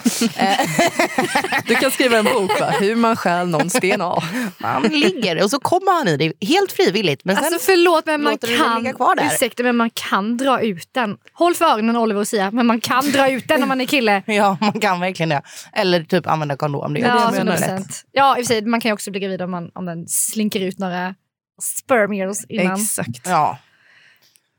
Du 1.66 1.74
kan 1.74 1.90
skriva 1.90 2.18
en 2.18 2.24
bok, 2.24 2.60
va? 2.60 2.70
hur 2.80 2.96
man 2.96 3.16
stjäl 3.16 3.48
någons 3.48 3.72
DNA. 3.72 4.22
Han 4.60 4.82
ligger 4.82 5.44
och 5.44 5.50
så 5.50 5.60
kommer 5.60 5.92
han 5.98 6.08
i 6.08 6.16
det 6.16 6.46
helt 6.46 6.72
frivilligt. 6.72 7.24
Men 7.24 7.36
sen, 7.36 7.44
Alltså 7.44 7.58
förlåt 7.58 8.06
men 8.06 8.22
man 8.22 8.38
kan, 8.38 8.86
ursäkta 9.26 9.62
men 9.62 9.76
man 9.76 9.90
kan 9.90 10.36
dra 10.36 10.60
ut 10.60 10.88
den. 10.92 11.16
Håll 11.32 11.54
för 11.54 11.64
öronen 11.64 11.96
Oliver 11.96 12.20
och 12.20 12.28
Sia, 12.28 12.50
men 12.50 12.66
man 12.66 12.80
kan 12.80 13.10
dra 13.10 13.30
ut 13.30 13.48
den 13.48 13.60
när 13.60 13.66
man 13.66 13.80
är 13.80 13.86
kille. 13.86 14.22
ja, 14.26 14.56
man 14.60 14.80
kan 14.80 15.00
verkligen 15.00 15.28
det. 15.28 15.42
Eller 15.72 16.04
typ 16.04 16.26
använda 16.26 16.56
kondom. 16.56 16.94
Det 16.94 17.00
Ja, 17.00 17.30
det 17.30 17.36
som 17.36 17.48
är 17.48 17.56
100%. 17.56 17.60
lätt. 17.78 18.04
Ja, 18.12 18.38
i 18.38 18.42
och 18.42 18.46
för 18.46 18.54
sig, 18.54 18.66
man 18.66 18.80
kan 18.80 18.88
ju 18.88 18.92
också 18.92 19.10
bli 19.10 19.20
gravid 19.20 19.42
om, 19.42 19.50
man, 19.50 19.70
om 19.74 19.84
den 19.84 20.08
slinker 20.08 20.60
ut 20.60 20.78
några 20.78 21.14
spermiers 21.62 22.44
innan. 22.48 22.80
Exakt. 22.80 23.20
Ja. 23.24 23.58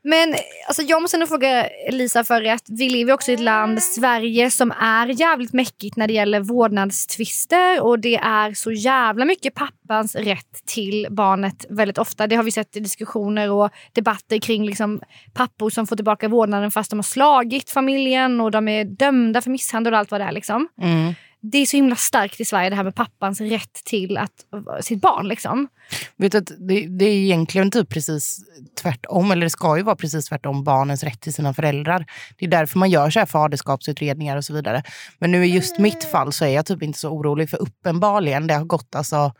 Men 0.04 0.34
alltså, 0.68 0.82
jag 0.82 1.02
måste 1.02 1.18
nog 1.18 1.28
fråga 1.28 1.68
Lisa 1.90 2.24
för 2.24 2.44
att 2.44 2.64
vi 2.68 2.90
lever 2.90 3.12
också 3.12 3.30
i 3.30 3.34
ett 3.34 3.40
land, 3.40 3.82
Sverige, 3.82 4.50
som 4.50 4.72
är 4.80 5.06
jävligt 5.06 5.52
mäckigt 5.52 5.96
när 5.96 6.06
det 6.06 6.12
gäller 6.12 6.40
vårdnadstvister 6.40 7.82
och 7.82 7.98
det 7.98 8.16
är 8.16 8.54
så 8.54 8.72
jävla 8.72 9.24
mycket 9.24 9.54
pappans 9.54 10.14
rätt 10.14 10.66
till 10.66 11.06
barnet 11.10 11.66
väldigt 11.68 11.98
ofta. 11.98 12.26
Det 12.26 12.36
har 12.36 12.42
vi 12.42 12.50
sett 12.50 12.76
i 12.76 12.80
diskussioner 12.80 13.50
och 13.50 13.70
debatter 13.92 14.38
kring 14.38 14.66
liksom, 14.66 15.00
pappor 15.34 15.70
som 15.70 15.86
får 15.86 15.96
tillbaka 15.96 16.28
vårdnaden 16.28 16.70
fast 16.70 16.90
de 16.90 16.98
har 16.98 17.02
slagit 17.02 17.70
familjen 17.70 18.40
och 18.40 18.50
de 18.50 18.68
är 18.68 18.84
dömda 18.84 19.40
för 19.40 19.50
misshandel 19.50 19.92
och 19.92 19.98
allt 19.98 20.10
vad 20.10 20.20
det 20.20 20.24
är. 20.24 20.32
Liksom. 20.32 20.68
Mm. 20.82 21.14
Det 21.40 21.58
är 21.58 21.66
så 21.66 21.76
himla 21.76 21.96
starkt 21.96 22.40
i 22.40 22.44
Sverige 22.44 22.70
det 22.70 22.76
här 22.76 22.84
med 22.84 22.94
pappans 22.94 23.40
rätt 23.40 23.84
till 23.84 24.16
att, 24.16 24.44
sitt 24.80 25.00
barn. 25.00 25.28
Liksom. 25.28 25.68
Vet 26.16 26.34
att 26.34 26.46
det, 26.46 26.86
det 26.86 27.04
är 27.04 27.14
egentligen 27.14 27.70
typ 27.70 27.88
precis 27.88 28.40
tvärtom, 28.82 29.30
eller 29.30 29.42
det 29.46 29.50
ska 29.50 29.76
ju 29.76 29.82
vara 29.82 29.96
precis 29.96 30.26
tvärtom, 30.26 30.64
barnens 30.64 31.04
rätt 31.04 31.20
till 31.20 31.34
sina 31.34 31.54
föräldrar. 31.54 32.06
Det 32.38 32.44
är 32.44 32.50
därför 32.50 32.78
man 32.78 32.90
gör 32.90 33.10
så 33.10 33.18
här 33.18 33.26
faderskapsutredningar 33.26 34.36
och 34.36 34.44
så 34.44 34.54
vidare. 34.54 34.82
Men 35.18 35.30
nu 35.30 35.46
i 35.46 35.54
just 35.54 35.78
mitt 35.78 36.04
fall 36.04 36.32
så 36.32 36.44
är 36.44 36.48
jag 36.48 36.66
typ 36.66 36.82
inte 36.82 36.98
så 36.98 37.08
orolig, 37.08 37.50
för 37.50 37.62
uppenbarligen, 37.62 38.46
det 38.46 38.54
har 38.54 38.64
gått 38.64 38.94
alltså, 38.94 39.32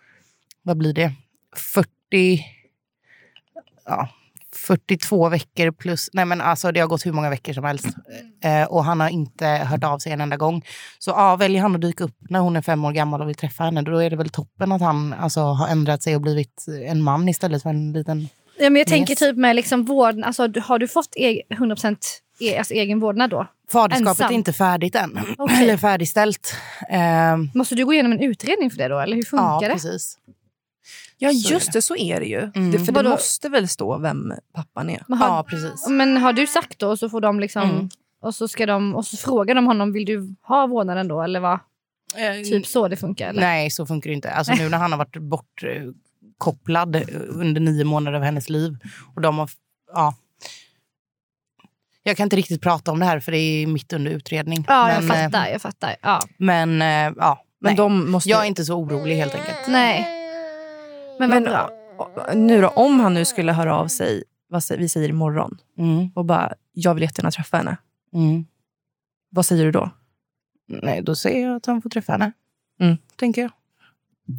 vad 0.62 0.76
blir 0.76 0.92
det, 0.92 1.12
40, 1.56 2.44
ja, 3.84 4.08
42 4.66 5.28
veckor 5.28 5.70
plus, 5.70 6.10
nej 6.12 6.24
men 6.24 6.40
alltså 6.40 6.72
det 6.72 6.80
har 6.80 6.86
gått 6.88 7.06
hur 7.06 7.12
många 7.12 7.30
veckor 7.30 7.52
som 7.52 7.64
helst. 7.64 7.86
Eh, 8.44 8.62
och 8.68 8.84
han 8.84 9.00
har 9.00 9.08
inte 9.08 9.46
hört 9.46 9.84
av 9.84 9.98
sig 9.98 10.12
en 10.12 10.20
enda 10.20 10.36
gång. 10.36 10.64
Så 10.98 11.10
ja, 11.10 11.36
väljer 11.36 11.62
han 11.62 11.74
att 11.74 11.80
dyka 11.80 12.04
upp 12.04 12.16
när 12.30 12.40
hon 12.40 12.56
är 12.56 12.62
fem 12.62 12.84
år 12.84 12.92
gammal 12.92 13.20
och 13.22 13.28
vill 13.28 13.34
träffa 13.36 13.64
henne, 13.64 13.82
då 13.82 13.98
är 13.98 14.10
det 14.10 14.16
väl 14.16 14.28
toppen 14.28 14.72
att 14.72 14.80
han 14.80 15.12
alltså, 15.20 15.40
har 15.40 15.68
ändrat 15.68 16.02
sig 16.02 16.14
och 16.14 16.20
blivit 16.22 16.64
en 16.86 17.02
man 17.02 17.28
istället 17.28 17.62
för 17.62 17.70
en 17.70 17.92
liten... 17.92 18.28
Ja, 18.60 18.70
men 18.70 18.76
jag 18.80 18.86
tänker 18.88 19.12
Yes. 19.12 19.18
typ 19.18 19.36
med 19.36 19.56
liksom 19.56 19.84
vård, 19.84 20.22
alltså, 20.24 20.48
har 20.60 20.78
du 20.78 20.88
fått 20.88 21.08
e- 21.16 21.42
100% 21.50 21.96
e- 22.40 22.58
alltså, 22.58 22.74
egen 22.74 23.00
vårdnad 23.00 23.30
då? 23.30 23.46
Faderskapet 23.72 24.08
Ensam? 24.08 24.30
är 24.30 24.34
inte 24.34 24.52
färdigt 24.52 24.94
än. 24.94 25.18
Okej. 25.38 25.62
Eller 25.62 25.76
färdigställt. 25.76 26.54
Ehm, 26.88 27.50
Måste 27.54 27.74
du 27.74 27.84
gå 27.84 27.92
igenom 27.92 28.12
en 28.12 28.20
utredning 28.20 28.70
för 28.70 28.78
det 28.78 28.88
då? 28.88 28.98
Eller 29.00 29.16
hur 29.16 29.22
funkar 29.22 29.46
ja, 29.46 29.60
det? 29.60 29.68
precis. 29.72 30.18
Ja, 31.18 31.30
Så 31.32 31.52
just 31.52 31.72
det. 31.72 31.82
Så 31.82 31.96
är 31.96 32.20
det 32.20 32.26
ju. 32.26 32.50
Mm. 32.54 32.70
Det, 32.70 32.78
för 32.78 32.92
det 32.92 33.02
måste 33.02 33.48
väl 33.48 33.68
stå 33.68 33.98
vem 33.98 34.32
pappan 34.54 34.90
är? 34.90 35.02
Men 35.08 35.18
har, 35.18 35.26
Ja, 35.28 35.44
precis. 35.48 35.88
men 35.88 36.16
har 36.16 36.32
du 36.32 36.46
sagt 36.46 36.78
då 36.78 36.88
och 36.88 36.98
så 36.98 37.08
får 37.08 37.20
de 37.20 37.40
liksom... 37.40 37.62
Mm. 37.70 37.88
Och 38.20 38.34
så, 38.34 38.48
ska 38.48 38.66
de, 38.66 38.94
och 38.94 39.06
så 39.06 39.16
frågar 39.16 39.54
de 39.54 39.66
honom, 39.66 39.92
vill 39.92 40.04
du 40.04 40.34
ha 40.42 40.66
vårdnaden 40.66 41.08
då? 41.08 41.22
Eller 41.22 41.40
vad? 41.40 41.58
Typ 42.44 42.66
så 42.66 42.88
det 42.88 42.96
funkar? 42.96 43.28
Eller? 43.28 43.40
Nej, 43.40 43.70
så 43.70 43.86
funkar 43.86 44.10
det 44.10 44.14
inte. 44.14 44.30
Alltså 44.30 44.54
nu 44.54 44.68
när 44.68 44.78
han 44.78 44.92
har 44.92 44.98
varit 44.98 45.16
bortkopplad 45.16 47.10
under 47.28 47.60
nio 47.60 47.84
månader 47.84 48.16
av 48.16 48.24
hennes 48.24 48.48
liv. 48.48 48.76
Och 49.14 49.20
de 49.20 49.38
har, 49.38 49.50
ja. 49.92 50.14
Jag 52.02 52.16
kan 52.16 52.24
inte 52.24 52.36
riktigt 52.36 52.62
prata 52.62 52.92
om 52.92 52.98
det 52.98 53.04
här 53.06 53.20
för 53.20 53.32
det 53.32 53.38
är 53.38 53.66
mitt 53.66 53.92
under 53.92 54.10
utredning. 54.10 54.64
Ja, 54.68 54.92
jag 54.92 55.04
men, 55.04 55.16
eh, 55.16 55.24
fattar. 55.24 55.48
Jag 55.48 55.62
fattar. 55.62 55.96
Ja. 56.02 56.22
Men 56.36 56.82
eh, 56.82 57.12
ja, 57.16 57.44
Men 57.60 57.70
nej. 57.70 57.76
de 57.76 58.10
måste... 58.10 58.30
jag 58.30 58.42
är 58.42 58.46
inte 58.46 58.64
så 58.64 58.74
orolig 58.74 59.16
helt 59.16 59.34
enkelt. 59.34 59.58
Nej. 59.68 60.17
Men 61.18 61.30
Men 61.30 61.42
bra. 61.44 61.70
nu 62.34 62.60
då, 62.60 62.68
om 62.68 63.00
han 63.00 63.14
nu 63.14 63.24
skulle 63.24 63.52
höra 63.52 63.76
av 63.76 63.88
sig, 63.88 64.24
vad 64.48 64.62
vi 64.78 64.88
säger 64.88 65.08
imorgon, 65.08 65.58
Mm, 65.78 66.10
och 66.14 66.24
bara, 66.24 66.52
jag 66.72 66.94
vill 66.94 67.02
jättegärna 67.02 67.30
träffa 67.30 67.56
henne. 67.56 67.76
mm. 68.14 68.44
Vad 69.30 69.46
säger 69.46 69.64
du 69.64 69.72
då? 69.72 69.90
Nej, 70.68 71.02
då 71.02 71.14
säger 71.14 71.46
jag 71.46 71.56
att 71.56 71.66
han 71.66 71.82
får 71.82 71.90
träffa 71.90 72.12
henne. 72.12 72.32
Mm. 72.80 72.96
Tänker 73.16 73.42
jag. 73.42 73.50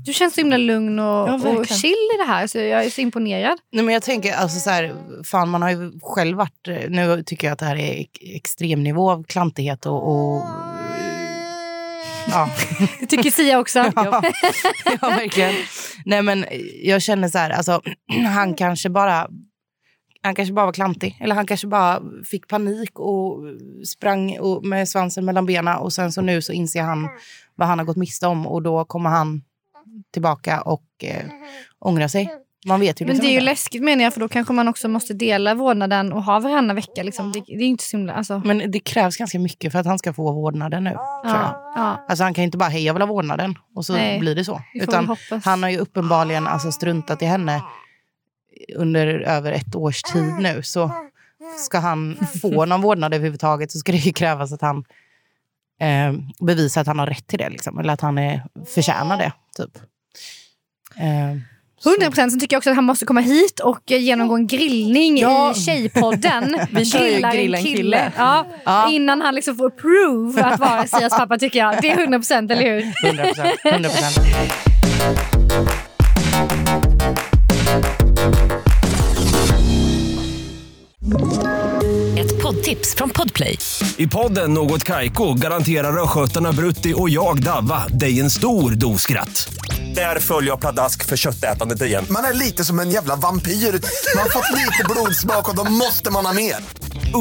Du 0.05 0.13
känns 0.13 0.33
så 0.35 0.41
himla 0.41 0.57
lugn 0.57 0.99
och, 0.99 1.05
Ja, 1.05 1.33
och 1.59 1.65
chill 1.67 1.89
i 2.15 2.17
det 2.17 2.23
här. 2.27 2.47
Så 2.47 2.57
jag 2.57 2.85
är 2.85 2.89
så 2.89 3.01
imponerad. 3.01 3.57
Nej, 3.71 3.83
men 3.85 3.93
jag 3.93 4.03
tänker, 4.03 4.33
alltså 4.33 4.59
så 4.59 4.69
här, 4.69 4.95
fan 5.23 5.49
man 5.49 5.61
har 5.61 5.69
ju 5.69 5.99
själv 6.01 6.37
varit, 6.37 6.67
nu 6.89 7.23
tycker 7.23 7.47
jag 7.47 7.53
att 7.53 7.59
det 7.59 7.65
här 7.65 7.75
är 7.75 7.99
ex- 8.01 8.19
extremnivå 8.21 9.11
av 9.11 9.23
klantighet 9.23 9.85
och, 9.85 10.07
och 10.07 10.43
ja. 12.29 12.49
Det 12.99 13.05
tycker 13.05 13.31
Sia 13.31 13.59
också. 13.59 13.79
Ja, 13.79 13.91
ja, 14.85 15.07
verkligen. 15.07 15.55
Nej, 16.05 16.21
men 16.21 16.45
jag 16.83 17.01
känner 17.01 17.27
så 17.27 17.37
här, 17.37 17.49
alltså, 17.49 17.81
han 18.33 18.53
kanske 18.53 18.89
bara 18.89 19.27
han 20.21 20.35
kanske 20.35 20.53
bara 20.53 20.65
var 20.65 20.73
klantig. 20.73 21.17
Eller 21.21 21.35
han 21.35 21.47
kanske 21.47 21.67
bara 21.67 22.01
fick 22.25 22.47
panik 22.47 22.99
och 22.99 23.39
sprang 23.87 24.39
och, 24.39 24.65
med 24.65 24.89
svansen 24.89 25.25
mellan 25.25 25.45
benen. 25.45 25.77
Och 25.77 25.93
sen 25.93 26.11
så 26.11 26.21
nu 26.21 26.41
så 26.41 26.53
inser 26.53 26.81
han 26.81 27.09
vad 27.55 27.67
han 27.67 27.79
har 27.79 27.85
gått 27.85 27.97
miste 27.97 28.27
om. 28.27 28.47
Och 28.47 28.61
då 28.61 28.85
kommer 28.85 29.09
han 29.09 29.41
tillbaka 30.11 30.61
och 30.61 30.85
eh, 31.03 31.25
ångra 31.79 32.09
sig. 32.09 32.29
Man 32.65 32.79
vet 32.79 33.01
ju 33.01 33.05
Men 33.05 33.15
liksom 33.15 33.27
det 33.27 33.31
är 33.31 33.39
ju 33.39 33.45
läskigt 33.45 33.83
menar 33.83 34.03
jag 34.03 34.13
för 34.13 34.19
då 34.19 34.27
kanske 34.27 34.53
man 34.53 34.67
också 34.67 34.87
måste 34.87 35.13
dela 35.13 35.55
vårdnaden 35.55 36.13
och 36.13 36.23
ha 36.23 36.39
varannan 36.39 36.75
vecka. 36.75 37.03
Liksom. 37.03 37.31
Det, 37.31 37.39
det 37.47 37.53
är 37.53 37.67
inte 37.67 37.83
så 37.83 37.97
himla... 37.97 38.13
Alltså. 38.13 38.41
Men 38.45 38.71
det 38.71 38.79
krävs 38.79 39.17
ganska 39.17 39.39
mycket 39.39 39.71
för 39.71 39.79
att 39.79 39.85
han 39.85 39.99
ska 39.99 40.13
få 40.13 40.31
vårdnaden 40.31 40.83
nu. 40.83 40.91
Ja, 40.93 41.73
ja. 41.75 42.05
Alltså 42.09 42.23
han 42.23 42.33
kan 42.33 42.41
ju 42.41 42.45
inte 42.45 42.57
bara 42.57 42.69
hej 42.69 42.85
jag 42.85 42.93
vill 42.93 43.01
ha 43.01 43.07
vårdnaden 43.07 43.55
och 43.75 43.85
så 43.85 43.93
Nej, 43.93 44.19
blir 44.19 44.35
det 44.35 44.45
så. 44.45 44.61
Utan 44.73 45.15
han 45.43 45.63
har 45.63 45.69
ju 45.69 45.77
uppenbarligen 45.77 46.47
alltså 46.47 46.71
struntat 46.71 47.21
i 47.21 47.25
henne 47.25 47.61
under 48.75 49.07
över 49.07 49.51
ett 49.51 49.75
års 49.75 50.01
tid 50.01 50.33
nu. 50.39 50.63
Så 50.63 50.91
ska 51.57 51.79
han 51.79 52.17
få 52.41 52.65
någon 52.65 52.81
vårdnad 52.81 53.13
överhuvudtaget 53.13 53.71
så 53.71 53.79
ska 53.79 53.91
det 53.91 53.97
ju 53.97 54.13
krävas 54.13 54.53
att 54.53 54.61
han 54.61 54.83
eh, 55.79 56.13
bevisar 56.39 56.81
att 56.81 56.87
han 56.87 56.99
har 56.99 57.07
rätt 57.07 57.27
till 57.27 57.39
det. 57.39 57.49
Liksom. 57.49 57.79
Eller 57.79 57.93
att 57.93 58.01
han 58.01 58.17
är, 58.17 58.45
förtjänar 58.75 59.17
det. 59.17 59.33
Typ. 59.57 59.77
Eh, 60.97 61.37
100 61.85 62.05
procent. 62.05 62.31
Sen 62.31 62.39
tycker 62.39 62.53
jag 62.55 62.59
också 62.59 62.69
att 62.69 62.75
han 62.75 62.85
måste 62.85 63.05
komma 63.05 63.21
hit 63.21 63.59
och 63.59 63.79
genomgå 63.91 64.35
en 64.35 64.47
grillning 64.47 65.17
Ja. 65.17 65.51
i 65.51 65.59
Tjejpodden. 65.59 66.59
Vi 66.71 66.85
kör 66.85 67.05
ju 67.05 67.11
Grillar 67.11 67.31
grilla 67.33 67.57
en 67.57 67.63
kille. 67.63 68.11
Ja, 68.17 68.45
Ja. 68.63 68.89
Innan 68.89 69.21
han 69.21 69.35
liksom 69.35 69.55
får 69.57 69.67
approve 69.67 70.43
att 70.43 70.59
vara 70.59 70.87
Sias 70.87 71.17
pappa 71.17 71.37
tycker 71.37 71.59
jag. 71.59 71.81
Det 71.81 71.91
är 71.91 71.97
100 71.99 72.17
procent, 72.19 72.51
eller 72.51 72.63
hur? 72.63 72.93
100 73.07 73.23
procent. 73.23 73.59
100 73.63 73.89
procent. 73.89 74.25
Ett 82.19 82.41
poddtips 82.43 82.95
från 82.95 83.09
Podplay. 83.09 83.57
I 83.97 84.07
podden 84.07 84.53
Något 84.53 84.83
Kaiko 84.83 85.33
garanterar 85.33 86.03
östgötarna 86.03 86.51
Brutti 86.51 86.93
och 86.97 87.09
jag, 87.09 87.43
Davva, 87.43 87.87
dig 87.87 88.19
en 88.19 88.29
stor 88.29 88.71
dos 88.71 89.01
skratt. 89.01 89.58
Där 89.99 90.19
följer 90.19 90.51
jag 90.51 90.59
pladask 90.59 91.05
för 91.05 91.17
köttätandet 91.17 91.81
igen. 91.81 92.05
Man 92.09 92.25
är 92.25 92.33
lite 92.33 92.65
som 92.65 92.79
en 92.79 92.89
jävla 92.89 93.15
vampyr. 93.15 93.51
Man 93.51 94.23
har 94.23 94.29
fått 94.29 94.57
lite 94.57 94.83
blodsmak 94.89 95.49
och 95.49 95.55
då 95.55 95.63
måste 95.71 96.11
man 96.11 96.25
ha 96.25 96.33
mer. 96.33 96.55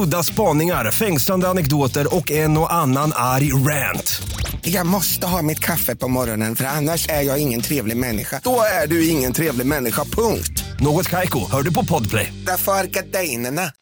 Udda 0.04 0.22
spaningar, 0.22 0.90
fängslande 0.90 1.48
anekdoter 1.48 2.16
och 2.16 2.30
en 2.30 2.58
och 2.58 2.72
annan 2.72 3.12
arg 3.14 3.52
rant. 3.52 4.22
Jag 4.62 4.86
måste 4.86 5.26
ha 5.26 5.42
mitt 5.42 5.58
kaffe 5.60 5.96
på 5.96 6.08
morgonen 6.08 6.56
för 6.56 6.64
annars 6.64 7.08
är 7.08 7.22
jag 7.22 7.38
ingen 7.38 7.60
trevlig 7.60 7.96
människa. 7.96 8.40
Då 8.44 8.60
är 8.82 8.86
du 8.86 9.08
ingen 9.08 9.32
trevlig 9.32 9.66
människa, 9.66 10.04
punkt. 10.04 10.64
Något 10.80 11.08
Kaiko, 11.08 11.50
hör 11.50 11.62
du 11.62 11.74
på 11.74 11.84
Podplay. 11.84 12.32
Därför 12.46 12.72
är 12.72 12.84
gardinerna. 12.84 13.72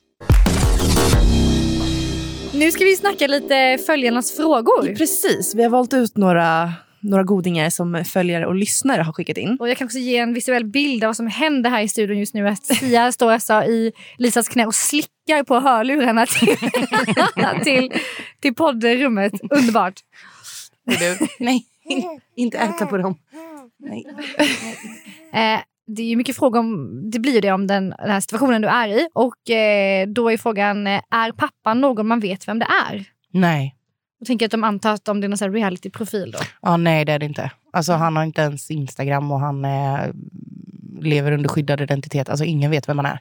Nu 2.52 2.72
ska 2.72 2.84
vi 2.84 2.96
snacka 2.96 3.26
lite 3.26 3.78
följarnas 3.86 4.32
frågor. 4.32 4.94
Precis, 4.96 5.54
vi 5.54 5.62
har 5.62 5.70
valt 5.70 5.92
ut 5.92 6.16
några, 6.16 6.72
några 7.10 7.24
godingar 7.24 7.70
som 7.70 8.04
följare 8.04 8.46
och 8.46 8.54
lyssnare 8.54 9.02
har 9.02 9.12
skickat 9.12 9.36
in. 9.36 9.56
Och 9.60 9.68
jag 9.68 9.76
kan 9.76 9.84
också 9.84 9.98
ge 9.98 10.16
en 10.16 10.34
visuell 10.34 10.64
bild 10.64 11.04
av 11.04 11.08
vad 11.08 11.16
som 11.16 11.26
händer 11.26 11.70
här 11.70 11.82
i 11.82 11.88
studion 11.88 12.18
just 12.18 12.34
nu. 12.34 12.48
Att 12.48 12.66
Sia 12.66 13.12
står 13.12 13.32
alltså 13.32 13.62
i 13.62 13.92
Lisas 14.18 14.48
knä 14.48 14.66
och 14.66 14.74
slickar 14.74 15.44
på 15.44 15.60
hörlurarna 15.60 16.26
till, 16.26 16.56
till, 17.64 17.92
till 18.40 18.54
poddrummet. 18.54 19.32
Underbart. 19.50 20.00
Du? 20.84 21.18
Nej, 21.38 21.64
inte 22.36 22.58
äta 22.58 22.86
på 22.86 22.96
dem. 22.96 23.18
Nej. 23.78 24.06
Eh, 25.32 25.60
det 25.86 26.02
är 26.02 26.06
ju 26.06 26.16
mycket 26.16 26.36
frågor 26.36 26.58
om, 26.60 27.10
det 27.10 27.18
blir 27.18 27.32
ju 27.32 27.40
det 27.40 27.52
om 27.52 27.66
den, 27.66 27.90
den 27.90 28.10
här 28.10 28.20
situationen 28.20 28.62
du 28.62 28.68
är 28.68 28.88
i. 28.88 29.08
Och 29.14 29.50
eh, 29.50 30.08
då 30.08 30.30
är 30.30 30.36
frågan, 30.36 30.86
eh, 30.86 31.00
är 31.10 31.32
pappan 31.32 31.80
någon 31.80 32.06
man 32.06 32.20
vet 32.20 32.48
vem 32.48 32.58
det 32.58 32.66
är? 32.90 33.04
Nej. 33.32 33.75
Jag 34.18 34.26
tänker 34.26 34.46
att 34.46 34.52
de 34.52 34.64
antar 34.64 34.92
att 34.92 35.08
om 35.08 35.20
det 35.20 35.26
är 35.26 35.28
någon 35.28 35.54
reality-profil 35.54 36.30
då. 36.30 36.38
Ja, 36.62 36.76
nej, 36.76 37.04
det 37.04 37.12
är 37.12 37.18
det 37.18 37.26
inte. 37.26 37.50
Alltså, 37.72 37.92
han 37.92 38.16
har 38.16 38.24
inte 38.24 38.40
ens 38.40 38.70
Instagram 38.70 39.32
och 39.32 39.40
han 39.40 39.64
eh, 39.64 40.00
lever 41.00 41.32
under 41.32 41.48
skyddad 41.48 41.80
identitet. 41.80 42.28
Alltså, 42.28 42.44
ingen 42.44 42.70
vet 42.70 42.88
vem 42.88 42.98
han 42.98 43.06
är. 43.06 43.20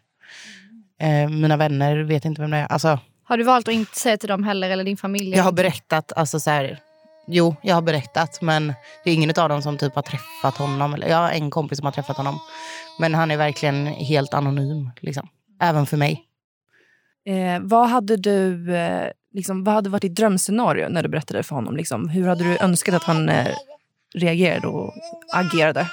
Eh, 0.99 1.29
mina 1.29 1.57
vänner 1.57 1.97
vet 1.97 2.25
inte 2.25 2.41
vem 2.41 2.51
det 2.51 2.57
är. 2.57 2.65
Alltså, 2.65 2.99
Har 3.23 3.37
du 3.37 3.43
valt 3.43 3.67
att 3.67 3.73
inte 3.73 3.97
säga 3.97 4.17
till 4.17 4.29
dem 4.29 4.43
heller 4.43 4.69
eller 4.69 4.83
din 4.83 4.97
familj? 4.97 5.35
jag 5.35 5.43
har 5.43 5.51
berättat, 5.51 6.13
alltså 6.15 6.39
så 6.39 6.49
här, 6.49 6.79
jo, 7.27 7.55
jag 7.61 7.75
har 7.75 7.81
berättat, 7.81 8.41
men 8.41 8.73
det 9.03 9.09
är 9.09 9.13
ingen 9.13 9.33
av 9.37 9.49
dem 9.49 9.61
som 9.61 9.77
typ 9.77 9.95
har 9.95 10.01
träffat 10.01 10.57
honom. 10.57 10.93
Eller, 10.93 11.07
jag 11.07 11.17
har 11.17 11.31
en 11.31 11.49
kompis 11.49 11.77
som 11.77 11.85
har 11.85 11.91
träffat 11.91 12.17
honom. 12.17 12.39
Men 12.99 13.13
han 13.13 13.31
är 13.31 13.37
verkligen 13.37 13.87
helt 13.87 14.33
anonym, 14.33 14.89
liksom. 14.99 15.27
Även 15.61 15.85
för 15.85 15.97
mig. 15.97 16.25
Eh, 17.25 17.59
vad 17.61 17.89
hade 17.89 18.17
du 18.17 18.75
eh, 18.75 19.09
liksom, 19.35 19.63
vad 19.63 19.75
hade 19.75 19.89
varit 19.89 20.01
ditt 20.01 20.15
drömscenario 20.15 20.89
när 20.89 21.03
du 21.03 21.09
berättade 21.09 21.43
för 21.43 21.55
honom? 21.55 21.75
Liksom? 21.77 22.09
Hur 22.09 22.27
hade 22.27 22.43
du 22.43 22.57
önskat 22.57 22.95
att 22.95 23.03
han 23.03 23.29
eh, 23.29 23.47
reagerade 24.15 24.67
och 24.67 24.93
agerade? 25.33 25.87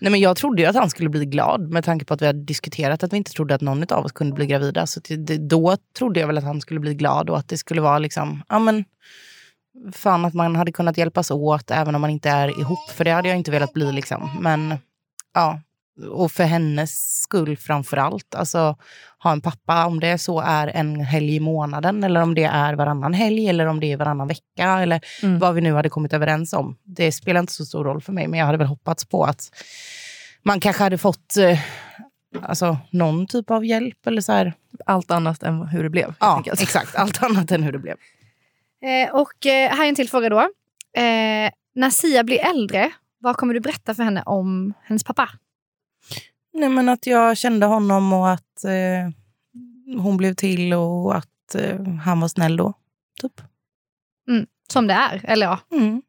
Nej, 0.00 0.10
men 0.10 0.20
jag 0.20 0.36
trodde 0.36 0.62
ju 0.62 0.68
att 0.68 0.76
han 0.76 0.90
skulle 0.90 1.08
bli 1.08 1.24
glad 1.26 1.70
med 1.70 1.84
tanke 1.84 2.04
på 2.04 2.14
att 2.14 2.22
vi 2.22 2.26
hade 2.26 2.44
diskuterat 2.44 3.02
att 3.02 3.12
vi 3.12 3.16
inte 3.16 3.32
trodde 3.32 3.54
att 3.54 3.60
någon 3.60 3.84
av 3.92 4.04
oss 4.04 4.12
kunde 4.12 4.34
bli 4.34 4.46
gravida. 4.46 4.74
Så 4.74 4.80
alltså, 4.80 5.00
till- 5.00 5.26
det, 5.26 5.36
då 5.36 5.76
trodde 5.98 6.20
jag 6.20 6.26
väl 6.26 6.38
att 6.38 6.44
han 6.44 6.60
skulle 6.60 6.80
bli 6.80 6.94
glad 6.94 7.30
och 7.30 7.38
att 7.38 7.48
det 7.48 7.58
skulle 7.58 7.80
vara 7.80 7.98
liksom, 7.98 8.42
ja 8.48 8.58
men 8.58 8.84
fan 9.92 10.24
att 10.24 10.34
man 10.34 10.56
hade 10.56 10.72
kunnat 10.72 10.98
hjälpas 10.98 11.30
åt 11.30 11.70
även 11.70 11.94
om 11.94 12.00
man 12.00 12.10
inte 12.10 12.30
är 12.30 12.60
ihop. 12.60 12.90
För 12.90 13.04
det 13.04 13.10
hade 13.10 13.28
jag 13.28 13.36
inte 13.38 13.50
velat 13.50 13.72
bli 13.72 13.92
liksom. 13.92 14.30
Men 14.40 14.74
ja, 15.34 15.60
och 16.10 16.32
för 16.32 16.44
hennes 16.44 17.20
skull 17.22 17.56
framför 17.56 17.96
allt. 17.96 18.34
Alltså 18.34 18.76
ha 19.22 19.32
en 19.32 19.40
pappa, 19.40 19.86
om 19.86 20.00
det 20.00 20.18
så 20.18 20.40
är 20.40 20.66
en 20.68 21.00
helg 21.00 21.36
i 21.36 21.40
månaden 21.40 22.04
eller 22.04 22.22
om 22.22 22.34
det 22.34 22.44
är 22.44 22.74
varannan 22.74 23.14
helg 23.14 23.48
eller 23.48 23.66
om 23.66 23.80
det 23.80 23.92
är 23.92 23.96
varannan 23.96 24.28
vecka 24.28 24.78
eller 24.80 25.00
Mm. 25.22 25.38
vad 25.38 25.54
vi 25.54 25.60
nu 25.60 25.72
hade 25.74 25.88
kommit 25.88 26.12
överens 26.12 26.52
om. 26.52 26.76
Det 26.84 27.12
spelar 27.12 27.40
inte 27.40 27.52
så 27.52 27.64
stor 27.64 27.84
roll 27.84 28.00
för 28.02 28.12
mig, 28.12 28.28
men 28.28 28.38
jag 28.38 28.46
hade 28.46 28.58
väl 28.58 28.66
hoppats 28.66 29.04
på 29.04 29.24
att 29.24 29.50
man 30.42 30.60
kanske 30.60 30.82
hade 30.82 30.98
fått 30.98 31.36
eh, 31.36 31.58
alltså, 32.42 32.78
någon 32.90 33.26
typ 33.26 33.50
av 33.50 33.64
hjälp. 33.64 34.06
Eller 34.06 34.20
så 34.20 34.32
här. 34.32 34.52
Allt 34.86 35.10
annat 35.10 35.42
än 35.42 35.62
hur 35.68 35.82
det 35.82 35.90
blev. 35.90 36.14
Ja, 36.20 36.36
enkelt. 36.36 36.60
exakt. 36.62 36.96
Allt 36.96 37.22
annat 37.22 37.50
än 37.50 37.62
hur 37.62 37.72
det 37.72 37.78
blev. 37.78 37.96
Eh, 38.84 39.14
och 39.14 39.46
eh, 39.46 39.70
här 39.70 39.84
är 39.84 39.88
en 39.88 39.94
till 39.94 40.08
fråga 40.08 40.28
då. 40.28 40.40
Eh, 40.40 41.50
när 41.74 41.90
Sia 41.90 42.24
blir 42.24 42.38
äldre, 42.46 42.90
vad 43.18 43.36
kommer 43.36 43.54
du 43.54 43.60
berätta 43.60 43.94
för 43.94 44.02
henne 44.02 44.22
om 44.26 44.72
hennes 44.84 45.04
pappa? 45.04 45.28
Nej, 46.52 46.68
men 46.68 46.88
att 46.88 47.06
jag 47.06 47.36
kände 47.36 47.66
honom 47.66 48.12
och 48.12 48.30
att 48.30 48.64
eh, 48.64 49.12
hon 50.00 50.16
blev 50.16 50.34
till 50.34 50.72
och 50.74 51.16
att 51.16 51.54
eh, 51.54 51.82
han 51.82 52.20
var 52.20 52.28
snäll 52.28 52.56
då. 52.56 52.74
Typ. 53.20 53.40
Som 54.72 54.86
det 54.86 54.94
är, 54.94 55.20
eller 55.24 55.46
ja. 55.46 55.58
Mm. 55.72 56.02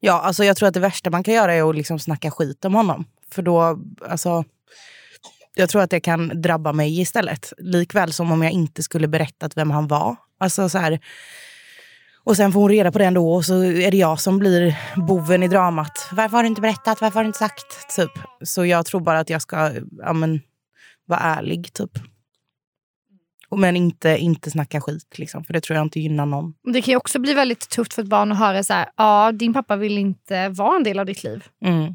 Ja, 0.00 0.20
alltså 0.20 0.44
jag 0.44 0.56
tror 0.56 0.68
att 0.68 0.74
det 0.74 0.80
värsta 0.80 1.10
man 1.10 1.24
kan 1.24 1.34
göra 1.34 1.54
är 1.54 1.70
att 1.70 1.76
liksom 1.76 1.98
snacka 1.98 2.30
skit 2.30 2.64
om 2.64 2.74
honom. 2.74 3.04
För 3.30 3.42
då, 3.42 3.78
alltså... 4.08 4.44
Jag 5.54 5.68
tror 5.68 5.82
att 5.82 5.90
det 5.90 6.00
kan 6.00 6.42
drabba 6.42 6.72
mig 6.72 7.00
istället. 7.00 7.52
Likväl 7.58 8.12
som 8.12 8.32
om 8.32 8.42
jag 8.42 8.52
inte 8.52 8.82
skulle 8.82 9.08
berättat 9.08 9.56
vem 9.56 9.70
han 9.70 9.88
var. 9.88 10.16
Alltså 10.38 10.68
så 10.68 10.78
här, 10.78 11.00
och 12.24 12.36
sen 12.36 12.52
får 12.52 12.60
hon 12.60 12.70
reda 12.70 12.92
på 12.92 12.98
det 12.98 13.04
ändå 13.04 13.32
och 13.32 13.44
så 13.44 13.62
är 13.64 13.90
det 13.90 13.96
jag 13.96 14.20
som 14.20 14.38
blir 14.38 14.78
boven 14.96 15.42
i 15.42 15.48
dramat. 15.48 16.08
Varför 16.12 16.36
har 16.36 16.42
du 16.42 16.48
inte 16.48 16.60
berättat? 16.60 17.00
Varför 17.00 17.14
har 17.14 17.24
du 17.24 17.26
inte 17.26 17.38
sagt? 17.38 17.96
Typ. 17.96 18.10
Så 18.42 18.66
jag 18.66 18.86
tror 18.86 19.00
bara 19.00 19.18
att 19.18 19.30
jag 19.30 19.42
ska 19.42 19.70
ja, 19.98 20.12
men, 20.12 20.40
vara 21.06 21.20
ärlig. 21.20 21.72
Typ. 21.72 21.90
Men 23.56 23.76
inte, 23.76 24.16
inte 24.18 24.50
snacka 24.50 24.80
skit, 24.80 25.18
liksom, 25.18 25.44
för 25.44 25.52
det 25.52 25.60
tror 25.60 25.76
jag 25.76 25.84
inte 25.86 26.00
gynnar 26.00 26.26
någon. 26.26 26.54
Det 26.72 26.82
kan 26.82 26.92
ju 26.92 26.96
också 26.96 27.18
bli 27.18 27.34
väldigt 27.34 27.68
tufft 27.68 27.94
för 27.94 28.02
ett 28.02 28.08
barn 28.08 28.32
att 28.32 28.38
höra 28.38 28.62
så 28.62 28.72
här, 28.72 28.88
ja 28.96 29.32
din 29.32 29.52
pappa 29.52 29.76
vill 29.76 29.98
inte 29.98 30.48
vara 30.48 30.76
en 30.76 30.82
del 30.82 30.98
av 30.98 31.06
ditt 31.06 31.24
liv. 31.24 31.44
Mm. 31.64 31.94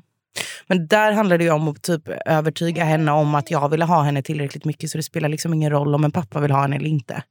Men 0.68 0.88
där 0.88 1.12
handlar 1.12 1.38
det 1.38 1.50
om 1.50 1.68
att 1.68 1.82
typ 1.82 2.10
övertyga 2.26 2.84
henne 2.84 3.12
om 3.12 3.36
att 3.36 3.52
jag 3.52 3.70
ville 3.70 3.86
ha 3.86 4.02
henne 4.02 4.22
tillräckligt 4.22 4.66
mycket 4.66 4.90
så 4.90 4.98
det 4.98 5.04
spelar 5.04 5.30
liksom 5.30 5.54
ingen 5.54 5.72
roll 5.72 5.96
om 5.96 6.04
en 6.04 6.12
pappa 6.12 6.40
vill 6.40 6.52
ha 6.52 6.62
henne 6.62 6.76
eller 6.76 6.90
inte. 6.90 7.24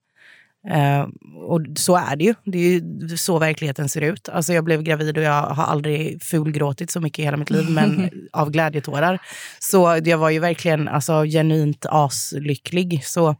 Eh, 0.70 1.06
och 1.48 1.60
så 1.76 1.96
är 1.96 2.16
det 2.16 2.24
ju. 2.24 2.34
Det 2.44 2.58
är 2.58 2.62
ju 2.62 3.08
så 3.16 3.38
verkligheten 3.38 3.88
ser 3.88 4.00
ut. 4.00 4.28
Alltså 4.28 4.52
jag 4.52 4.64
blev 4.64 4.82
gravid 4.82 5.18
och 5.18 5.24
jag 5.24 5.42
har 5.42 5.64
aldrig 5.64 6.22
fulgråtit 6.22 6.90
så 6.90 7.00
mycket 7.00 7.18
i 7.18 7.22
hela 7.22 7.36
mitt 7.36 7.50
liv, 7.50 7.70
men 7.70 8.10
av 8.32 8.50
glädjetårar. 8.50 9.22
Så 9.58 10.00
jag 10.04 10.18
var 10.18 10.30
ju 10.30 10.38
verkligen 10.38 10.88
alltså, 10.88 11.24
genuint 11.24 11.86
aslycklig. 11.88 13.04
Så 13.04 13.36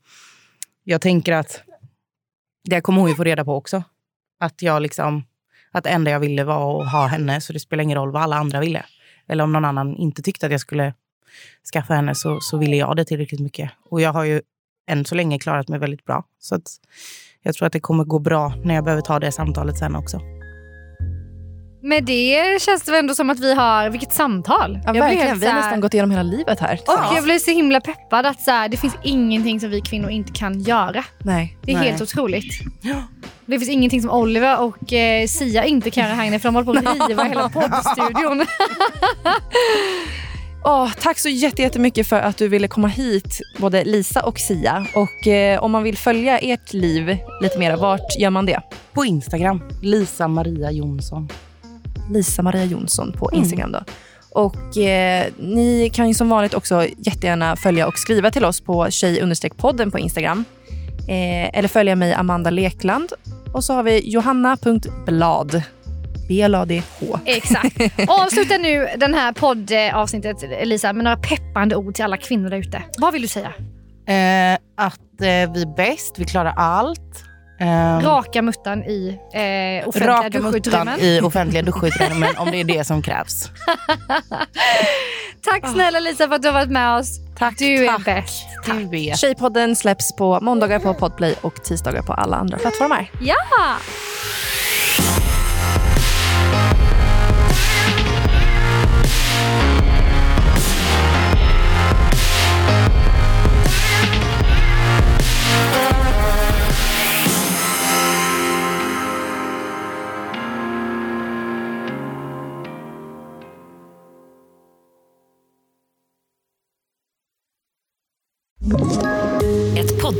jag 0.85 1.01
tänker 1.01 1.33
att 1.33 1.63
det 2.65 2.81
kommer 2.81 3.01
hon 3.01 3.11
ju 3.11 3.17
få 3.17 3.25
reda 3.25 3.45
på 3.45 3.55
också. 3.55 3.83
Att 4.41 4.63
jag 4.63 4.83
liksom, 4.83 5.25
att 5.73 5.85
det 5.85 5.91
enda 5.91 6.11
jag 6.11 6.21
ville 6.21 6.45
var 6.45 6.83
att 6.83 6.93
ha 6.93 7.07
henne, 7.07 7.41
så 7.41 7.53
det 7.53 7.61
spelar 7.61 7.85
ingen 7.85 7.99
roll 7.99 8.13
vad 8.13 8.23
alla 8.23 8.37
andra 8.37 8.61
ville. 8.61 8.85
Eller 9.29 9.45
om 9.45 9.53
någon 9.53 9.65
annan 9.65 9.97
inte 9.97 10.23
tyckte 10.23 10.47
att 10.47 10.53
jag 10.53 10.61
skulle 10.61 10.95
skaffa 11.73 11.95
henne 11.95 12.15
så, 12.15 12.41
så 12.41 12.59
ville 12.59 12.77
jag 12.77 12.97
det 12.97 13.05
tillräckligt 13.05 13.41
mycket. 13.41 13.71
Och 13.91 14.01
jag 14.01 14.13
har 14.13 14.25
ju 14.25 14.43
än 14.89 15.05
så 15.05 15.15
länge 15.15 15.39
klarat 15.39 15.69
mig 15.69 15.79
väldigt 15.79 16.05
bra. 16.05 16.25
Så 16.39 16.55
att 16.55 16.63
jag 17.43 17.55
tror 17.55 17.67
att 17.67 17.73
det 17.73 17.81
kommer 17.81 18.05
gå 18.05 18.19
bra 18.19 18.53
när 18.65 18.75
jag 18.75 18.85
behöver 18.85 19.03
ta 19.03 19.19
det 19.21 19.33
samtalet 19.33 19.79
sen 19.79 19.97
också. 19.97 20.21
Med 21.83 22.05
det 22.05 22.63
känns 22.63 22.83
det 22.83 22.91
väl 22.93 22.99
ändå 22.99 23.15
som 23.15 23.31
att 23.31 23.41
vi 23.41 23.55
har, 23.55 23.91
vilket 23.91 24.13
samtal. 24.13 24.79
Ja, 24.85 24.95
Jag 24.95 25.01
verkligen. 25.03 25.27
helt 25.29 25.43
Vi 25.43 25.47
har 25.47 25.53
här- 25.53 25.61
nästan 25.61 25.81
gått 25.81 25.95
igenom 25.95 26.11
hela 26.11 26.23
livet 26.23 26.61
här. 26.61 26.81
Och 26.87 27.17
jag 27.17 27.25
blir 27.25 27.39
så 27.39 27.51
himla 27.51 27.81
peppad 27.81 28.27
att 28.27 28.41
så 28.43 28.51
här, 28.51 28.69
det 28.69 28.77
finns 28.77 28.95
ingenting 29.03 29.61
som 29.61 29.71
vi 29.71 29.81
kvinnor 29.81 30.11
inte 30.11 30.33
kan 30.33 30.61
göra. 30.61 31.05
Nej. 31.19 31.59
Det 31.63 31.73
är 31.73 31.77
Nej. 31.77 31.89
helt 31.91 32.03
otroligt. 32.03 32.53
Det 33.47 33.59
finns 33.59 33.71
ingenting 33.71 34.03
som 34.03 34.11
Oliver 34.11 34.61
och 34.61 34.93
eh, 34.93 35.27
Sia 35.27 35.65
inte 35.65 35.91
kan 35.91 36.05
göra 36.05 36.15
här 36.15 36.25
inne 36.27 36.39
för 36.39 36.49
de 36.49 36.55
håller 36.55 36.83
på 36.83 36.89
att 36.91 37.09
riva 37.09 37.25
hela 37.25 37.49
poddstudion. 37.49 38.47
Åh, 40.69 40.91
tack 41.01 41.19
så 41.19 41.29
jätte- 41.29 41.63
jättemycket 41.63 42.07
för 42.07 42.17
att 42.21 42.37
du 42.37 42.49
ville 42.49 42.69
komma 42.69 42.89
hit, 42.89 43.41
både 43.59 43.85
Lisa 43.85 44.23
och 44.23 44.39
Sia. 44.39 44.87
Och 44.95 45.27
eh, 45.27 45.63
om 45.63 45.71
man 45.73 45.83
vill 45.83 45.97
följa 45.99 46.39
ert 46.39 46.73
liv 46.73 47.19
lite 47.43 47.59
mer, 47.59 47.77
vart 47.77 48.17
gör 48.19 48.31
man 48.31 48.47
det? 48.47 48.61
På 48.93 49.05
Instagram, 49.05 49.63
Lisa 49.83 50.29
Maria 50.29 50.71
Jonsson. 50.71 51.29
Lisa 52.11 52.43
Maria 52.43 52.65
Jonsson 52.65 53.13
på 53.13 53.31
Instagram. 53.33 53.73
Då. 53.73 53.81
Och 54.31 54.77
eh, 54.79 55.27
Ni 55.39 55.91
kan 55.95 56.09
ju 56.09 56.15
som 56.15 56.29
vanligt 56.29 56.55
också 56.55 56.87
jättegärna 56.99 57.57
följa 57.57 57.87
och 57.87 57.99
skriva 57.99 58.31
till 58.31 58.45
oss 58.45 58.61
på 58.61 58.91
tjej-podden 58.91 59.91
på 59.91 59.99
Instagram. 59.99 60.45
Eh, 61.09 61.59
eller 61.59 61.69
följa 61.69 61.97
mig, 61.97 62.13
Amanda 62.13 62.51
Lekland. 62.51 63.13
Och 63.53 63.65
så 63.65 63.73
har 63.75 63.83
vi 63.83 64.11
johanna.blad. 64.11 65.63
B-L-A-D-H. 66.29 67.19
Exakt. 67.25 67.77
Avsluta 68.09 68.59
nu 68.59 68.89
den 68.97 69.15
här 69.15 69.33
poddavsnittet 69.33 70.67
Lisa 70.67 70.93
med 70.93 71.05
några 71.05 71.17
peppande 71.17 71.77
ord 71.77 71.95
till 71.95 72.05
alla 72.05 72.17
kvinnor 72.17 72.51
där 72.51 72.57
ute. 72.57 72.83
Vad 72.99 73.13
vill 73.13 73.23
du 73.23 73.29
säga? 73.29 73.53
Eh, 74.09 74.59
att 74.77 75.21
eh, 75.21 75.53
vi 75.53 75.63
är 75.63 75.77
bäst, 75.77 76.15
vi 76.19 76.25
klarar 76.25 76.55
allt. 76.57 77.01
Eh, 77.61 78.01
Raka 78.01 78.43
muttan 78.43 78.83
i 78.85 79.19
eh, 79.35 79.89
offentliga 79.89 80.13
raka 80.17 80.29
muttan 80.41 80.53
duschutrymmen. 80.53 81.01
i 81.01 81.21
offentliga 81.21 81.63
duschutrymmen 81.63 82.37
om 82.37 82.51
det 82.51 82.61
är 82.61 82.65
det 82.65 82.85
som 82.85 83.03
krävs. 83.03 83.51
Tack 85.45 85.69
snälla 85.73 86.01
Lisa 86.01 86.29
för 86.29 86.35
att 86.35 86.43
du 86.43 86.49
har 86.49 86.53
varit 86.53 86.71
med 86.71 86.97
oss. 86.99 87.09
Tack, 87.39 87.59
Du 87.59 87.85
är 87.85 87.89
tack. 87.89 88.05
bäst. 88.05 88.45
Du 88.67 88.85
vet. 88.89 89.19
Tjejpodden 89.19 89.77
släpps 89.77 90.17
på 90.17 90.41
måndagar 90.41 90.79
på 90.79 90.95
Podplay 90.95 91.35
och 91.41 91.55
tisdagar 91.65 92.03
på 92.03 92.13
alla 92.13 92.37
andra 92.37 92.59
plattformar. 92.59 93.11
Ja! 93.21 93.37